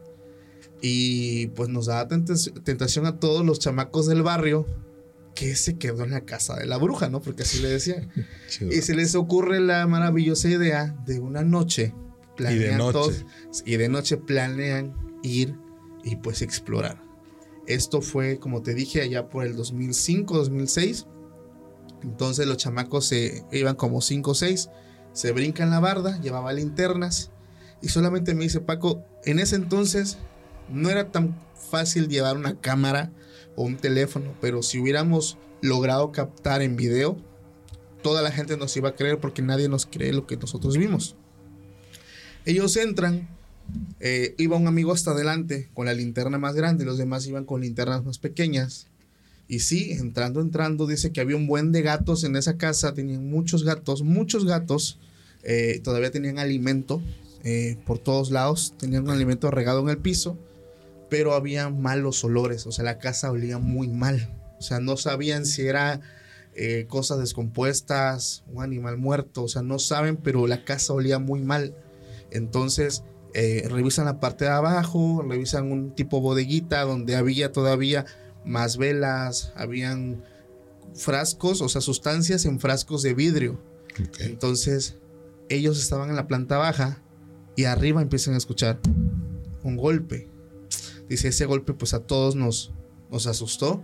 y 0.82 1.48
pues 1.48 1.70
nos 1.70 1.86
daba 1.86 2.08
tenta- 2.08 2.36
tentación 2.64 3.06
a 3.06 3.20
todos 3.20 3.46
los 3.46 3.60
chamacos 3.60 4.08
del 4.08 4.24
barrio 4.24 4.68
que 5.36 5.56
se 5.56 5.78
quedó 5.78 6.04
en 6.04 6.12
la 6.12 6.22
casa 6.22 6.56
de 6.56 6.66
la 6.66 6.78
bruja, 6.78 7.10
¿no? 7.10 7.22
Porque 7.22 7.44
así 7.44 7.60
le. 7.60 7.78
Chido. 8.48 8.72
Y 8.72 8.82
se 8.82 8.96
les 8.96 9.16
ocurre 9.16 9.60
la 9.60 9.86
maravillosa 9.88 10.48
idea 10.50 10.96
de 11.06 11.20
una 11.20 11.44
noche. 11.44 11.94
Planean 12.38 12.78
noche. 12.78 12.94
todos- 12.94 13.26
y 13.66 13.78
de 13.78 13.90
noche 13.90 14.18
planean 14.18 14.96
ir 15.24 15.56
y 16.04 16.16
pues 16.18 16.42
explorar. 16.42 17.02
Esto 17.68 18.02
fue, 18.02 18.40
como 18.40 18.62
te 18.62 18.74
dije, 18.74 19.02
allá 19.02 19.30
por 19.30 19.46
el 19.46 19.56
2005, 19.56 20.36
2006. 20.38 21.06
Entonces 22.04 22.46
los 22.48 22.58
chamacos 22.58 23.06
se 23.06 23.46
iban 23.52 23.76
como 23.76 24.02
5 24.02 24.32
o 24.32 24.36
6, 24.36 24.70
se 25.14 25.32
brincan 25.32 25.70
la 25.70 25.80
barda, 25.80 26.20
llevaban 26.20 26.56
linternas. 26.58 27.32
Y 27.82 27.90
solamente 27.90 28.34
me 28.34 28.44
dice 28.44 28.60
Paco, 28.62 29.04
en 29.26 29.40
ese 29.40 29.56
entonces 29.56 30.18
no 30.70 30.90
era 30.90 31.12
tan 31.12 31.40
fácil 31.56 32.08
llevar 32.10 32.36
una 32.36 32.60
cámara 32.60 33.12
o 33.56 33.64
un 33.64 33.78
teléfono, 33.78 34.34
pero 34.42 34.64
si 34.64 34.80
hubiéramos 34.80 35.38
logrado 35.62 36.12
captar 36.12 36.62
en 36.62 36.76
video, 36.76 37.18
toda 38.02 38.22
la 38.22 38.32
gente 38.32 38.58
nos 38.58 38.76
iba 38.78 38.90
a 38.90 38.96
creer 38.96 39.20
porque 39.20 39.42
nadie 39.42 39.70
nos 39.70 39.86
cree 39.86 40.14
lo 40.14 40.28
que 40.28 40.38
nosotros 40.38 40.78
vimos. 40.78 41.16
Ellos 42.46 42.76
entran, 42.76 43.30
eh, 44.00 44.36
iba 44.38 44.58
un 44.58 44.68
amigo 44.68 44.92
hasta 44.92 45.12
adelante 45.12 45.70
con 45.74 45.86
la 45.86 45.94
linterna 45.94 46.38
más 46.38 46.56
grande, 46.56 46.86
los 46.86 46.98
demás 46.98 47.26
iban 47.26 47.46
con 47.46 47.62
linternas 47.62 48.04
más 48.04 48.20
pequeñas. 48.20 48.88
Y 49.48 49.60
sí, 49.60 49.92
entrando, 49.92 50.42
entrando, 50.42 50.88
dice 50.88 51.12
que 51.12 51.22
había 51.22 51.36
un 51.36 51.48
buen 51.48 51.72
de 51.72 51.82
gatos 51.82 52.24
en 52.24 52.36
esa 52.36 52.58
casa, 52.58 52.94
tenían 52.94 53.30
muchos 53.30 53.64
gatos, 53.64 54.02
muchos 54.02 54.46
gatos, 54.46 55.00
eh, 55.44 55.80
todavía 55.84 56.12
tenían 56.12 56.40
alimento 56.40 57.02
eh, 57.44 57.78
por 57.86 58.00
todos 58.00 58.32
lados, 58.32 58.74
tenían 58.78 59.04
un 59.04 59.10
alimento 59.10 59.52
regado 59.52 59.82
en 59.82 59.90
el 59.90 59.98
piso, 59.98 60.38
pero 61.14 61.36
había 61.36 61.70
malos 61.70 62.24
olores, 62.24 62.66
o 62.66 62.72
sea, 62.72 62.84
la 62.84 62.98
casa 62.98 63.30
olía 63.30 63.60
muy 63.60 63.88
mal, 63.88 64.36
o 64.58 64.64
sea, 64.64 64.80
no 64.80 64.98
sabían 64.98 65.46
si 65.46 65.62
era 65.62 66.02
eh, 66.56 66.88
cosas 66.90 67.20
descompuestas, 67.20 68.44
un 68.52 68.64
animal 68.64 68.98
muerto, 68.98 69.44
o 69.44 69.48
sea, 69.48 69.62
no 69.62 69.78
saben, 69.78 70.18
pero 70.18 70.48
la 70.48 70.66
casa 70.66 70.92
olía 70.92 71.20
muy 71.20 71.40
mal. 71.40 71.76
Entonces, 72.32 73.04
eh, 73.36 73.68
revisan 73.70 74.06
la 74.06 74.20
parte 74.20 74.46
de 74.46 74.52
abajo, 74.52 75.22
revisan 75.22 75.72
un 75.72 75.94
tipo 75.94 76.20
bodeguita 76.20 76.82
donde 76.82 77.16
había 77.16 77.52
todavía 77.52 78.06
más 78.44 78.78
velas, 78.78 79.54
habían 79.56 80.24
frascos, 80.96 81.62
o 81.62 81.70
sea, 81.70 81.82
sustancias 81.82 82.46
en 82.46 82.60
frascos 82.60 83.04
de 83.04 83.14
vidrio. 83.14 83.62
Entonces, 84.20 84.98
ellos 85.48 85.78
estaban 85.78 86.10
en 86.10 86.16
la 86.16 86.26
planta 86.26 86.58
baja 86.58 87.04
y 87.56 87.66
arriba 87.66 88.02
empiezan 88.02 88.34
a 88.34 88.38
escuchar 88.38 88.80
un 89.62 89.78
golpe. 89.78 90.33
Dice, 91.14 91.28
ese 91.28 91.46
golpe 91.46 91.74
pues 91.74 91.94
a 91.94 92.00
todos 92.00 92.36
nos, 92.36 92.74
nos 93.12 93.28
asustó. 93.28 93.84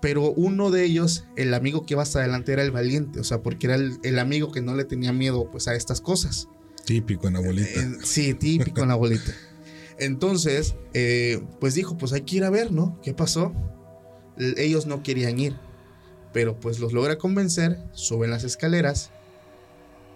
Pero 0.00 0.30
uno 0.32 0.70
de 0.70 0.84
ellos, 0.84 1.24
el 1.36 1.54
amigo 1.54 1.84
que 1.86 1.94
iba 1.94 2.02
hasta 2.02 2.18
adelante, 2.20 2.52
era 2.52 2.62
el 2.62 2.70
valiente, 2.70 3.18
o 3.20 3.24
sea, 3.24 3.42
porque 3.42 3.66
era 3.66 3.74
el, 3.76 3.98
el 4.02 4.18
amigo 4.18 4.52
que 4.52 4.60
no 4.60 4.74
le 4.76 4.84
tenía 4.84 5.12
miedo 5.12 5.50
pues 5.50 5.66
a 5.66 5.74
estas 5.74 6.00
cosas. 6.00 6.48
Típico 6.84 7.26
en 7.26 7.36
abuelita. 7.36 7.80
En- 7.80 8.04
sí, 8.04 8.34
típico 8.34 8.82
en 8.82 8.88
la 8.88 8.94
abuelita. 8.94 9.32
Entonces, 9.98 10.76
eh, 10.92 11.42
pues 11.58 11.74
dijo, 11.74 11.96
pues 11.96 12.12
hay 12.12 12.20
que 12.20 12.36
ir 12.36 12.44
a 12.44 12.50
ver, 12.50 12.70
¿no? 12.70 13.00
¿Qué 13.02 13.14
pasó? 13.14 13.52
Ellos 14.38 14.86
no 14.86 15.02
querían 15.02 15.38
ir, 15.38 15.56
pero 16.32 16.60
pues 16.60 16.78
los 16.80 16.92
logra 16.92 17.16
convencer, 17.18 17.78
suben 17.92 18.30
las 18.30 18.44
escaleras 18.44 19.10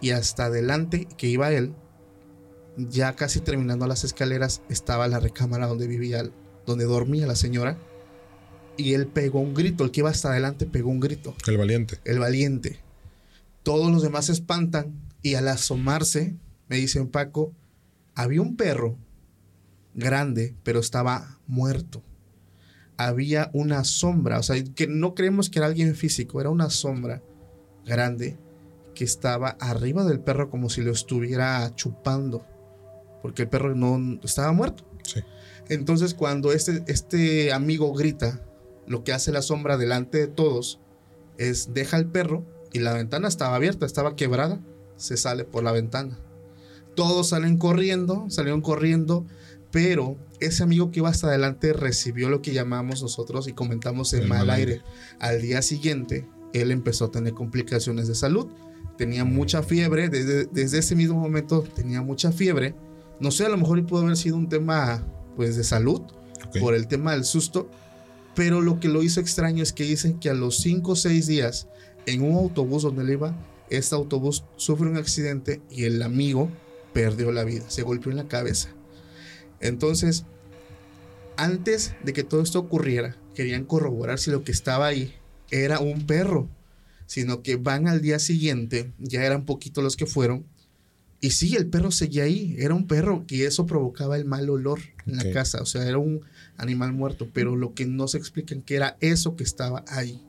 y 0.00 0.10
hasta 0.10 0.44
adelante 0.46 1.08
que 1.16 1.28
iba 1.28 1.50
él, 1.52 1.74
ya 2.78 3.14
casi 3.16 3.40
terminando 3.40 3.86
las 3.86 4.04
escaleras, 4.04 4.62
estaba 4.68 5.08
la 5.08 5.20
recámara 5.20 5.66
donde 5.66 5.86
vivía, 5.86 6.22
donde 6.66 6.84
dormía 6.84 7.26
la 7.26 7.36
señora. 7.36 7.76
Y 8.76 8.94
él 8.94 9.08
pegó 9.08 9.40
un 9.40 9.54
grito, 9.54 9.84
el 9.84 9.90
que 9.90 10.00
iba 10.00 10.10
hasta 10.10 10.30
adelante 10.30 10.64
pegó 10.64 10.90
un 10.90 11.00
grito 11.00 11.34
El 11.48 11.58
valiente. 11.58 11.98
el 12.04 12.20
valiente. 12.20 12.78
Todos 13.64 13.90
los 13.90 14.02
demás 14.02 14.26
se 14.26 14.32
espantan 14.32 14.92
y 15.20 15.34
al 15.34 15.48
asomarse, 15.48 16.36
me 16.68 16.76
dicen 16.76 17.08
Paco, 17.08 17.52
había 18.14 18.40
un 18.40 18.56
perro 18.56 18.96
grande, 19.94 20.54
pero 20.62 20.78
estaba 20.78 21.38
muerto. 21.48 22.04
Había 22.96 23.50
una 23.52 23.82
sombra, 23.84 24.38
o 24.38 24.42
sea, 24.42 24.62
que 24.62 24.86
no 24.86 25.14
creemos 25.14 25.50
que 25.50 25.58
era 25.58 25.66
alguien 25.66 25.94
físico, 25.94 26.40
era 26.40 26.50
una 26.50 26.70
sombra 26.70 27.22
grande 27.84 28.38
que 28.94 29.04
estaba 29.04 29.50
arriba 29.60 30.04
del 30.04 30.20
perro 30.20 30.50
como 30.50 30.70
si 30.70 30.82
lo 30.82 30.92
estuviera 30.92 31.72
chupando, 31.74 32.44
porque 33.22 33.42
el 33.42 33.48
perro 33.48 33.74
no 33.74 34.20
estaba 34.22 34.52
muerto. 34.52 34.84
Sí. 35.02 35.20
Entonces, 35.68 36.14
cuando 36.14 36.52
este, 36.52 36.82
este 36.86 37.52
amigo 37.52 37.92
grita, 37.92 38.42
lo 38.86 39.04
que 39.04 39.12
hace 39.12 39.32
la 39.32 39.42
sombra 39.42 39.76
delante 39.76 40.18
de 40.18 40.26
todos 40.28 40.80
es 41.36 41.74
deja 41.74 41.96
el 41.96 42.06
perro 42.06 42.44
y 42.72 42.80
la 42.80 42.94
ventana 42.94 43.28
estaba 43.28 43.54
abierta, 43.56 43.86
estaba 43.86 44.16
quebrada, 44.16 44.60
se 44.96 45.16
sale 45.16 45.44
por 45.44 45.62
la 45.62 45.72
ventana. 45.72 46.18
Todos 46.94 47.28
salen 47.28 47.58
corriendo, 47.58 48.26
salieron 48.28 48.60
corriendo, 48.60 49.26
pero 49.70 50.16
ese 50.40 50.62
amigo 50.62 50.90
que 50.90 51.00
iba 51.00 51.08
hasta 51.08 51.28
adelante 51.28 51.72
recibió 51.72 52.28
lo 52.30 52.42
que 52.42 52.52
llamamos 52.52 53.02
nosotros 53.02 53.46
y 53.46 53.52
comentamos 53.52 54.12
en 54.14 54.22
El 54.22 54.28
mal 54.28 54.38
mal 54.46 54.50
aire. 54.50 54.72
aire. 54.72 54.84
Al 55.20 55.40
día 55.42 55.62
siguiente, 55.62 56.26
él 56.52 56.70
empezó 56.70 57.06
a 57.06 57.10
tener 57.10 57.34
complicaciones 57.34 58.08
de 58.08 58.14
salud. 58.14 58.48
Tenía 58.96 59.24
mucha 59.24 59.62
fiebre, 59.62 60.08
desde, 60.08 60.46
desde 60.46 60.78
ese 60.78 60.96
mismo 60.96 61.20
momento 61.20 61.62
tenía 61.62 62.02
mucha 62.02 62.32
fiebre. 62.32 62.74
No 63.20 63.30
sé, 63.30 63.46
a 63.46 63.48
lo 63.48 63.56
mejor 63.56 63.84
pudo 63.86 64.02
haber 64.02 64.16
sido 64.16 64.36
un 64.36 64.48
tema 64.48 65.04
pues 65.36 65.56
de 65.56 65.64
salud, 65.64 66.02
por 66.60 66.74
el 66.74 66.88
tema 66.88 67.12
del 67.12 67.24
susto, 67.24 67.68
pero 68.34 68.60
lo 68.60 68.80
que 68.80 68.88
lo 68.88 69.02
hizo 69.02 69.20
extraño 69.20 69.62
es 69.62 69.72
que 69.72 69.84
dicen 69.84 70.18
que 70.18 70.30
a 70.30 70.34
los 70.34 70.58
5 70.58 70.92
o 70.92 70.96
6 70.96 71.26
días, 71.26 71.68
en 72.06 72.22
un 72.22 72.36
autobús 72.36 72.82
donde 72.82 73.02
él 73.02 73.10
iba, 73.10 73.36
este 73.70 73.94
autobús 73.94 74.44
sufre 74.56 74.88
un 74.88 74.96
accidente 74.96 75.60
y 75.70 75.84
el 75.84 76.02
amigo 76.02 76.50
perdió 76.92 77.32
la 77.32 77.44
vida, 77.44 77.68
se 77.68 77.82
golpeó 77.82 78.10
en 78.10 78.18
la 78.18 78.28
cabeza. 78.28 78.70
Entonces, 79.60 80.24
antes 81.36 81.94
de 82.02 82.12
que 82.12 82.24
todo 82.24 82.42
esto 82.42 82.58
ocurriera, 82.58 83.16
querían 83.34 83.64
corroborar 83.64 84.18
si 84.18 84.30
lo 84.30 84.42
que 84.42 84.52
estaba 84.52 84.86
ahí 84.86 85.14
era 85.50 85.80
un 85.80 86.06
perro, 86.06 86.48
sino 87.06 87.42
que 87.42 87.56
van 87.56 87.88
al 87.88 88.00
día 88.00 88.18
siguiente, 88.18 88.92
ya 88.98 89.24
eran 89.24 89.44
poquitos 89.44 89.82
los 89.82 89.96
que 89.96 90.06
fueron, 90.06 90.46
y 91.20 91.30
sí, 91.30 91.56
el 91.56 91.66
perro 91.68 91.90
seguía 91.90 92.24
ahí, 92.24 92.54
era 92.58 92.74
un 92.74 92.86
perro 92.86 93.24
y 93.28 93.42
eso 93.42 93.66
provocaba 93.66 94.16
el 94.16 94.24
mal 94.24 94.48
olor 94.50 94.80
en 95.06 95.16
la 95.16 95.24
casa, 95.32 95.60
o 95.60 95.66
sea, 95.66 95.86
era 95.86 95.98
un 95.98 96.20
animal 96.56 96.92
muerto, 96.92 97.28
pero 97.32 97.56
lo 97.56 97.74
que 97.74 97.86
no 97.86 98.06
se 98.08 98.18
explican 98.18 98.62
que 98.62 98.76
era 98.76 98.96
eso 99.00 99.34
que 99.36 99.42
estaba 99.44 99.84
ahí. 99.88 100.22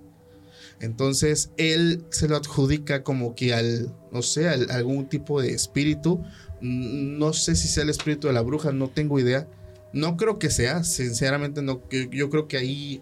Entonces 0.80 1.52
él 1.58 2.04
se 2.10 2.28
lo 2.28 2.38
adjudica 2.38 3.04
como 3.04 3.36
que 3.36 3.54
al, 3.54 3.94
no 4.12 4.22
sé, 4.22 4.48
al- 4.48 4.72
algún 4.72 5.10
tipo 5.10 5.42
de 5.42 5.52
espíritu. 5.52 6.20
Mm, 6.62 7.18
No 7.20 7.34
sé 7.34 7.56
si 7.56 7.68
sea 7.68 7.84
el 7.84 7.90
espíritu 7.90 8.28
de 8.28 8.34
la 8.34 8.42
bruja, 8.42 8.72
no 8.72 8.90
tengo 8.90 9.20
idea. 9.20 9.48
No 9.94 10.16
creo 10.18 10.40
que 10.40 10.50
sea, 10.50 10.84
sinceramente 10.84 11.62
no. 11.62 11.82
Yo, 11.90 12.00
yo 12.12 12.30
creo 12.30 12.48
que 12.48 12.58
ahí, 12.58 13.02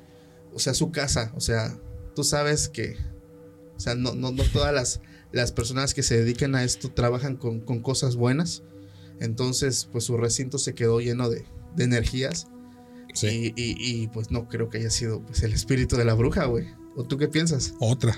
o 0.53 0.59
sea, 0.59 0.73
su 0.73 0.91
casa, 0.91 1.31
o 1.35 1.39
sea, 1.41 1.77
tú 2.15 2.23
sabes 2.23 2.67
que, 2.69 2.95
o 3.75 3.79
sea, 3.79 3.93
no, 3.93 4.15
no, 4.15 4.31
no 4.31 4.43
todas 4.51 4.73
las, 4.73 5.01
las 5.31 5.51
personas 5.51 5.93
que 5.93 6.03
se 6.03 6.17
dedican 6.17 6.55
a 6.55 6.63
esto 6.63 6.89
trabajan 6.91 7.35
con, 7.37 7.59
con 7.61 7.79
cosas 7.81 8.15
buenas. 8.15 8.63
Entonces, 9.19 9.87
pues 9.91 10.03
su 10.05 10.17
recinto 10.17 10.57
se 10.57 10.73
quedó 10.73 10.99
lleno 10.99 11.29
de, 11.29 11.45
de 11.75 11.83
energías. 11.83 12.47
Sí. 13.13 13.53
Y, 13.55 13.61
y- 13.61 13.75
y, 14.03 14.07
pues 14.09 14.29
no 14.31 14.47
creo 14.47 14.69
que 14.69 14.77
haya 14.77 14.89
sido 14.91 15.21
pues, 15.23 15.41
el 15.43 15.53
espíritu 15.53 15.95
de 15.95 16.05
la 16.05 16.13
bruja, 16.13 16.45
güey. 16.45 16.67
¿O 16.95 17.03
tú 17.03 17.17
qué 17.17 17.27
piensas? 17.27 17.73
Otra. 17.79 18.15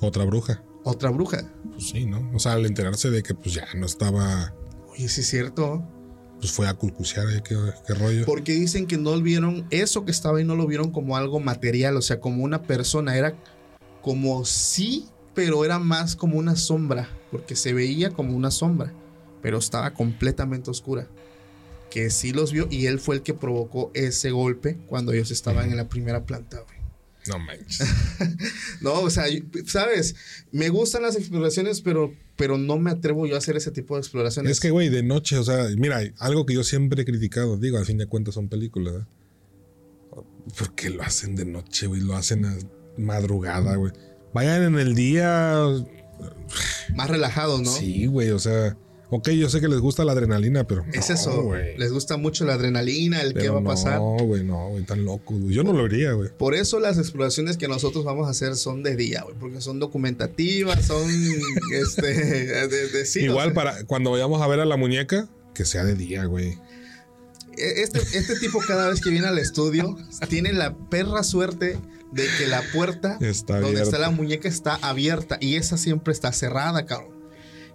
Otra 0.00 0.24
bruja. 0.24 0.62
Otra 0.84 1.10
bruja. 1.10 1.52
Pues 1.72 1.88
sí, 1.88 2.06
¿no? 2.06 2.30
O 2.34 2.38
sea, 2.38 2.52
al 2.54 2.66
enterarse 2.66 3.10
de 3.10 3.22
que 3.22 3.34
pues 3.34 3.54
ya 3.54 3.66
no 3.76 3.86
estaba, 3.86 4.54
Oye, 4.90 5.08
sí 5.08 5.20
es 5.20 5.28
cierto. 5.28 5.84
pues 6.40 6.52
fue 6.52 6.66
a 6.68 6.74
culcusear 6.74 7.26
ahí, 7.26 7.40
qué, 7.42 7.56
qué 7.86 7.94
rollo. 7.94 8.24
Porque 8.26 8.52
dicen 8.52 8.86
que 8.86 8.96
no 8.96 9.20
vieron 9.20 9.66
eso 9.70 10.04
que 10.04 10.10
estaba 10.10 10.38
ahí, 10.38 10.44
no 10.44 10.56
lo 10.56 10.66
vieron 10.66 10.90
como 10.90 11.16
algo 11.16 11.40
material, 11.40 11.96
o 11.96 12.02
sea, 12.02 12.20
como 12.20 12.42
una 12.42 12.62
persona. 12.62 13.16
Era 13.16 13.34
como 14.02 14.44
sí, 14.44 15.06
pero 15.38 15.64
era 15.64 15.78
más 15.78 16.16
como 16.16 16.36
una 16.36 16.56
sombra, 16.56 17.08
porque 17.30 17.54
se 17.54 17.72
veía 17.72 18.10
como 18.10 18.36
una 18.36 18.50
sombra, 18.50 18.92
pero 19.40 19.58
estaba 19.58 19.94
completamente 19.94 20.68
oscura. 20.68 21.06
Que 21.92 22.10
sí 22.10 22.32
los 22.32 22.50
vio 22.50 22.66
y 22.72 22.86
él 22.86 22.98
fue 22.98 23.14
el 23.14 23.22
que 23.22 23.34
provocó 23.34 23.92
ese 23.94 24.32
golpe 24.32 24.78
cuando 24.88 25.12
ellos 25.12 25.30
estaban 25.30 25.70
en 25.70 25.76
la 25.76 25.88
primera 25.88 26.26
planta, 26.26 26.58
güey. 26.58 26.78
No 27.28 27.38
manches. 27.38 27.86
No, 28.80 28.94
o 28.94 29.10
sea, 29.10 29.26
sabes, 29.64 30.16
me 30.50 30.70
gustan 30.70 31.02
las 31.02 31.14
exploraciones, 31.14 31.82
pero, 31.82 32.12
pero 32.34 32.58
no 32.58 32.76
me 32.76 32.90
atrevo 32.90 33.24
yo 33.28 33.36
a 33.36 33.38
hacer 33.38 33.56
ese 33.56 33.70
tipo 33.70 33.94
de 33.94 34.00
exploraciones. 34.00 34.50
es 34.50 34.58
que, 34.58 34.72
güey, 34.72 34.88
de 34.88 35.04
noche, 35.04 35.38
o 35.38 35.44
sea, 35.44 35.68
mira, 35.76 36.00
algo 36.18 36.46
que 36.46 36.54
yo 36.54 36.64
siempre 36.64 37.02
he 37.02 37.04
criticado, 37.04 37.58
digo, 37.58 37.78
al 37.78 37.86
fin 37.86 37.98
de 37.98 38.06
cuentas 38.06 38.34
son 38.34 38.48
películas, 38.48 38.92
¿verdad? 38.94 39.08
¿Por 40.58 40.74
qué 40.74 40.90
lo 40.90 41.04
hacen 41.04 41.36
de 41.36 41.44
noche, 41.44 41.86
güey? 41.86 42.00
Lo 42.00 42.16
hacen 42.16 42.44
a 42.44 42.58
madrugada, 42.96 43.76
güey. 43.76 43.92
Vayan 44.32 44.62
en 44.62 44.78
el 44.78 44.94
día. 44.94 45.64
más 46.94 47.10
relajado, 47.10 47.58
¿no? 47.58 47.70
Sí, 47.70 48.06
güey, 48.06 48.30
o 48.30 48.38
sea. 48.38 48.76
Ok, 49.10 49.30
yo 49.30 49.48
sé 49.48 49.62
que 49.62 49.68
les 49.68 49.80
gusta 49.80 50.04
la 50.04 50.12
adrenalina, 50.12 50.64
pero. 50.64 50.84
Es 50.92 51.08
no, 51.08 51.14
eso. 51.14 51.42
güey. 51.42 51.78
Les 51.78 51.90
gusta 51.90 52.18
mucho 52.18 52.44
la 52.44 52.54
adrenalina, 52.54 53.22
el 53.22 53.32
qué 53.32 53.40
Pero 53.40 53.54
va 53.54 53.60
a 53.60 53.64
pasar. 53.64 53.94
No, 53.96 54.16
güey, 54.18 54.44
no, 54.44 54.68
güey, 54.68 54.84
tan 54.84 55.02
locos, 55.06 55.40
güey. 55.40 55.54
Yo 55.54 55.64
no 55.64 55.72
lo 55.72 55.84
haría, 55.86 56.12
güey. 56.12 56.28
Por 56.36 56.54
eso 56.54 56.78
las 56.78 56.98
exploraciones 56.98 57.56
que 57.56 57.68
nosotros 57.68 58.04
vamos 58.04 58.26
a 58.26 58.32
hacer 58.32 58.54
son 58.56 58.82
de 58.82 58.96
día, 58.96 59.22
güey, 59.22 59.34
porque 59.40 59.62
son 59.62 59.78
documentativas, 59.78 60.84
son 60.84 61.08
este 61.72 62.06
de, 62.68 62.88
de- 62.88 63.06
sí, 63.06 63.20
Igual 63.20 63.48
o 63.48 63.54
sea, 63.54 63.54
para 63.54 63.84
cuando 63.84 64.10
vayamos 64.10 64.42
a 64.42 64.46
ver 64.46 64.60
a 64.60 64.66
la 64.66 64.76
muñeca, 64.76 65.26
que 65.54 65.64
sea 65.64 65.84
de 65.84 65.94
día, 65.94 66.26
güey. 66.26 66.58
este, 67.56 68.00
este 68.16 68.38
tipo 68.38 68.58
cada 68.68 68.90
vez 68.90 69.00
que 69.00 69.08
viene 69.08 69.26
al 69.26 69.38
estudio 69.38 69.96
tiene 70.28 70.52
la 70.52 70.76
perra 70.90 71.22
suerte 71.22 71.78
de 72.12 72.26
que 72.38 72.46
la 72.46 72.62
puerta 72.72 73.18
Está 73.20 73.54
donde 73.54 73.68
abierta. 73.68 73.84
está 73.84 73.98
la 73.98 74.10
muñeca 74.10 74.48
está 74.48 74.74
abierta 74.76 75.38
y 75.40 75.56
esa 75.56 75.76
siempre 75.76 76.12
está 76.12 76.32
cerrada, 76.32 76.86
cabrón. 76.86 77.16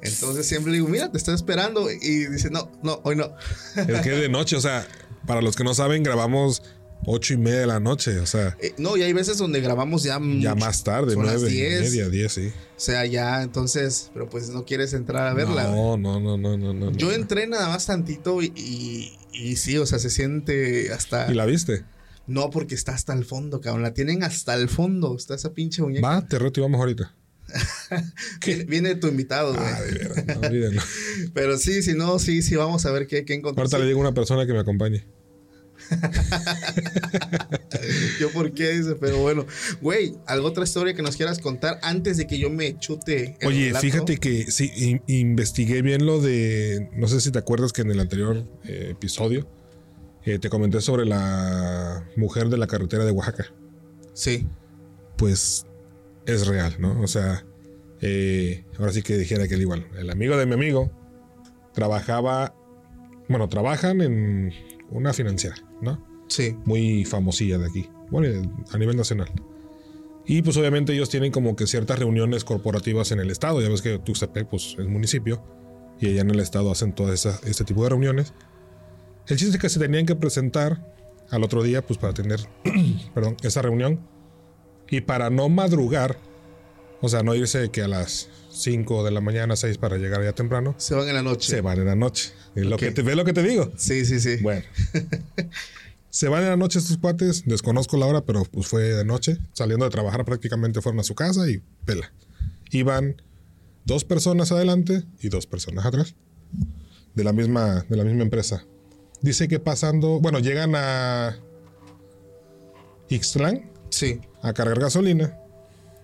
Entonces 0.02 0.46
siempre 0.46 0.72
le 0.72 0.80
digo, 0.80 0.90
mira, 0.90 1.10
te 1.12 1.18
estoy 1.18 1.34
esperando. 1.36 1.90
Y 1.90 2.26
dice, 2.28 2.50
no, 2.50 2.70
no, 2.84 3.00
hoy 3.04 3.16
no. 3.16 3.32
Es 3.76 4.02
que 4.02 4.14
es 4.14 4.20
de 4.22 4.28
noche, 4.30 4.58
o 4.58 4.62
sea, 4.62 4.86
para 5.26 5.42
los 5.42 5.56
que 5.56 5.64
no 5.64 5.74
saben, 5.74 6.04
grabamos 6.04 6.62
ocho 7.06 7.34
y 7.34 7.38
media 7.38 7.60
de 7.62 7.68
la 7.68 7.80
noche, 7.82 8.20
o 8.20 8.26
sea, 8.26 8.56
Eh, 8.62 8.74
no, 8.78 8.96
y 8.96 9.04
hay 9.04 9.12
veces 9.14 9.38
donde 9.38 9.60
grabamos 9.62 10.04
ya, 10.04 10.20
ya 10.40 10.56
más 10.56 10.84
tarde, 10.86 11.14
Son 11.14 11.24
nueve 11.26 11.50
y 11.50 11.54
10. 11.54 11.82
media, 11.82 12.10
diez, 12.10 12.32
sí. 12.34 12.48
O 12.78 12.80
sea, 12.80 13.06
ya, 13.06 13.44
entonces, 13.44 14.10
pero 14.14 14.30
pues 14.30 14.50
no 14.50 14.66
quieres 14.66 14.94
entrar 14.94 15.28
a 15.28 15.34
verla. 15.34 15.64
No, 15.66 15.98
no, 15.98 16.20
no, 16.20 16.38
no, 16.38 16.58
no, 16.58 16.74
no. 16.74 16.92
Yo 16.92 17.12
entré 17.12 17.46
nada 17.48 17.68
más 17.70 17.86
tantito 17.86 18.42
y, 18.42 18.52
y, 18.56 19.18
y 19.34 19.56
sí, 19.58 19.78
o 19.78 19.86
sea, 19.86 20.00
se 20.00 20.10
siente 20.10 20.92
hasta... 20.94 21.30
¿Y 21.32 21.34
la 21.36 21.46
viste? 21.46 21.84
No, 22.28 22.50
porque 22.50 22.76
está 22.76 22.94
hasta 22.94 23.14
el 23.14 23.26
fondo, 23.26 23.60
cabrón. 23.62 23.84
La 23.84 23.94
tienen 23.94 24.24
hasta 24.24 24.56
el 24.56 24.70
fondo. 24.70 25.16
Está 25.16 25.36
esa 25.36 25.54
pinche 25.54 25.82
muñeca. 25.82 26.08
Va, 26.08 26.26
te 26.28 26.40
reto 26.40 26.60
y 26.60 26.64
vamos 26.64 26.80
ahorita. 26.80 27.14
Viene, 28.46 28.64
viene 28.64 28.96
tu 28.96 29.08
invitado, 29.08 29.54
güey. 29.54 29.66
Ah, 29.66 29.82
de 30.50 30.72
no. 30.72 30.82
Pero 31.34 31.58
sí, 31.58 31.84
si 31.84 31.94
no, 31.94 32.18
sí, 32.18 32.42
sí, 32.42 32.56
vamos 32.56 32.86
a 32.86 32.92
ver 32.92 33.06
qué, 33.08 33.26
qué 33.26 33.34
encontramos. 33.34 33.72
Ahorita 33.74 33.84
le 33.84 33.88
digo 33.90 34.00
a 34.00 34.02
una 34.08 34.14
persona 34.14 34.46
que 34.48 34.54
me 34.54 34.60
acompañe. 34.60 35.06
Yo 38.20 38.32
por 38.32 38.54
qué, 38.54 38.72
dice, 38.72 38.96
pero 38.96 39.18
bueno. 39.20 39.46
Güey, 39.82 40.16
¿alguna 40.26 40.50
otra 40.52 40.64
historia 40.64 40.94
que 40.94 41.02
nos 41.02 41.16
quieras 41.18 41.40
contar 41.40 41.80
antes 41.82 42.18
de 42.18 42.28
que 42.28 42.38
yo 42.38 42.50
me 42.50 42.78
chute 42.80 43.36
el 43.40 43.48
Oye, 43.48 43.66
relato? 43.68 43.82
fíjate 43.82 44.18
que 44.18 44.50
sí, 44.52 44.72
in- 44.76 45.02
investigué 45.08 45.82
bien 45.82 46.06
lo 46.06 46.22
de. 46.22 46.90
No 46.96 47.08
sé 47.08 47.20
si 47.22 47.32
te 47.32 47.40
acuerdas 47.40 47.74
que 47.74 47.82
en 47.82 47.92
el 47.92 48.00
anterior 48.00 48.46
eh, 48.64 48.90
episodio 48.92 49.48
eh, 50.26 50.40
te 50.40 50.50
comenté 50.50 50.82
sobre 50.82 51.06
la 51.06 52.08
mujer 52.16 52.50
de 52.50 52.58
la 52.58 52.68
carretera 52.68 53.06
de 53.06 53.12
Oaxaca. 53.12 53.46
Sí. 54.14 54.48
Pues 55.18 55.66
es 56.26 56.48
real, 56.48 56.76
¿no? 56.80 57.00
O 57.02 57.08
sea, 57.08 57.46
eh, 58.02 58.66
ahora 58.80 58.92
sí 58.92 59.02
que 59.02 59.18
dijera 59.18 59.48
que 59.48 59.56
el 59.56 59.62
igual. 59.62 59.88
El 59.98 60.10
amigo 60.10 60.38
de 60.38 60.46
mi 60.46 60.54
amigo 60.54 60.92
trabajaba. 61.74 62.56
Bueno, 63.30 63.48
trabajan 63.50 64.02
en 64.02 64.52
una 64.90 65.14
financiera, 65.14 65.56
¿no? 65.82 66.06
Sí. 66.28 66.56
muy 66.66 67.06
famosilla 67.06 67.58
de 67.60 67.68
aquí, 67.68 67.90
bueno, 68.10 68.52
a 68.72 68.78
nivel 68.78 68.98
nacional. 68.98 69.30
Y 70.26 70.42
pues 70.42 70.58
obviamente 70.58 70.94
ellos 70.94 71.10
tienen 71.10 71.32
como 71.32 71.56
que 71.56 71.68
ciertas 71.68 72.00
reuniones 72.00 72.44
corporativas 72.44 73.12
en 73.12 73.20
el 73.20 73.30
estado, 73.30 73.62
ya 73.62 73.70
ves 73.70 73.82
que 73.82 74.00
Tuxtepec 74.00 74.48
pues 74.48 74.76
es 74.80 74.88
municipio, 74.88 75.44
y 76.00 76.08
allá 76.10 76.22
en 76.22 76.32
el 76.32 76.40
estado 76.40 76.72
hacen 76.72 76.94
todo 76.94 77.14
esa- 77.14 77.40
este 77.46 77.66
tipo 77.66 77.84
de 77.84 77.90
reuniones. 77.90 78.34
El 79.28 79.38
chiste 79.38 79.56
es 79.56 79.62
que 79.62 79.70
se 79.70 79.80
tenían 79.80 80.06
que 80.06 80.16
presentar 80.16 80.86
al 81.30 81.44
otro 81.44 81.64
día, 81.64 81.86
pues 81.86 81.98
para 81.98 82.14
tener, 82.14 82.40
perdón, 83.14 83.38
esa 83.44 83.62
reunión 83.62 84.00
y 84.90 85.02
para 85.02 85.30
no 85.30 85.50
madrugar, 85.50 86.18
o 87.02 87.10
sea, 87.10 87.24
no 87.24 87.34
irse 87.36 87.60
de 87.60 87.70
que 87.72 87.82
a 87.82 87.88
las 87.88 88.30
5 88.52 89.04
de 89.04 89.12
la 89.12 89.22
mañana, 89.22 89.56
6 89.56 89.78
para 89.78 89.98
llegar 89.98 90.24
ya 90.24 90.34
temprano, 90.34 90.76
Se 90.78 90.94
van 90.94 91.08
en 91.08 91.16
la 91.16 91.24
noche. 91.24 91.50
se 91.50 91.62
van 91.62 91.80
en 91.80 91.86
la 91.86 91.96
noche. 91.96 92.32
Es 92.56 92.66
lo 92.66 92.78
que 92.78 92.92
te, 92.92 93.02
¿Ves 93.02 93.16
lo 93.16 93.26
que 93.26 93.34
te 93.34 93.42
digo? 93.44 93.72
Sí, 93.78 94.06
sí, 94.06 94.20
sí. 94.20 94.38
Bueno. 94.42 94.64
Se 96.10 96.28
van 96.30 96.44
en 96.44 96.50
la 96.50 96.58
noche 96.58 96.78
estos 96.78 97.00
cuates, 97.00 97.44
desconozco 97.48 97.98
la 97.98 98.06
hora, 98.06 98.24
pero 98.24 98.44
pues 98.44 98.68
fue 98.68 98.84
de 98.84 99.04
noche. 99.04 99.40
Saliendo 99.54 99.84
de 99.86 99.90
trabajar 99.90 100.24
prácticamente 100.26 100.80
fueron 100.80 101.00
a 101.00 101.04
su 101.04 101.16
casa 101.16 101.50
y 101.50 101.60
pela. 101.86 102.14
Iban 102.70 103.20
dos 103.86 104.06
personas 104.06 104.52
adelante 104.52 105.06
y 105.22 105.30
dos 105.30 105.48
personas 105.48 105.88
atrás. 105.88 106.14
De 107.16 107.24
la 107.24 107.34
misma, 107.34 107.84
de 107.90 107.98
la 107.98 108.04
misma 108.04 108.22
empresa. 108.22 108.64
Dice 109.24 109.48
que 109.48 109.60
pasando, 109.60 110.20
bueno, 110.20 110.38
llegan 110.40 110.74
a 110.76 111.40
Ixtlán 113.10 113.70
Sí. 113.90 114.20
a 114.42 114.54
cargar 114.54 114.80
gasolina. 114.80 115.40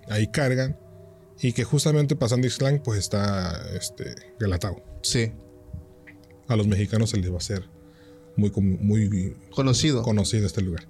Ahí 0.10 0.28
cargan. 0.28 0.78
Y 1.42 1.54
que 1.54 1.64
justamente 1.64 2.16
pasando 2.16 2.48
Ixtlán, 2.48 2.82
pues 2.84 3.00
está 3.00 3.62
este 3.76 4.16
Galatao. 4.40 4.82
Sí. 5.04 5.32
A 6.48 6.56
los 6.56 6.68
mexicanos 6.68 7.12
se 7.12 7.18
les 7.18 7.30
va 7.30 7.36
a 7.36 7.38
hacer 7.38 7.64
muy, 8.36 8.52
muy 8.52 9.36
Conocido. 9.52 10.02
conocido 10.02 10.46
este 10.48 10.62
lugar. 10.62 10.88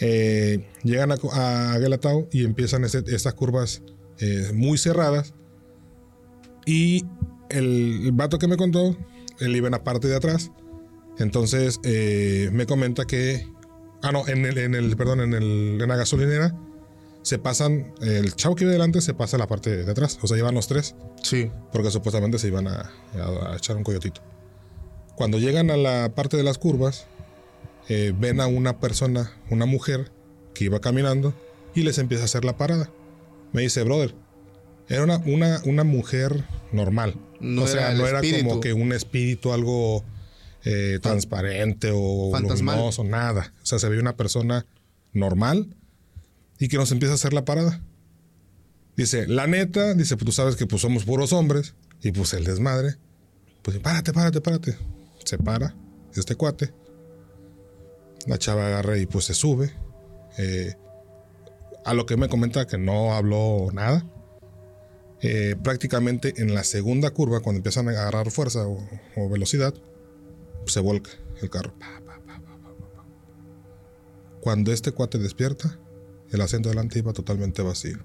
Eh, 0.00 0.64
llegan 0.84 1.10
a, 1.12 1.16
a 1.32 1.78
Guelatao 1.78 2.28
y 2.30 2.44
empiezan 2.44 2.84
ese- 2.84 3.02
estas 3.08 3.34
curvas 3.34 3.82
eh, 4.20 4.50
muy 4.54 4.78
cerradas. 4.78 5.34
Y 6.66 7.04
el, 7.50 8.02
el 8.06 8.12
vato 8.12 8.38
que 8.38 8.46
me 8.46 8.56
contó, 8.56 8.96
él 9.40 9.56
iba 9.56 9.66
en 9.68 9.72
la 9.72 9.82
parte 9.84 10.06
de 10.08 10.16
atrás. 10.16 10.50
Entonces 11.18 11.80
eh, 11.84 12.50
me 12.52 12.66
comenta 12.66 13.04
que. 13.06 13.46
Ah, 14.02 14.12
no, 14.12 14.26
en 14.28 14.44
el, 14.46 14.58
en 14.58 14.74
el 14.74 14.96
perdón, 14.96 15.20
en, 15.20 15.34
el, 15.34 15.78
en 15.80 15.88
la 15.88 15.96
gasolinera 15.96 16.54
se 17.22 17.38
pasan. 17.38 17.92
El 18.00 18.34
chavo 18.34 18.54
que 18.54 18.64
iba 18.64 18.72
delante 18.72 19.00
se 19.00 19.14
pasa 19.14 19.36
a 19.36 19.40
la 19.40 19.46
parte 19.48 19.76
de 19.84 19.90
atrás. 19.90 20.18
O 20.22 20.26
sea, 20.26 20.36
llevan 20.36 20.54
los 20.54 20.68
tres 20.68 20.94
Sí. 21.22 21.50
porque 21.72 21.90
supuestamente 21.90 22.38
se 22.38 22.46
iban 22.48 22.68
a, 22.68 22.90
a- 23.16 23.52
a 23.52 23.56
echar 23.56 23.76
un 23.76 23.82
coyotito. 23.84 24.20
Cuando 25.16 25.38
llegan 25.38 25.70
a 25.70 25.76
la 25.76 26.14
parte 26.14 26.36
de 26.36 26.44
las 26.44 26.58
curvas, 26.58 27.06
eh, 27.88 28.12
ven 28.16 28.40
a 28.40 28.46
una 28.46 28.78
persona, 28.78 29.32
una 29.50 29.66
mujer, 29.66 30.12
que 30.54 30.64
iba 30.66 30.80
caminando 30.80 31.34
y 31.74 31.82
les 31.82 31.98
empieza 31.98 32.22
a 32.22 32.26
hacer 32.26 32.44
la 32.44 32.56
parada. 32.56 32.90
Me 33.52 33.62
dice, 33.62 33.82
brother, 33.82 34.14
era 34.88 35.02
una, 35.02 35.18
una, 35.26 35.60
una 35.64 35.82
mujer 35.84 36.44
normal. 36.70 37.16
No 37.40 37.62
o 37.62 37.66
sea, 37.66 37.90
era 37.90 37.94
no 37.98 38.06
era 38.06 38.20
como 38.38 38.60
que 38.60 38.72
un 38.72 38.92
espíritu 38.92 39.52
algo 39.52 40.04
eh, 40.70 40.98
transparente 41.00 41.90
o 41.94 42.30
luminoso, 42.38 43.02
nada. 43.02 43.54
O 43.62 43.66
sea, 43.66 43.78
se 43.78 43.88
ve 43.88 43.98
una 43.98 44.16
persona 44.16 44.66
normal 45.14 45.74
y 46.58 46.68
que 46.68 46.76
nos 46.76 46.92
empieza 46.92 47.12
a 47.12 47.14
hacer 47.14 47.32
la 47.32 47.46
parada. 47.46 47.80
Dice, 48.94 49.26
la 49.26 49.46
neta, 49.46 49.94
dice, 49.94 50.18
pues 50.18 50.26
tú 50.26 50.32
sabes 50.32 50.56
que 50.56 50.66
pues 50.66 50.82
somos 50.82 51.06
puros 51.06 51.32
hombres. 51.32 51.74
Y 52.02 52.12
pues 52.12 52.34
el 52.34 52.44
desmadre. 52.44 52.96
Pues 53.62 53.78
párate, 53.78 54.12
párate, 54.12 54.42
párate. 54.42 54.76
Se 55.24 55.38
para 55.38 55.74
este 56.14 56.34
cuate. 56.34 56.74
La 58.26 58.36
chava 58.36 58.66
agarra 58.66 58.98
y 58.98 59.06
pues 59.06 59.24
se 59.24 59.32
sube. 59.32 59.72
Eh, 60.36 60.74
a 61.86 61.94
lo 61.94 62.04
que 62.04 62.18
me 62.18 62.28
comenta 62.28 62.66
que 62.66 62.76
no 62.76 63.14
habló 63.14 63.70
nada. 63.72 64.04
Eh, 65.22 65.56
prácticamente 65.62 66.34
en 66.36 66.54
la 66.54 66.62
segunda 66.62 67.10
curva, 67.10 67.40
cuando 67.40 67.60
empiezan 67.60 67.88
a 67.88 67.92
agarrar 67.92 68.30
fuerza 68.30 68.68
o, 68.68 68.86
o 69.16 69.28
velocidad, 69.30 69.72
se 70.70 70.80
volca 70.80 71.10
el 71.40 71.50
carro. 71.50 71.72
Cuando 74.40 74.72
este 74.72 74.92
cuate 74.92 75.18
despierta, 75.18 75.78
el 76.30 76.40
asiento 76.40 76.68
delante 76.68 76.98
iba 76.98 77.12
totalmente 77.12 77.62
vacío. 77.62 77.98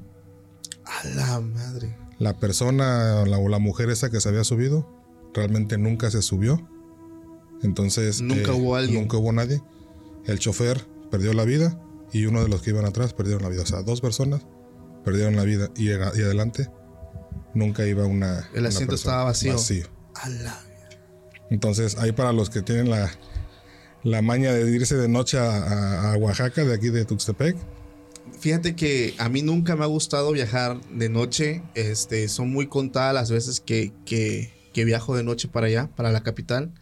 A 0.85 1.07
la 1.09 1.39
madre. 1.39 1.95
La 2.19 2.39
persona 2.39 3.23
la- 3.25 3.37
o 3.37 3.49
la 3.49 3.59
mujer 3.59 3.89
esa 3.89 4.09
que 4.09 4.19
se 4.21 4.29
había 4.29 4.43
subido 4.43 4.87
realmente 5.33 5.77
nunca 5.77 6.09
se 6.11 6.21
subió. 6.21 6.67
Entonces. 7.61 8.19
eh, 8.19 8.23
Nunca 8.23 8.53
hubo 8.53 8.75
alguien. 8.75 9.01
Nunca 9.01 9.17
hubo 9.17 9.31
nadie. 9.31 9.61
El 10.25 10.39
chofer 10.39 10.85
perdió 11.11 11.33
la 11.33 11.43
vida 11.45 11.79
y 12.11 12.25
uno 12.25 12.41
de 12.41 12.49
los 12.49 12.61
que 12.61 12.71
iban 12.71 12.85
atrás 12.85 13.13
perdieron 13.13 13.43
la 13.43 13.49
vida. 13.49 13.61
O 13.63 13.65
sea, 13.65 13.83
dos 13.83 14.01
personas 14.01 14.41
perdieron 15.05 15.35
la 15.35 15.43
vida 15.43 15.69
y, 15.75 15.89
y 15.89 15.93
adelante 15.93 16.69
nunca 17.53 17.85
iba 17.85 18.05
una. 18.05 18.47
El 18.53 18.61
una 18.61 18.69
asiento 18.69 18.91
persona. 18.91 18.95
estaba 18.95 19.23
vacío. 19.25 19.85
A 20.15 20.29
la. 20.29 20.59
Entonces, 21.49 21.97
ahí 21.97 22.11
para 22.11 22.33
los 22.33 22.49
que 22.49 22.61
tienen 22.61 22.89
la, 22.89 23.11
la 24.03 24.21
maña 24.21 24.51
de 24.51 24.69
irse 24.71 24.95
de 24.95 25.07
noche 25.07 25.37
a, 25.39 26.15
Oaxaca, 26.19 26.63
de 26.63 26.73
aquí 26.73 26.89
de 26.89 27.05
Tuxtepec, 27.05 27.55
Fíjate 28.39 28.75
que 28.75 29.13
a 29.19 29.29
mí 29.29 29.41
nunca 29.41 29.75
me 29.75 29.83
ha 29.83 29.87
gustado 29.87 30.31
viajar 30.31 30.81
de 30.89 31.07
noche. 31.07 31.63
Este, 31.75 32.27
son 32.27 32.51
muy 32.51 32.67
contadas 32.67 33.13
las 33.13 33.31
veces 33.31 33.61
que, 33.61 33.93
que, 34.05 34.51
que 34.73 34.85
viajo 34.85 35.15
de 35.15 35.23
noche 35.23 35.47
para 35.47 35.67
allá, 35.67 35.89
para 35.95 36.11
la 36.11 36.23
capital. 36.23 36.73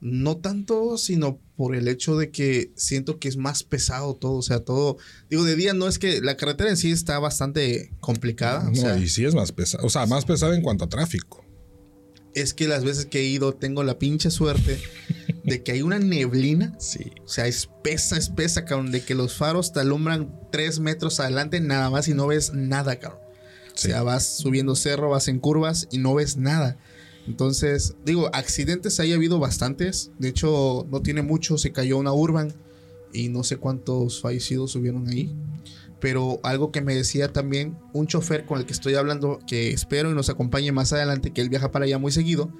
No 0.00 0.38
tanto, 0.38 0.96
sino 0.98 1.38
por 1.56 1.74
el 1.74 1.88
hecho 1.88 2.16
de 2.16 2.30
que 2.30 2.72
siento 2.76 3.18
que 3.18 3.28
es 3.28 3.36
más 3.36 3.62
pesado 3.62 4.14
todo. 4.14 4.34
O 4.34 4.42
sea, 4.42 4.60
todo. 4.60 4.96
Digo, 5.30 5.44
de 5.44 5.56
día 5.56 5.72
no 5.72 5.88
es 5.88 5.98
que 5.98 6.20
la 6.20 6.36
carretera 6.36 6.70
en 6.70 6.76
sí 6.76 6.90
está 6.90 7.18
bastante 7.18 7.92
complicada. 8.00 8.66
o 8.66 8.70
no, 8.70 8.74
sea, 8.74 8.98
y 8.98 9.08
sí 9.08 9.24
es 9.24 9.34
más 9.34 9.52
pesado. 9.52 9.86
O 9.86 9.90
sea, 9.90 10.06
más 10.06 10.24
pesado 10.24 10.54
en 10.54 10.62
cuanto 10.62 10.84
a 10.84 10.88
tráfico. 10.88 11.44
Es 12.34 12.54
que 12.54 12.68
las 12.68 12.84
veces 12.84 13.06
que 13.06 13.20
he 13.20 13.24
ido 13.24 13.54
tengo 13.54 13.82
la 13.82 13.98
pinche 13.98 14.30
suerte 14.30 14.80
de 15.44 15.62
que 15.62 15.72
hay 15.72 15.82
una 15.82 15.98
neblina. 15.98 16.76
Sí. 16.78 17.12
O 17.24 17.28
sea, 17.28 17.46
espesa, 17.46 18.16
espesa, 18.16 18.64
cabrón. 18.64 18.90
De 18.90 19.02
que 19.02 19.14
los 19.14 19.34
faros 19.34 19.72
te 19.72 19.80
alumbran 19.80 20.34
tres 20.52 20.80
metros 20.80 21.20
adelante 21.20 21.60
nada 21.60 21.90
más 21.90 22.08
y 22.08 22.14
no 22.14 22.26
ves 22.26 22.52
nada, 22.52 22.98
cabrón. 22.98 23.20
Sí. 23.74 23.88
O 23.88 23.90
sea, 23.90 24.02
vas 24.02 24.26
subiendo 24.26 24.76
cerro, 24.76 25.10
vas 25.10 25.28
en 25.28 25.38
curvas 25.38 25.88
y 25.90 25.98
no 25.98 26.14
ves 26.14 26.36
nada. 26.36 26.78
Entonces, 27.26 27.94
digo, 28.04 28.30
accidentes 28.32 29.00
ahí 29.00 29.12
ha 29.12 29.16
habido 29.16 29.38
bastantes. 29.38 30.10
De 30.18 30.28
hecho, 30.28 30.86
no 30.90 31.02
tiene 31.02 31.22
mucho, 31.22 31.58
se 31.58 31.72
cayó 31.72 31.98
una 31.98 32.12
urban 32.12 32.54
y 33.12 33.28
no 33.28 33.44
sé 33.44 33.56
cuántos 33.56 34.20
fallecidos 34.20 34.72
subieron 34.72 35.08
ahí. 35.08 35.34
Pero 36.00 36.40
algo 36.44 36.70
que 36.70 36.80
me 36.80 36.94
decía 36.94 37.32
también 37.32 37.76
un 37.92 38.06
chofer 38.06 38.46
con 38.46 38.58
el 38.58 38.66
que 38.66 38.72
estoy 38.72 38.94
hablando, 38.94 39.40
que 39.46 39.70
espero 39.70 40.10
y 40.10 40.14
nos 40.14 40.30
acompañe 40.30 40.70
más 40.70 40.92
adelante, 40.92 41.32
que 41.32 41.40
él 41.40 41.48
viaja 41.48 41.72
para 41.72 41.86
allá 41.86 41.98
muy 41.98 42.12
seguido, 42.12 42.52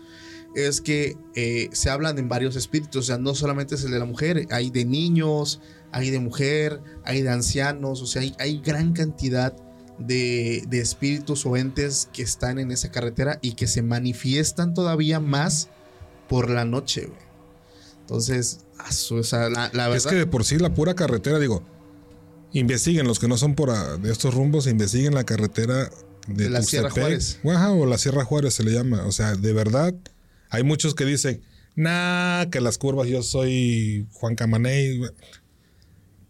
es 0.55 0.80
que 0.80 1.16
eh, 1.34 1.68
se 1.72 1.91
hablan 1.91 2.18
en 2.18 2.28
varios 2.28 2.57
espíritus. 2.57 2.97
O 2.97 3.07
sea, 3.07 3.18
no 3.18 3.34
solamente 3.34 3.76
es 3.76 3.84
el 3.84 3.93
de 3.93 3.99
la 3.99 4.07
mujer, 4.07 4.47
hay 4.51 4.70
de 4.70 4.84
niños, 4.84 5.61
hay 5.93 6.11
de 6.11 6.18
mujer, 6.18 6.80
hay 7.05 7.22
de 7.22 7.30
ancianos. 7.30 8.03
O 8.03 8.07
sea, 8.07 8.22
hay, 8.22 8.34
hay 8.41 8.61
gran 8.61 8.93
cantidad 8.93 9.55
de, 9.99 10.64
de 10.68 10.80
espíritus 10.80 11.47
o 11.47 11.57
entes 11.57 12.09
que 12.12 12.22
están 12.22 12.59
en 12.59 12.70
esa 12.70 12.91
carretera 12.91 13.39
y 13.41 13.53
que 13.53 13.66
se 13.66 13.82
manifiestan 13.82 14.74
todavía 14.74 15.20
más 15.20 15.68
por 16.28 16.51
la 16.51 16.64
noche, 16.64 17.07
güey. 17.07 17.28
Entonces, 18.01 18.61
o 19.11 19.22
sea, 19.22 19.51
la, 19.51 19.70
la 19.74 19.86
Es 19.89 20.05
verdad. 20.05 20.11
que 20.11 20.16
de 20.16 20.26
por 20.26 20.45
sí 20.45 20.57
la 20.57 20.72
pura 20.72 20.95
carretera, 20.95 21.39
digo, 21.39 21.62
investiguen 22.53 23.07
los 23.07 23.18
que 23.18 23.28
no 23.28 23.36
son 23.36 23.55
por 23.55 23.70
ah, 23.70 23.96
de 23.96 24.11
estos 24.11 24.34
rumbos, 24.34 24.66
investiguen 24.66 25.14
la 25.14 25.24
carretera 25.24 25.90
de, 26.26 26.44
De 26.44 26.51
la 26.51 26.62
Sierra. 26.62 26.90
Juárez. 26.90 27.40
O 27.42 27.86
la 27.86 27.99
Sierra 27.99 28.24
Juárez 28.24 28.55
se 28.55 28.62
le 28.62 28.72
llama. 28.72 29.07
O 29.07 29.12
sea, 29.12 29.34
de 29.34 29.53
verdad, 29.53 29.94
hay 30.51 30.62
muchos 30.62 30.94
que 30.94 31.05
dicen, 31.05 31.42
nah, 31.74 32.46
que 32.46 32.61
las 32.61 32.78
curvas 32.78 33.09
yo 33.09 33.22
soy 33.22 34.07
Juan 34.12 34.34
Camaney. 34.34 35.03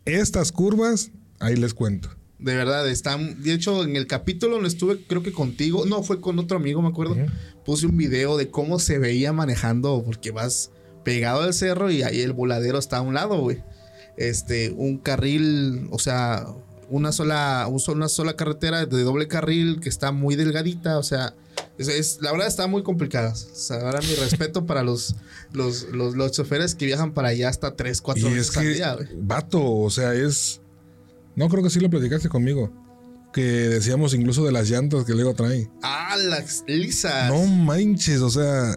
Estas 0.05 0.53
curvas, 0.53 1.11
ahí 1.39 1.57
les 1.57 1.75
cuento. 1.75 2.11
De 2.39 2.55
verdad, 2.55 2.89
están. 2.89 3.43
De 3.43 3.53
hecho, 3.53 3.83
en 3.83 3.97
el 3.97 4.07
capítulo 4.07 4.55
donde 4.55 4.69
estuve, 4.69 5.03
creo 5.05 5.23
que 5.23 5.33
contigo, 5.33 5.85
no, 5.87 6.03
fue 6.03 6.21
con 6.21 6.39
otro 6.39 6.57
amigo, 6.57 6.81
me 6.81 6.89
acuerdo. 6.89 7.17
Puse 7.65 7.87
un 7.87 7.97
video 7.97 8.37
de 8.37 8.49
cómo 8.49 8.79
se 8.79 8.99
veía 8.99 9.33
manejando, 9.33 10.03
porque 10.05 10.31
vas 10.31 10.71
pegado 11.05 11.43
al 11.43 11.55
cerro 11.55 11.91
y 11.91 12.03
ahí 12.03 12.21
el 12.21 12.33
voladero 12.33 12.79
está 12.79 12.99
a 12.99 13.01
un 13.01 13.15
lado, 13.15 13.41
güey. 13.41 13.63
Este, 14.19 14.71
un 14.77 14.99
carril, 14.99 15.89
o 15.91 15.99
sea, 15.99 16.47
una 16.91 17.13
sola, 17.13 17.67
un 17.71 17.79
sol- 17.81 17.97
una 17.97 18.09
sola 18.09 18.35
carretera 18.35 18.85
de 18.85 19.03
doble 19.03 19.29
carril 19.29 19.79
que 19.81 19.89
está 19.89 20.11
muy 20.11 20.35
delgadita, 20.37 20.99
o 20.99 21.03
sea, 21.03 21.35
es, 21.79 21.87
es- 21.89 22.19
la 22.21 22.33
verdad 22.33 22.49
está 22.49 22.67
muy 22.67 22.83
complicada. 22.83 23.31
O 23.33 23.35
sea, 23.37 23.77
ahora 23.83 24.01
mi 24.01 24.15
respeto 24.17 24.67
para 24.67 24.83
los, 24.83 25.15
los, 25.53 25.85
los, 25.93 26.17
los 26.17 26.33
choferes 26.33 26.75
que 26.75 26.87
viajan 26.87 27.13
para 27.15 27.29
allá 27.29 27.49
hasta 27.49 27.77
3, 27.77 28.01
4 28.01 28.29
Y 28.29 28.33
veces 28.35 28.49
es 28.51 28.57
al 28.57 28.63
que, 28.65 28.69
día, 28.71 28.95
güey. 28.95 29.09
vato, 29.21 29.65
o 29.81 29.91
sea, 29.91 30.15
es. 30.15 30.61
No 31.37 31.49
creo 31.49 31.63
que 31.63 31.71
sí 31.71 31.79
lo 31.79 31.89
platicaste 31.89 32.29
conmigo. 32.29 32.73
Que 33.33 33.43
decíamos 33.43 34.15
incluso 34.15 34.45
de 34.45 34.51
las 34.53 34.69
llantas 34.71 35.05
que 35.05 35.13
luego 35.13 35.35
traen. 35.35 35.71
Ah, 35.83 36.17
las 36.19 36.65
lisas. 36.67 37.31
No 37.31 37.45
manches, 37.47 38.21
o 38.23 38.31
sea, 38.31 38.75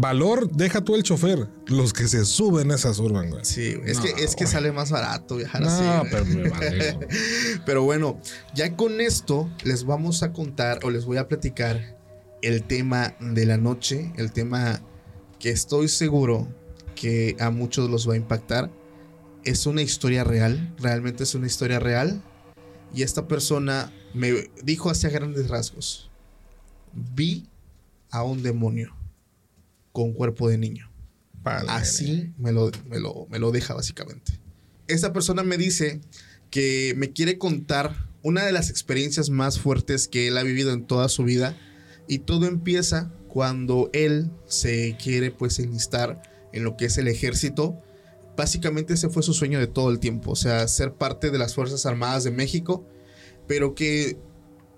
valor 0.00 0.50
deja 0.50 0.82
tú 0.82 0.94
el 0.94 1.02
chofer, 1.02 1.48
los 1.66 1.92
que 1.92 2.08
se 2.08 2.24
suben 2.24 2.70
a 2.70 2.74
esas 2.74 2.98
urban, 2.98 3.30
güey. 3.30 3.44
Sí, 3.44 3.74
es 3.84 3.98
No, 3.98 4.02
que 4.04 4.10
es 4.24 4.34
que 4.36 4.46
sale 4.46 4.72
más 4.72 4.90
barato 4.90 5.36
viajar 5.36 5.62
No, 5.62 5.68
así. 5.68 5.82
güey. 5.84 6.10
pero 6.10 6.24
me 6.24 6.48
vale. 6.50 6.98
Pero 7.66 7.82
bueno, 7.82 8.20
ya 8.54 8.76
con 8.76 9.00
esto 9.00 9.50
les 9.62 9.84
vamos 9.84 10.22
a 10.22 10.32
contar 10.32 10.80
o 10.84 10.90
les 10.90 11.04
voy 11.04 11.16
a 11.18 11.28
platicar 11.28 11.96
el 12.42 12.62
tema 12.64 13.14
de 13.20 13.46
la 13.46 13.56
noche, 13.56 14.12
el 14.16 14.32
tema 14.32 14.80
que 15.38 15.50
estoy 15.50 15.88
seguro 15.88 16.48
que 16.94 17.36
a 17.40 17.50
muchos 17.50 17.88
los 17.90 18.08
va 18.08 18.14
a 18.14 18.16
impactar. 18.16 18.70
Es 19.44 19.66
una 19.66 19.82
historia 19.82 20.24
real, 20.24 20.74
realmente 20.78 21.22
es 21.22 21.34
una 21.34 21.46
historia 21.46 21.78
real. 21.78 22.22
Y 22.94 23.02
esta 23.02 23.26
persona 23.28 23.92
me 24.14 24.50
dijo 24.62 24.90
hacia 24.90 25.10
grandes 25.10 25.48
rasgos, 25.48 26.10
vi 26.92 27.48
a 28.10 28.22
un 28.22 28.42
demonio 28.42 28.94
con 29.94 30.12
cuerpo 30.12 30.48
de 30.48 30.58
niño. 30.58 30.90
Así 31.44 32.32
me 32.36 32.50
lo, 32.50 32.72
me, 32.88 32.98
lo, 32.98 33.28
me 33.30 33.38
lo 33.38 33.52
deja 33.52 33.74
básicamente. 33.74 34.40
Esta 34.88 35.12
persona 35.12 35.44
me 35.44 35.56
dice 35.56 36.00
que 36.50 36.94
me 36.96 37.12
quiere 37.12 37.38
contar 37.38 37.94
una 38.22 38.44
de 38.44 38.50
las 38.50 38.70
experiencias 38.70 39.30
más 39.30 39.60
fuertes 39.60 40.08
que 40.08 40.26
él 40.26 40.36
ha 40.36 40.42
vivido 40.42 40.72
en 40.72 40.84
toda 40.84 41.08
su 41.08 41.22
vida 41.22 41.56
y 42.08 42.18
todo 42.18 42.46
empieza 42.46 43.12
cuando 43.28 43.88
él 43.92 44.32
se 44.46 44.96
quiere 45.00 45.30
pues 45.30 45.60
enlistar 45.60 46.20
en 46.52 46.64
lo 46.64 46.76
que 46.76 46.86
es 46.86 46.98
el 46.98 47.06
ejército. 47.06 47.80
Básicamente 48.36 48.94
ese 48.94 49.10
fue 49.10 49.22
su 49.22 49.32
sueño 49.32 49.60
de 49.60 49.68
todo 49.68 49.90
el 49.90 50.00
tiempo, 50.00 50.32
o 50.32 50.36
sea, 50.36 50.66
ser 50.66 50.94
parte 50.94 51.30
de 51.30 51.38
las 51.38 51.54
Fuerzas 51.54 51.86
Armadas 51.86 52.24
de 52.24 52.32
México, 52.32 52.84
pero 53.46 53.76
que 53.76 54.18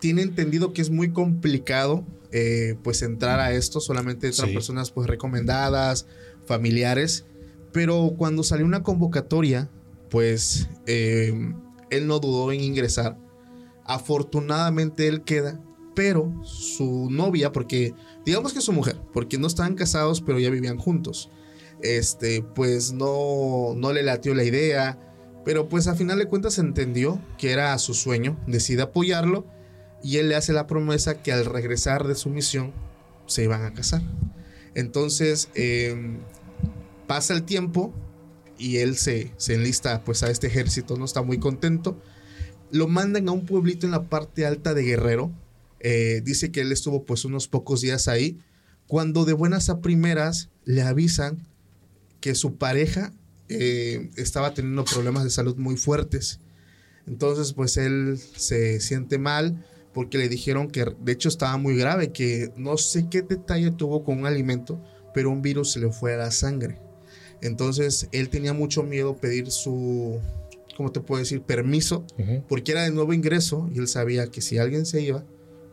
tiene 0.01 0.22
entendido 0.22 0.72
que 0.72 0.82
es 0.82 0.90
muy 0.90 1.12
complicado 1.12 2.05
eh, 2.32 2.76
pues 2.82 3.03
entrar 3.03 3.40
a 3.40 3.53
esto, 3.53 3.80
solamente 3.80 4.26
entran 4.26 4.53
personas 4.53 4.90
pues 4.90 5.07
recomendadas, 5.07 6.07
familiares, 6.44 7.24
pero 7.72 8.14
cuando 8.16 8.42
salió 8.42 8.66
una 8.66 8.82
convocatoria, 8.82 9.70
pues 10.11 10.68
eh, 10.86 11.32
él 11.90 12.07
no 12.07 12.18
dudó 12.18 12.53
en 12.53 12.61
ingresar. 12.61 13.16
Afortunadamente 13.84 15.09
él 15.09 15.22
queda 15.22 15.61
pero 15.94 16.30
su 16.44 17.09
novia, 17.11 17.53
porque 17.53 17.94
digamos 18.26 18.53
que 18.53 18.61
su 18.61 18.72
mujer, 18.72 19.01
porque 19.14 19.38
no 19.38 19.47
estaban 19.47 19.74
casados, 19.74 20.20
pero 20.20 20.38
ya 20.38 20.51
vivían 20.51 20.76
juntos, 20.76 21.30
este, 21.82 22.42
pues 22.42 22.92
no, 22.92 23.72
no 23.74 23.92
le 23.94 24.03
latió 24.03 24.34
la 24.34 24.44
idea, 24.44 25.01
pero 25.44 25.70
pues 25.70 25.86
a 25.86 25.94
final 25.94 26.18
de 26.18 26.26
cuentas 26.26 26.59
entendió 26.59 27.18
que 27.38 27.51
era 27.51 27.76
su 27.78 27.94
sueño, 27.94 28.38
decide 28.47 28.82
apoyarlo 28.82 29.47
y 30.07 30.18
él 30.18 30.28
le 30.28 30.36
hace 30.36 30.52
la 30.52 30.68
promesa 30.68 31.20
que 31.20 31.32
al 31.32 31.44
regresar 31.44 32.07
de 32.07 32.14
su 32.14 32.30
misión 32.30 32.72
se 33.26 33.42
iban 33.42 33.64
a 33.64 33.74
casar. 33.74 34.02
Entonces 34.76 35.48
em, 35.54 36.18
pasa 37.09 37.34
el 37.34 37.42
tiempo 37.42 37.92
y 38.57 38.76
él 38.76 38.96
se, 38.96 39.32
se 39.36 39.54
enlista 39.54 40.04
pues 40.04 40.22
a 40.22 40.30
este 40.30 40.46
ejército, 40.46 40.96
no 40.96 41.04
está 41.04 41.22
muy 41.22 41.40
contento. 41.40 42.00
Lo 42.70 42.86
mandan 42.86 43.28
a 43.28 43.32
un 43.32 43.46
pueblito 43.46 43.84
en 43.84 43.90
la 43.90 44.04
parte 44.04 44.46
alta 44.46 44.74
de 44.74 44.84
Guerrero, 44.84 45.32
eh, 45.80 46.22
dice 46.24 46.52
que 46.52 46.61
él 46.61 46.70
estuvo 46.70 47.04
pues 47.04 47.24
unos 47.24 47.48
pocos 47.48 47.80
días 47.80 48.07
ahí, 48.07 48.38
cuando 48.86 49.24
de 49.24 49.32
buenas 49.32 49.70
a 49.70 49.80
primeras 49.80 50.50
le 50.64 50.82
avisan 50.82 51.48
que 52.20 52.36
su 52.36 52.59
pareja 52.59 53.12
eh, 53.48 54.09
estaba 54.14 54.54
teniendo 54.54 54.84
problemas 54.84 55.24
de 55.24 55.30
salud 55.30 55.57
muy 55.57 55.76
fuertes. 55.76 56.38
Entonces 57.09 57.54
pues 57.54 57.76
él 57.76 58.20
se 58.36 58.78
siente 58.78 59.18
mal 59.18 59.64
porque 59.97 60.18
le 60.18 60.28
dijeron 60.28 60.68
que 60.68 60.84
de 61.01 61.12
hecho 61.12 61.30
estaba 61.30 61.57
muy 61.57 61.74
grave, 61.74 62.12
que 62.12 62.53
no 62.55 62.76
sé 62.76 63.09
qué 63.11 63.22
detalle 63.22 63.70
tuvo 63.70 64.05
con 64.05 64.18
un 64.18 64.26
alimento, 64.26 64.78
pero 65.14 65.30
un 65.30 65.40
virus 65.40 65.72
se 65.72 65.80
le 65.80 65.90
fue 65.90 66.12
a 66.12 66.18
la 66.18 66.30
sangre. 66.30 66.78
Entonces 67.40 68.07
él 68.12 68.28
tenía 68.28 68.53
mucho 68.53 68.82
miedo 68.82 69.16
pedir 69.16 69.51
su, 69.51 70.20
¿cómo 70.76 70.92
te 70.92 71.01
puedo 71.01 71.20
decir? 71.20 71.40
Permiso, 71.40 72.05
porque 72.47 72.72
era 72.72 72.82
de 72.82 72.90
nuevo 72.90 73.14
ingreso 73.14 73.70
y 73.74 73.78
él 73.78 73.88
sabía 73.88 74.26
que 74.26 74.42
si 74.42 74.59
alguien 74.59 74.84
se 74.84 75.01
iba, 75.01 75.24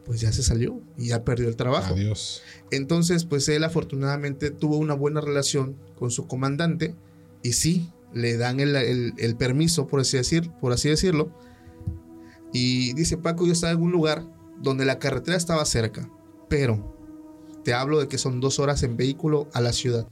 pues 0.05 0.21
ya 0.21 0.31
se 0.31 0.41
salió 0.41 0.79
y 0.97 1.07
ya 1.07 1.25
perdió 1.25 1.49
el 1.49 1.57
trabajo. 1.57 1.93
Adiós. 1.93 2.43
Entonces, 2.71 3.25
pues 3.25 3.49
él 3.49 3.65
afortunadamente 3.65 4.51
tuvo 4.51 4.77
una 4.77 4.93
buena 4.93 5.19
relación 5.19 5.75
con 5.99 6.11
su 6.11 6.27
comandante 6.27 6.95
y 7.41 7.51
sí, 7.51 7.89
le 8.13 8.37
dan 8.37 8.61
el, 8.61 9.35
permiso, 9.37 9.85
por 9.85 9.99
así, 9.99 10.15
decir, 10.15 10.49
por 10.61 10.71
así 10.71 10.87
decirlo. 10.87 11.29
Y 12.53 12.93
dice 12.93 13.17
Paco, 13.17 13.45
yo 13.45 13.51
estaba 13.51 13.73
en 13.73 13.81
un 13.81 13.91
lugar 13.91 14.23
donde 14.61 14.85
la 14.85 14.99
carretera 14.99 15.35
estaba 15.35 15.65
cerca, 15.65 16.09
pero 16.47 16.95
te 17.63 17.73
hablo 17.73 17.99
de 17.99 18.07
que 18.07 18.17
son 18.17 18.39
dos 18.39 18.59
horas 18.59 18.83
en 18.83 18.95
vehículo 18.95 19.49
a 19.53 19.59
la 19.59 19.73
ciudad. 19.73 20.07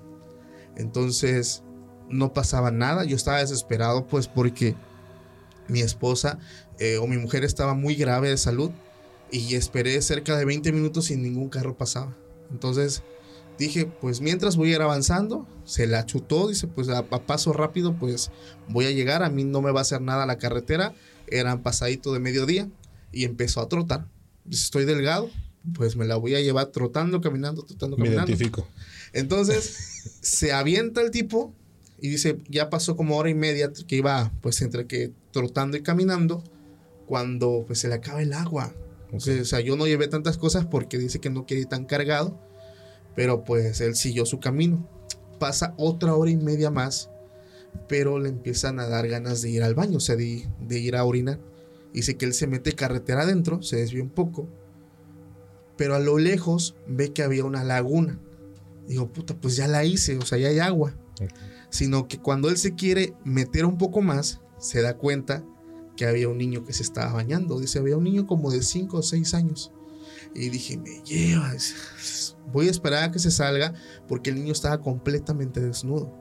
Entonces, 0.76 1.64
no 2.10 2.34
pasaba 2.34 2.72
nada, 2.72 3.06
yo 3.06 3.16
estaba 3.16 3.39
desesperado 3.39 4.08
pues 4.08 4.28
porque 4.28 4.76
mi 5.68 5.82
esposa 5.82 6.39
eh, 6.80 6.98
o 6.98 7.08
mi 7.08 7.18
mujer 7.18 7.44
estaba 7.44 7.74
muy 7.74 7.96
grave 7.96 8.30
de 8.30 8.38
salud 8.38 8.72
y 9.32 9.56
esperé 9.56 10.02
cerca 10.02 10.36
de 10.36 10.46
20 10.46 10.72
minutos 10.72 11.10
y 11.12 11.16
ningún 11.16 11.50
carro 11.50 11.78
pasaba. 11.78 12.16
Entonces 12.52 13.04
dije, 13.58 13.86
pues 13.86 14.22
mientras 14.22 14.58
voy 14.58 14.72
a 14.72 14.76
ir 14.76 14.82
avanzando, 14.82 15.48
se 15.64 15.88
la 15.88 16.06
chutó, 16.06 16.50
dice, 16.50 16.68
pues 16.68 16.89
a, 16.89 17.04
paso 17.04 17.54
rápido, 17.54 17.94
pues 17.94 18.32
voy 18.68 18.86
a 18.86 18.92
llegar, 18.92 19.24
a 19.24 19.30
mí 19.30 19.44
no 19.44 19.62
me 19.62 19.72
va 19.72 19.80
a 19.80 19.84
hacer 19.84 20.02
nada 20.02 20.26
la 20.26 20.38
carretera, 20.38 20.94
eran 21.32 21.63
pasadito 21.63 22.13
de 22.13 22.19
mediodía 22.19 22.69
y 23.11 23.25
empezó 23.25 23.61
a 23.61 23.67
trotar. 23.67 24.05
Estoy 24.49 24.86
delgado, 24.86 25.29
pues 25.73 25.95
me 25.95 26.05
la 26.05 26.15
voy 26.15 26.36
a 26.36 26.41
llevar 26.41 26.67
trotando, 26.67 27.21
caminando, 27.21 27.63
trotando, 27.63 27.97
caminando. 27.97 28.21
Me 28.21 28.27
identifico. 28.27 28.67
Entonces 29.13 30.17
se 30.21 30.51
avienta 30.53 31.01
el 31.01 31.11
tipo 31.11 31.53
y 31.99 32.09
dice, 32.09 32.38
ya 32.49 32.69
pasó 32.69 32.95
como 32.95 33.17
hora 33.17 33.29
y 33.29 33.36
media 33.36 33.71
que 33.88 33.95
iba 33.95 34.32
pues 34.41 34.61
entre 34.61 34.88
que 34.88 35.11
trotando 35.32 35.77
y 35.77 35.84
caminando, 35.84 36.43
cuando 37.05 37.63
pues 37.67 37.79
se 37.79 37.88
le 37.88 37.95
acaba 37.95 38.21
el 38.21 38.34
agua. 38.34 38.73
O 39.13 39.19
sea, 39.19 39.59
yo 39.59 39.75
no 39.75 39.86
llevé 39.86 40.07
tantas 40.07 40.38
cosas 40.38 40.65
porque 40.65 40.97
dice 40.97 41.19
que 41.19 41.29
no 41.29 41.45
quería 41.45 41.63
ir 41.63 41.69
tan 41.69 41.86
cargado, 41.86 42.39
pero 43.15 43.43
pues 43.43 43.82
él 43.82 43.95
siguió 43.95 44.25
su 44.25 44.39
camino. 44.39 44.88
Pasa 45.38 45.75
otra 45.77 46.15
hora 46.15 46.32
y 46.32 46.38
media 46.38 46.71
más, 46.71 47.11
pero 47.88 48.19
le 48.19 48.30
empiezan 48.30 48.80
a 48.80 48.88
dar 48.88 49.07
ganas 49.07 49.41
de 49.41 49.49
ir 49.49 49.63
al 49.63 49.76
baño, 49.76 49.97
o 49.97 50.01
sea, 50.01 50.15
de, 50.15 50.47
ir 50.69 50.95
a 50.95 51.03
orinar. 51.03 51.39
Dice 51.93 52.15
que 52.15 52.26
él 52.26 52.34
se 52.34 52.47
mete 52.47 52.74
carretera 52.74 53.24
adentro, 53.24 53.61
se 53.61 53.78
desvía 53.78 54.01
un 54.03 54.09
poco, 54.09 54.47
pero 55.78 55.95
a 55.95 55.99
lo 55.99 56.17
lejos 56.17 56.76
ve 56.88 57.11
que 57.11 57.24
había 57.24 57.43
una 57.43 57.63
laguna. 57.63 58.19
Digo, 58.88 59.11
puta, 59.11 59.36
pues 59.36 59.55
ya 59.55 59.67
la 59.67 59.84
hice, 59.84 60.17
o 60.17 60.22
sea, 60.22 60.38
ya 60.38 60.49
hay 60.49 60.59
agua. 60.59 60.95
Sino 61.69 62.07
que 62.07 62.17
cuando 62.17 62.49
él 62.49 62.57
se 62.57 62.76
quiere 62.76 63.13
meter 63.24 63.65
un 63.65 63.78
poco 63.78 64.01
más, 64.01 64.41
se 64.57 64.82
da 64.82 64.97
cuenta 64.97 65.43
que 65.95 66.05
había 66.05 66.30
un 66.30 66.38
niño 66.38 66.63
que 66.63 66.74
se 66.74 66.84
estaba 66.84 67.13
bañando. 67.13 67.59
Dice, 67.59 67.80
había 67.80 67.97
un 67.97 68.03
niño 68.03 68.28
como 68.28 68.51
de 68.51 68.61
5 68.63 68.97
o 68.97 69.01
6 69.01 69.34
años. 69.34 69.72
Y 70.34 70.49
dije, 70.49 70.78
me 70.78 71.01
llevas. 71.03 72.36
Voy 72.51 72.67
a 72.67 72.72
esperar 72.72 73.03
a 73.03 73.11
que 73.11 73.19
se 73.19 73.32
salga 73.32 73.74
porque 74.07 74.30
el 74.30 74.38
niño 74.38 74.51
estaba 74.51 74.82
completamente 74.82 75.59
desnudo. 75.59 76.13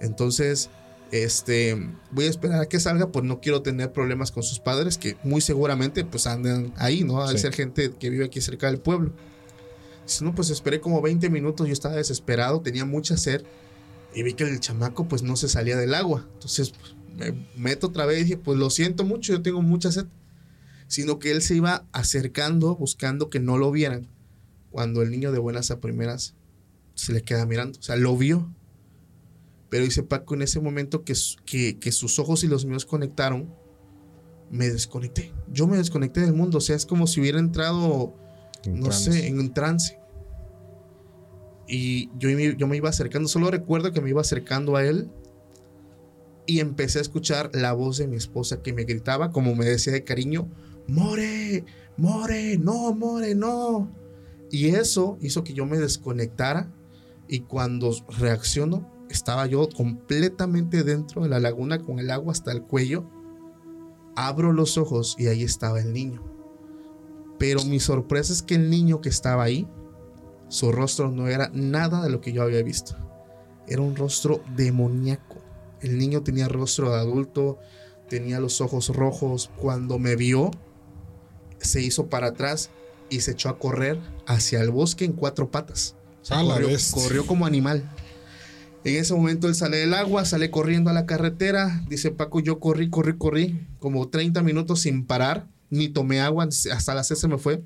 Entonces, 0.00 0.70
este, 1.12 1.78
voy 2.10 2.24
a 2.24 2.30
esperar 2.30 2.62
a 2.62 2.66
que 2.66 2.80
salga, 2.80 3.12
pues 3.12 3.24
no 3.24 3.40
quiero 3.40 3.62
tener 3.62 3.92
problemas 3.92 4.32
con 4.32 4.42
sus 4.42 4.58
padres, 4.58 4.96
que 4.96 5.16
muy 5.22 5.42
seguramente 5.42 6.04
pues 6.04 6.26
andan 6.26 6.72
ahí, 6.76 7.04
¿no? 7.04 7.22
Al 7.22 7.38
ser 7.38 7.52
gente 7.52 7.92
que 7.98 8.08
vive 8.08 8.24
aquí 8.24 8.40
cerca 8.40 8.68
del 8.68 8.80
pueblo. 8.80 9.12
Dice, 10.06 10.24
no, 10.24 10.34
pues 10.34 10.48
esperé 10.48 10.80
como 10.80 11.02
20 11.02 11.28
minutos, 11.28 11.66
yo 11.66 11.72
estaba 11.72 11.96
desesperado, 11.96 12.62
tenía 12.62 12.86
mucha 12.86 13.16
sed 13.18 13.42
y 14.14 14.22
vi 14.22 14.32
que 14.32 14.44
el 14.44 14.58
chamaco 14.58 15.06
pues 15.06 15.22
no 15.22 15.36
se 15.36 15.48
salía 15.48 15.76
del 15.76 15.94
agua. 15.94 16.26
Entonces, 16.32 16.70
pues, 16.70 16.94
me 17.14 17.46
meto 17.56 17.88
otra 17.88 18.06
vez 18.06 18.20
y 18.20 18.24
dije, 18.24 18.36
pues 18.38 18.58
lo 18.58 18.70
siento 18.70 19.04
mucho, 19.04 19.34
yo 19.34 19.42
tengo 19.42 19.60
mucha 19.62 19.92
sed. 19.92 20.06
Sino 20.86 21.18
que 21.18 21.30
él 21.30 21.40
se 21.40 21.54
iba 21.54 21.86
acercando, 21.92 22.74
buscando 22.76 23.30
que 23.30 23.40
no 23.40 23.56
lo 23.58 23.70
vieran. 23.70 24.08
Cuando 24.70 25.02
el 25.02 25.10
niño 25.10 25.32
de 25.32 25.38
buenas 25.38 25.70
a 25.70 25.80
primeras 25.80 26.34
se 26.94 27.12
le 27.12 27.22
queda 27.22 27.46
mirando. 27.46 27.78
O 27.78 27.82
sea, 27.82 27.96
lo 27.96 28.16
vio. 28.16 28.50
Pero 29.72 29.86
dice 29.86 30.02
Paco, 30.02 30.34
en 30.34 30.42
ese 30.42 30.60
momento 30.60 31.02
que, 31.02 31.14
que, 31.46 31.78
que 31.78 31.92
sus 31.92 32.18
ojos 32.18 32.44
y 32.44 32.46
los 32.46 32.66
míos 32.66 32.84
conectaron, 32.84 33.54
me 34.50 34.68
desconecté. 34.68 35.32
Yo 35.50 35.66
me 35.66 35.78
desconecté 35.78 36.20
del 36.20 36.34
mundo. 36.34 36.58
O 36.58 36.60
sea, 36.60 36.76
es 36.76 36.84
como 36.84 37.06
si 37.06 37.22
hubiera 37.22 37.38
entrado, 37.38 38.14
no 38.68 38.92
sé, 38.92 39.28
en 39.28 39.38
un 39.38 39.54
trance. 39.54 39.98
Y 41.66 42.10
yo, 42.18 42.28
yo 42.28 42.66
me 42.66 42.76
iba 42.76 42.90
acercando. 42.90 43.30
Solo 43.30 43.50
recuerdo 43.50 43.92
que 43.92 44.02
me 44.02 44.10
iba 44.10 44.20
acercando 44.20 44.76
a 44.76 44.84
él 44.84 45.10
y 46.44 46.60
empecé 46.60 46.98
a 46.98 47.02
escuchar 47.02 47.48
la 47.54 47.72
voz 47.72 47.96
de 47.96 48.06
mi 48.06 48.16
esposa 48.16 48.60
que 48.60 48.74
me 48.74 48.84
gritaba, 48.84 49.30
como 49.30 49.54
me 49.54 49.64
decía 49.64 49.94
de 49.94 50.04
cariño, 50.04 50.50
More, 50.86 51.64
More, 51.96 52.58
no, 52.58 52.94
More, 52.94 53.34
no. 53.34 53.90
Y 54.50 54.66
eso 54.66 55.16
hizo 55.22 55.44
que 55.44 55.54
yo 55.54 55.64
me 55.64 55.78
desconectara 55.78 56.70
y 57.26 57.40
cuando 57.40 57.96
reacciono 58.18 58.91
estaba 59.12 59.46
yo 59.46 59.68
completamente 59.68 60.82
dentro 60.82 61.22
de 61.22 61.28
la 61.28 61.40
laguna 61.40 61.80
con 61.80 61.98
el 61.98 62.10
agua 62.10 62.32
hasta 62.32 62.52
el 62.52 62.62
cuello. 62.62 63.04
Abro 64.16 64.52
los 64.52 64.78
ojos 64.78 65.16
y 65.18 65.26
ahí 65.28 65.42
estaba 65.42 65.80
el 65.80 65.92
niño. 65.92 66.22
Pero 67.38 67.64
mi 67.64 67.80
sorpresa 67.80 68.32
es 68.32 68.42
que 68.42 68.54
el 68.54 68.70
niño 68.70 69.00
que 69.00 69.08
estaba 69.08 69.42
ahí, 69.42 69.68
su 70.48 70.70
rostro 70.70 71.10
no 71.10 71.28
era 71.28 71.50
nada 71.54 72.02
de 72.02 72.10
lo 72.10 72.20
que 72.20 72.32
yo 72.32 72.42
había 72.42 72.62
visto. 72.62 72.96
Era 73.66 73.82
un 73.82 73.96
rostro 73.96 74.42
demoníaco 74.54 75.42
el 75.82 75.98
niño 75.98 76.22
tenía 76.22 76.48
rostro 76.48 76.90
de 76.90 76.98
adulto, 76.98 77.58
tenía 78.08 78.40
los 78.40 78.60
ojos 78.60 78.88
rojos. 78.88 79.50
Cuando 79.56 79.98
me 79.98 80.16
vio, 80.16 80.50
se 81.58 81.82
hizo 81.82 82.06
para 82.06 82.28
atrás 82.28 82.70
y 83.10 83.20
se 83.20 83.32
echó 83.32 83.48
a 83.48 83.58
correr 83.58 83.98
hacia 84.26 84.60
el 84.60 84.70
bosque 84.70 85.04
en 85.04 85.12
cuatro 85.12 85.50
patas. 85.50 85.96
O 86.22 86.24
sea, 86.24 86.38
corrió 86.94 87.26
como 87.26 87.46
animal. 87.46 87.90
En 88.84 88.96
ese 88.96 89.14
momento 89.14 89.46
él 89.48 89.54
sale 89.54 89.76
del 89.76 89.94
agua, 89.94 90.24
sale 90.24 90.50
corriendo 90.50 90.90
a 90.90 90.92
la 90.92 91.06
carretera. 91.06 91.84
Dice 91.88 92.10
Paco, 92.10 92.40
yo 92.40 92.58
corrí, 92.58 92.90
corrí, 92.90 93.16
corrí, 93.16 93.66
como 93.78 94.08
30 94.08 94.42
minutos 94.42 94.80
sin 94.80 95.04
parar, 95.06 95.46
ni 95.70 95.88
tomé 95.88 96.20
agua, 96.20 96.44
hasta 96.72 96.94
las 96.94 97.06
6 97.08 97.20
se 97.20 97.28
me 97.28 97.38
fue. 97.38 97.62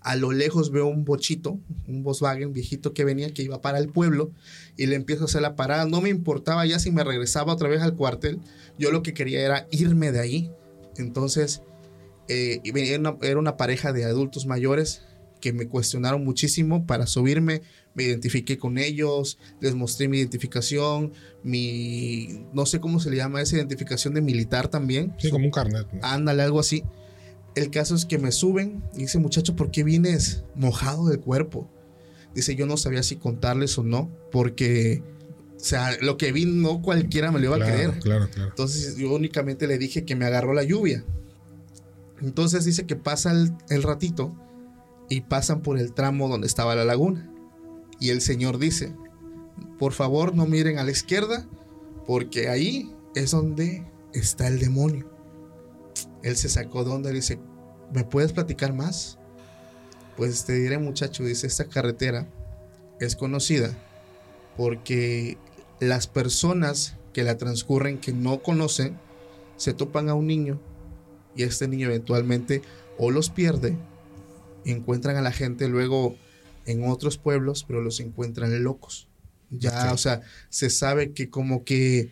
A 0.00 0.16
lo 0.16 0.32
lejos 0.32 0.72
veo 0.72 0.86
un 0.88 1.04
bochito, 1.04 1.60
un 1.86 2.02
Volkswagen 2.02 2.52
viejito 2.52 2.92
que 2.92 3.04
venía, 3.04 3.32
que 3.32 3.44
iba 3.44 3.60
para 3.60 3.78
el 3.78 3.88
pueblo, 3.88 4.32
y 4.76 4.86
le 4.86 4.96
empiezo 4.96 5.22
a 5.22 5.24
hacer 5.26 5.42
la 5.42 5.54
parada. 5.54 5.84
No 5.86 6.00
me 6.00 6.08
importaba 6.08 6.66
ya 6.66 6.80
si 6.80 6.90
me 6.90 7.04
regresaba 7.04 7.52
otra 7.52 7.68
vez 7.68 7.82
al 7.82 7.94
cuartel. 7.94 8.40
Yo 8.78 8.90
lo 8.90 9.04
que 9.04 9.14
quería 9.14 9.40
era 9.42 9.68
irme 9.70 10.10
de 10.10 10.18
ahí. 10.18 10.50
Entonces, 10.96 11.62
eh, 12.26 12.60
una- 12.98 13.16
era 13.22 13.38
una 13.38 13.56
pareja 13.56 13.92
de 13.92 14.04
adultos 14.04 14.46
mayores 14.46 15.02
que 15.42 15.52
me 15.52 15.68
cuestionaron 15.68 16.24
muchísimo 16.24 16.86
para 16.86 17.06
subirme. 17.06 17.60
Me 17.94 18.04
identifiqué 18.04 18.56
con 18.56 18.78
ellos, 18.78 19.38
les 19.60 19.74
mostré 19.74 20.08
mi 20.08 20.16
identificación, 20.16 21.12
mi, 21.42 22.46
no 22.54 22.64
sé 22.64 22.80
cómo 22.80 23.00
se 23.00 23.10
le 23.10 23.16
llama 23.16 23.42
esa 23.42 23.56
identificación 23.56 24.14
de 24.14 24.22
militar 24.22 24.68
también. 24.68 25.14
Sí, 25.18 25.28
como 25.28 25.44
un 25.44 25.50
carnet. 25.50 25.86
¿no? 25.92 26.00
Ándale, 26.02 26.42
algo 26.42 26.60
así. 26.60 26.84
El 27.54 27.70
caso 27.70 27.94
es 27.94 28.06
que 28.06 28.16
me 28.16 28.32
suben 28.32 28.82
y 28.94 29.00
dice, 29.00 29.18
muchacho, 29.18 29.54
¿por 29.56 29.70
qué 29.70 29.84
vienes 29.84 30.44
mojado 30.54 31.08
del 31.08 31.20
cuerpo? 31.20 31.68
Dice, 32.34 32.54
yo 32.54 32.64
no 32.64 32.78
sabía 32.78 33.02
si 33.02 33.16
contarles 33.16 33.76
o 33.76 33.82
no, 33.82 34.08
porque, 34.30 35.02
o 35.56 35.60
sea, 35.60 35.94
lo 36.00 36.16
que 36.16 36.32
vi 36.32 36.46
no 36.46 36.80
cualquiera 36.80 37.30
me 37.30 37.40
lo 37.40 37.46
iba 37.46 37.56
a 37.56 37.58
claro, 37.58 37.74
creer. 37.74 37.98
claro, 37.98 38.30
claro. 38.30 38.48
Entonces 38.50 38.96
yo 38.96 39.12
únicamente 39.12 39.66
le 39.66 39.76
dije 39.76 40.06
que 40.06 40.16
me 40.16 40.24
agarró 40.24 40.54
la 40.54 40.62
lluvia. 40.62 41.04
Entonces 42.22 42.64
dice 42.64 42.86
que 42.86 42.96
pasa 42.96 43.32
el, 43.32 43.52
el 43.68 43.82
ratito 43.82 44.34
y 45.08 45.22
pasan 45.22 45.62
por 45.62 45.78
el 45.78 45.92
tramo 45.92 46.28
donde 46.28 46.46
estaba 46.46 46.74
la 46.74 46.84
laguna. 46.84 47.30
Y 48.00 48.10
el 48.10 48.20
Señor 48.20 48.58
dice, 48.58 48.94
por 49.78 49.92
favor 49.92 50.34
no 50.34 50.46
miren 50.46 50.78
a 50.78 50.84
la 50.84 50.90
izquierda, 50.90 51.46
porque 52.06 52.48
ahí 52.48 52.92
es 53.14 53.30
donde 53.30 53.86
está 54.12 54.48
el 54.48 54.58
demonio. 54.58 55.10
Él 56.22 56.36
se 56.36 56.48
sacó 56.48 56.84
de 56.84 56.90
onda 56.90 57.10
dice, 57.10 57.38
¿me 57.92 58.04
puedes 58.04 58.32
platicar 58.32 58.72
más? 58.72 59.18
Pues 60.16 60.44
te 60.44 60.54
diré 60.54 60.78
muchacho, 60.78 61.24
dice, 61.24 61.46
esta 61.46 61.66
carretera 61.66 62.28
es 63.00 63.16
conocida 63.16 63.76
porque 64.56 65.38
las 65.80 66.06
personas 66.06 66.96
que 67.12 67.22
la 67.22 67.36
transcurren 67.38 67.98
que 67.98 68.12
no 68.12 68.42
conocen 68.42 68.98
se 69.56 69.74
topan 69.74 70.08
a 70.08 70.14
un 70.14 70.26
niño 70.26 70.60
y 71.34 71.42
este 71.44 71.68
niño 71.68 71.88
eventualmente 71.88 72.62
o 72.98 73.10
los 73.10 73.30
pierde, 73.30 73.76
encuentran 74.64 75.16
a 75.16 75.22
la 75.22 75.32
gente 75.32 75.68
luego 75.68 76.16
en 76.66 76.84
otros 76.88 77.18
pueblos, 77.18 77.64
pero 77.66 77.80
los 77.80 78.00
encuentran 78.00 78.62
locos. 78.62 79.08
Ya, 79.50 79.92
o 79.92 79.98
sea, 79.98 80.22
se 80.48 80.70
sabe 80.70 81.12
que 81.12 81.28
como 81.28 81.64
que, 81.64 82.10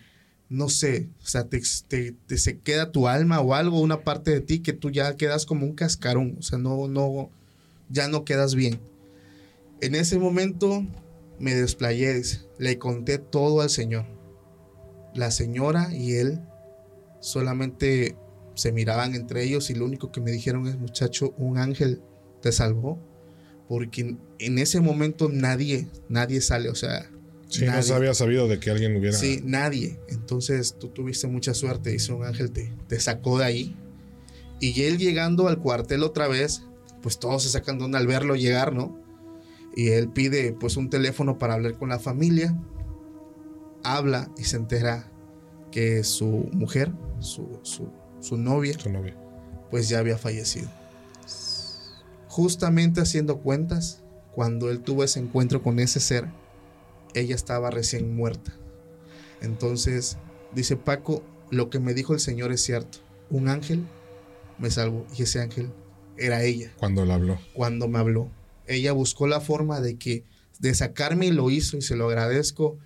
no 0.49 0.69
sé, 0.69 1.09
o 1.23 1.27
sea, 1.27 1.45
te, 1.49 1.63
te- 1.89 2.13
te 2.27 2.37
se 2.39 2.59
queda 2.59 2.93
tu 2.93 3.09
alma 3.09 3.41
o 3.41 3.55
algo, 3.55 3.81
una 3.81 4.03
parte 4.05 4.31
de 4.33 4.41
ti 4.41 4.61
que 4.61 4.73
tú 4.73 4.91
ya 4.91 5.17
quedas 5.17 5.47
como 5.47 5.65
un 5.65 5.75
cascarón, 5.75 6.37
o 6.39 6.43
sea, 6.43 6.59
no, 6.59 6.87
no, 6.89 7.31
ya 7.89 8.09
no 8.09 8.25
quedas 8.25 8.55
bien. 8.55 8.79
En 9.81 9.95
ese 9.95 10.19
momento 10.19 10.85
me 11.39 11.55
desplayé, 11.55 12.21
le 12.59 12.79
conté 12.79 13.17
todo 13.19 13.63
al 13.63 13.71
Señor. 13.71 14.05
La 15.15 15.31
señora 15.31 15.95
y 15.95 16.13
él 16.13 16.41
solamente 17.21 18.17
se 18.55 18.73
miraban 18.73 19.15
entre 19.15 19.43
ellos 19.45 19.71
y 19.71 19.75
lo 19.75 19.87
único 19.87 20.13
que 20.13 20.21
me 20.21 20.31
dijeron 20.31 20.67
es, 20.67 20.77
muchacho, 20.79 21.33
un 21.39 21.57
ángel 21.59 22.03
te 22.43 22.53
salvó. 22.53 22.99
Porque 23.69 24.17
en 24.41 24.59
ese 24.59 24.81
momento 24.81 25.29
nadie, 25.29 25.87
nadie 26.09 26.41
sale, 26.41 26.69
o 26.71 26.75
sea, 26.75 27.09
Sí, 27.49 27.65
no 27.65 27.83
se 27.83 27.93
había 27.95 28.15
sabido 28.15 28.47
de 28.47 28.61
que 28.61 28.71
alguien 28.71 28.97
hubiera. 28.97 29.17
Sí, 29.17 29.41
nadie. 29.45 29.99
Entonces 30.09 30.77
tú 30.79 30.89
tuviste 30.89 31.27
mucha 31.27 31.53
suerte, 31.53 31.91
dice 31.91 32.13
un 32.13 32.25
ángel, 32.25 32.53
te, 32.53 32.73
te 32.87 33.01
sacó 33.01 33.39
de 33.39 33.45
ahí. 33.45 33.77
Y 34.61 34.83
él 34.83 34.99
llegando 34.99 35.49
al 35.49 35.59
cuartel 35.59 36.05
otra 36.05 36.29
vez, 36.29 36.63
pues 37.03 37.19
todos 37.19 37.43
se 37.43 37.49
sacan 37.49 37.79
de 37.79 37.87
onda 37.87 37.99
al 37.99 38.07
verlo 38.07 38.37
llegar, 38.37 38.73
¿no? 38.73 38.97
Y 39.75 39.89
él 39.89 40.09
pide 40.11 40.53
pues 40.53 40.77
un 40.77 40.91
teléfono 40.91 41.39
para 41.39 41.55
hablar 41.55 41.75
con 41.77 41.89
la 41.89 41.99
familia. 41.99 42.57
Habla 43.83 44.31
y 44.39 44.45
se 44.45 44.57
entera 44.57 45.11
que 45.73 46.05
su 46.05 46.49
mujer, 46.53 46.93
su, 47.19 47.59
su, 47.63 47.89
su 48.21 48.37
novia, 48.37 48.79
Su 48.79 48.91
novia. 48.91 49.17
pues 49.73 49.89
ya 49.89 49.99
había 49.99 50.19
fallecido. 50.19 50.69
Justamente 52.31 53.01
haciendo 53.01 53.39
cuentas, 53.39 54.05
cuando 54.33 54.71
él 54.71 54.83
tuvo 54.83 55.03
ese 55.03 55.19
encuentro 55.19 55.65
con 55.65 55.81
ese 55.81 55.99
ser, 55.99 56.29
ella 57.13 57.35
estaba 57.35 57.73
recién 57.73 58.15
muerta. 58.15 58.53
Entonces, 59.43 60.17
dice 60.55 60.77
Paco, 60.77 61.25
lo 61.51 61.71
que 61.71 61.81
me 61.81 61.93
dijo 61.93 62.15
el 62.15 62.21
Señor 62.21 62.53
es 62.53 62.63
cierto. 62.63 62.99
Un 63.31 63.49
ángel 63.49 63.85
me 64.59 64.71
salvó 64.71 65.09
y 65.19 65.25
ese 65.25 65.41
ángel 65.41 65.73
era 66.17 66.45
ella 66.45 66.73
Cuando 66.77 67.05
la 67.05 67.15
habló. 67.15 67.37
cuando 67.53 67.89
me 67.89 67.99
habló. 67.99 68.31
Ella 68.69 68.93
buscó 68.93 69.27
la 69.27 69.41
forma 69.41 69.81
de 69.81 69.97
que 69.99 70.23
de 70.61 70.73
sacarme 70.73 71.27
y 71.27 71.33
lo 71.33 71.51
hizo 71.51 71.79
y 71.79 71.83
se 71.83 71.97
lo 71.97 72.07
agradezco. 72.09 72.79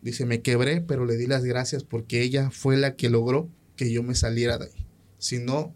Dice, 0.00 0.24
me 0.24 0.40
quebré, 0.40 0.80
pero 0.80 1.04
le 1.04 1.18
di 1.18 1.26
las 1.26 1.44
gracias 1.44 1.84
porque 1.84 2.22
ella 2.22 2.50
fue 2.50 2.78
la 2.78 2.96
que 2.96 3.10
logró 3.10 3.50
que 3.76 3.92
yo 3.92 4.02
me 4.02 4.14
saliera 4.14 4.56
de 4.56 4.66
ahí. 4.66 4.86
Si 5.18 5.38
no, 5.38 5.74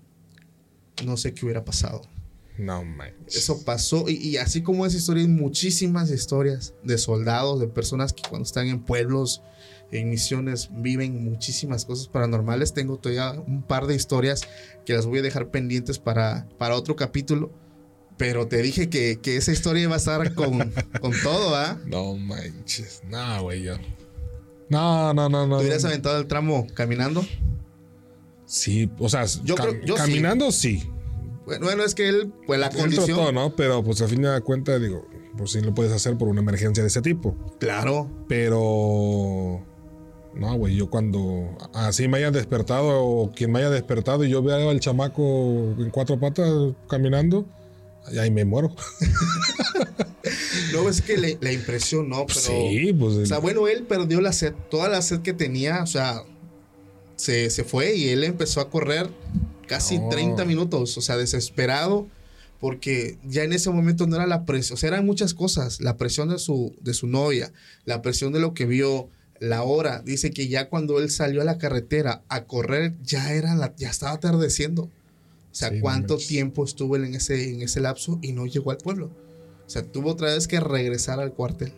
no 1.04 1.18
sé 1.18 1.34
qué 1.34 1.44
hubiera 1.44 1.66
pasado. 1.66 2.00
No 2.60 2.84
manches. 2.84 3.36
Eso 3.36 3.64
pasó 3.64 4.08
y, 4.08 4.16
y 4.16 4.36
así 4.36 4.62
como 4.62 4.84
esa 4.84 4.96
historia, 4.98 5.22
hay 5.22 5.28
muchísimas 5.28 6.10
historias 6.10 6.74
de 6.84 6.98
soldados, 6.98 7.58
de 7.60 7.68
personas 7.68 8.12
que 8.12 8.22
cuando 8.28 8.44
están 8.46 8.68
en 8.68 8.84
pueblos, 8.84 9.42
en 9.92 10.10
misiones, 10.10 10.68
viven 10.72 11.24
muchísimas 11.24 11.84
cosas 11.84 12.08
paranormales. 12.08 12.74
Tengo 12.74 12.98
todavía 12.98 13.32
un 13.40 13.62
par 13.62 13.86
de 13.86 13.94
historias 13.94 14.42
que 14.84 14.92
las 14.92 15.06
voy 15.06 15.20
a 15.20 15.22
dejar 15.22 15.50
pendientes 15.50 15.98
para, 15.98 16.48
para 16.58 16.76
otro 16.76 16.96
capítulo. 16.96 17.50
Pero 18.18 18.46
te 18.46 18.60
dije 18.60 18.90
que, 18.90 19.18
que 19.22 19.36
esa 19.38 19.50
historia 19.52 19.84
iba 19.84 19.94
a 19.94 19.98
estar 19.98 20.34
con, 20.34 20.58
con 21.00 21.12
todo, 21.22 21.56
¿ah? 21.56 21.80
No 21.86 22.14
manches. 22.14 23.00
No, 23.08 23.42
güey, 23.44 23.62
yo. 23.62 23.76
No, 24.68 25.14
no, 25.14 25.28
no, 25.30 25.46
no. 25.46 25.56
¿Te 25.56 25.62
hubieras 25.64 25.84
aventado 25.86 26.18
el 26.18 26.26
tramo 26.26 26.66
caminando? 26.74 27.24
Sí, 28.44 28.90
o 28.98 29.08
sea, 29.08 29.24
Yo 29.44 29.54
cam- 29.56 29.70
creo- 29.70 29.84
yo 29.86 29.96
sí. 29.96 30.02
caminando 30.02 30.52
sí. 30.52 30.82
Bueno, 30.84 30.99
bueno, 31.58 31.82
es 31.84 31.94
que 31.94 32.08
él, 32.08 32.32
pues 32.46 32.60
la 32.60 32.66
Él 32.68 32.76
condición. 32.76 33.06
trató, 33.18 33.32
¿no? 33.32 33.56
Pero 33.56 33.82
pues 33.82 34.00
a 34.02 34.08
fin 34.08 34.22
de 34.22 34.40
cuentas, 34.42 34.80
digo, 34.80 35.06
pues 35.36 35.52
sí 35.52 35.60
lo 35.60 35.74
puedes 35.74 35.92
hacer 35.92 36.16
por 36.16 36.28
una 36.28 36.40
emergencia 36.40 36.82
de 36.82 36.88
ese 36.88 37.02
tipo. 37.02 37.34
Claro. 37.58 38.08
Pero. 38.28 39.64
No, 40.34 40.54
güey, 40.56 40.76
yo 40.76 40.88
cuando 40.90 41.56
así 41.74 42.06
me 42.06 42.18
haya 42.18 42.30
despertado 42.30 43.04
o 43.04 43.32
quien 43.32 43.50
me 43.50 43.58
haya 43.58 43.70
despertado 43.70 44.24
y 44.24 44.30
yo 44.30 44.42
vea 44.42 44.70
al 44.70 44.78
chamaco 44.78 45.74
en 45.76 45.90
cuatro 45.90 46.20
patas 46.20 46.48
caminando, 46.88 47.46
ahí 48.18 48.30
me 48.30 48.44
muero. 48.44 48.72
No, 50.72 50.88
es 50.88 51.02
que 51.02 51.16
le- 51.16 51.38
la 51.40 51.50
impresión, 51.52 52.08
¿no? 52.08 52.26
Pero, 52.26 52.38
sí, 52.40 52.92
pues. 52.98 53.14
O 53.16 53.26
sea, 53.26 53.38
bueno, 53.38 53.66
él 53.66 53.84
perdió 53.84 54.20
la 54.20 54.32
sed, 54.32 54.52
toda 54.70 54.88
la 54.88 55.02
sed 55.02 55.20
que 55.20 55.32
tenía, 55.32 55.82
o 55.82 55.86
sea, 55.86 56.22
se, 57.20 57.50
se 57.50 57.64
fue 57.64 57.94
y 57.94 58.08
él 58.08 58.24
empezó 58.24 58.60
a 58.60 58.70
correr 58.70 59.10
casi 59.66 59.98
No. 59.98 60.08
30 60.08 60.44
minutos, 60.46 60.96
o 60.96 61.00
sea, 61.02 61.16
desesperado, 61.16 62.08
porque 62.60 63.18
ya 63.24 63.44
en 63.44 63.52
ese 63.52 63.70
momento 63.70 64.06
no 64.06 64.16
era 64.16 64.26
la 64.26 64.44
presión, 64.46 64.74
o 64.74 64.78
sea, 64.78 64.88
eran 64.88 65.04
muchas 65.06 65.34
cosas, 65.34 65.80
la 65.80 65.96
presión 65.96 66.30
de 66.30 66.38
su, 66.38 66.74
de 66.80 66.94
su 66.94 67.06
novia, 67.06 67.52
la 67.84 68.00
presión 68.00 68.32
de 68.32 68.40
lo 68.40 68.54
que 68.54 68.64
vio, 68.64 69.10
la 69.38 69.62
hora, 69.62 70.02
dice 70.02 70.30
que 70.30 70.48
ya 70.48 70.68
cuando 70.68 70.98
él 70.98 71.10
salió 71.10 71.42
a 71.42 71.44
la 71.44 71.58
carretera 71.58 72.22
a 72.28 72.44
correr, 72.44 72.94
ya 73.02 73.32
era 73.32 73.54
la, 73.54 73.74
ya 73.76 73.90
estaba 73.90 74.12
atardeciendo. 74.12 74.84
O 74.84 75.54
sea, 75.54 75.70
Sí, 75.70 75.80
cuánto 75.80 76.16
tiempo 76.16 76.64
estuvo 76.64 76.96
él 76.96 77.04
en 77.04 77.14
ese, 77.14 77.50
en 77.50 77.62
ese 77.62 77.80
lapso 77.80 78.18
y 78.22 78.32
no 78.32 78.46
llegó 78.46 78.70
al 78.70 78.76
pueblo. 78.76 79.10
O 79.66 79.70
sea, 79.70 79.82
tuvo 79.82 80.10
otra 80.10 80.34
vez 80.34 80.46
que 80.46 80.60
regresar 80.60 81.20
al 81.20 81.32
cuartel. 81.32 81.72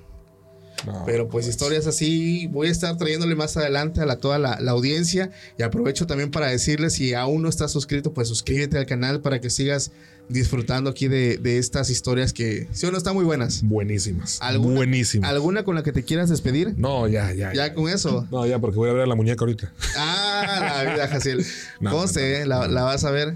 No, 0.86 1.04
Pero 1.06 1.28
pues 1.28 1.46
historias 1.48 1.86
así 1.86 2.46
voy 2.48 2.68
a 2.68 2.70
estar 2.70 2.96
trayéndole 2.96 3.34
más 3.34 3.56
adelante 3.56 4.00
a 4.00 4.06
la, 4.06 4.16
toda 4.16 4.38
la, 4.38 4.58
la 4.60 4.72
audiencia 4.72 5.30
y 5.58 5.62
aprovecho 5.62 6.06
también 6.06 6.30
para 6.30 6.48
decirles 6.48 6.94
si 6.94 7.14
aún 7.14 7.42
no 7.42 7.48
estás 7.48 7.70
suscrito 7.72 8.12
pues 8.12 8.28
suscríbete 8.28 8.78
al 8.78 8.86
canal 8.86 9.20
para 9.20 9.40
que 9.40 9.50
sigas 9.50 9.92
disfrutando 10.28 10.88
aquí 10.90 11.08
de, 11.08 11.36
de 11.36 11.58
estas 11.58 11.90
historias 11.90 12.32
que 12.32 12.68
sí 12.72 12.86
o 12.86 12.90
no 12.92 12.96
están 12.98 13.14
muy 13.14 13.24
buenas. 13.24 13.62
Buenísimas. 13.62 14.38
¿Alguna- 14.40 14.76
Buenísimas. 14.76 15.28
¿Alguna 15.30 15.64
con 15.64 15.74
la 15.74 15.82
que 15.82 15.92
te 15.92 16.04
quieras 16.04 16.30
despedir? 16.30 16.74
No, 16.78 17.06
ya, 17.08 17.32
ya. 17.34 17.52
Ya 17.52 17.74
con 17.74 17.88
eso. 17.90 18.26
No, 18.30 18.46
ya, 18.46 18.58
porque 18.58 18.76
voy 18.76 18.88
a 18.88 18.92
ver 18.92 19.02
a 19.02 19.06
la 19.06 19.14
muñeca 19.14 19.44
ahorita. 19.44 19.72
Ah, 19.96 20.82
la 20.84 20.92
vida, 20.94 21.08
Jaciel. 21.08 21.44
No, 21.80 21.90
Conste, 21.90 22.20
no, 22.20 22.36
eh, 22.38 22.46
la, 22.46 22.68
la 22.68 22.82
vas 22.84 23.04
a 23.04 23.10
ver. 23.10 23.34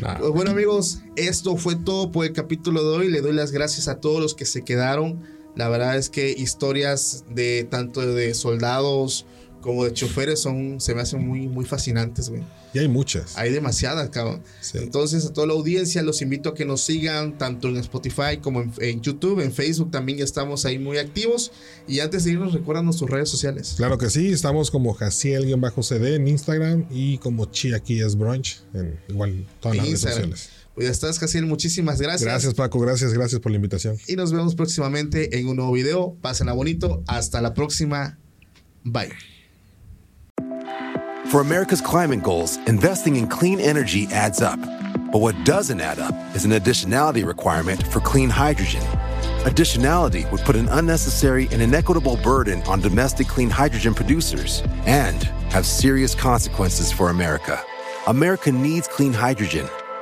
Nah. 0.00 0.18
Pues 0.18 0.30
bueno 0.30 0.52
amigos, 0.52 1.00
esto 1.16 1.56
fue 1.56 1.74
todo 1.74 2.12
por 2.12 2.24
el 2.24 2.32
capítulo 2.32 2.82
de 2.82 2.96
hoy. 2.98 3.10
Le 3.10 3.20
doy 3.20 3.32
las 3.32 3.50
gracias 3.50 3.88
a 3.88 3.96
todos 3.96 4.20
los 4.22 4.34
que 4.34 4.44
se 4.46 4.62
quedaron. 4.62 5.20
La 5.56 5.68
verdad 5.68 5.96
es 5.96 6.08
que 6.08 6.30
historias 6.30 7.24
de 7.30 7.66
tanto 7.68 8.00
de 8.00 8.34
soldados 8.34 9.26
como 9.60 9.84
de 9.84 9.92
choferes 9.92 10.40
son, 10.40 10.80
se 10.80 10.94
me 10.94 11.02
hacen 11.02 11.26
muy, 11.26 11.48
muy 11.48 11.64
fascinantes, 11.64 12.28
güey. 12.28 12.42
Y 12.74 12.78
hay 12.78 12.88
muchas. 12.88 13.36
Hay 13.36 13.50
demasiadas, 13.50 14.10
cabrón. 14.10 14.42
Sí. 14.60 14.78
Entonces, 14.78 15.24
a 15.24 15.32
toda 15.32 15.46
la 15.46 15.54
audiencia, 15.54 16.02
los 16.02 16.20
invito 16.20 16.50
a 16.50 16.54
que 16.54 16.64
nos 16.64 16.82
sigan 16.82 17.38
tanto 17.38 17.68
en 17.68 17.78
Spotify 17.78 18.38
como 18.40 18.60
en, 18.60 18.72
en 18.78 19.00
YouTube, 19.00 19.40
en 19.40 19.52
Facebook 19.52 19.90
también 19.90 20.18
ya 20.18 20.24
estamos 20.24 20.64
ahí 20.64 20.78
muy 20.78 20.98
activos. 20.98 21.50
Y 21.86 22.00
antes 22.00 22.24
de 22.24 22.32
irnos, 22.32 22.52
recuerdan 22.52 22.84
nuestras 22.84 23.10
redes 23.10 23.30
sociales. 23.30 23.74
Claro 23.76 23.96
que 23.96 24.10
sí, 24.10 24.28
estamos 24.28 24.70
como 24.70 24.94
Jaciel-CD 24.94 26.16
en 26.16 26.28
Instagram 26.28 26.86
y 26.90 27.18
como 27.18 27.46
Chiaquillas 27.46 28.16
Brunch 28.16 28.60
en 28.74 29.00
igual 29.08 29.46
todas 29.60 29.78
las 29.78 29.86
redes 29.86 30.00
sociales. 30.00 30.50
Pues 30.78 30.86
ya 30.86 30.92
estás, 30.92 31.18
Casiel, 31.18 31.44
muchísimas 31.44 32.00
gracias. 32.00 32.22
Gracias 32.22 32.54
Paco, 32.54 32.78
gracias, 32.78 33.12
gracias 33.12 33.40
por 33.40 33.50
la 33.50 33.56
invitación. 33.56 33.96
Y 34.06 34.14
nos 34.14 34.30
vemos 34.30 34.54
próximamente 34.54 35.36
en 35.36 35.48
un 35.48 35.56
nuevo 35.56 35.72
video. 35.72 36.16
Pásenla 36.20 36.52
bonito. 36.52 37.02
Hasta 37.08 37.40
la 37.42 37.52
próxima. 37.52 38.16
Bye. 38.84 39.10
For 41.32 41.40
America's 41.40 41.80
climate 41.80 42.22
goals, 42.22 42.60
investing 42.68 43.16
in 43.16 43.26
clean 43.26 43.58
energy 43.58 44.06
adds 44.12 44.40
up. 44.40 44.60
But 45.10 45.20
what 45.20 45.34
doesn't 45.44 45.80
add 45.80 45.98
up 45.98 46.14
is 46.36 46.44
an 46.44 46.52
additionality 46.52 47.26
requirement 47.26 47.84
for 47.88 47.98
clean 47.98 48.30
hydrogen. 48.30 48.84
Additionality 49.46 50.30
would 50.30 50.42
put 50.42 50.54
an 50.54 50.68
unnecessary 50.68 51.48
and 51.50 51.60
inequitable 51.60 52.18
burden 52.22 52.62
on 52.68 52.80
domestic 52.80 53.26
clean 53.26 53.50
hydrogen 53.50 53.94
producers 53.94 54.62
and 54.86 55.24
have 55.50 55.66
serious 55.66 56.14
consequences 56.14 56.92
for 56.92 57.10
America. 57.10 57.60
America 58.06 58.52
needs 58.52 58.86
clean 58.86 59.12
hydrogen, 59.12 59.68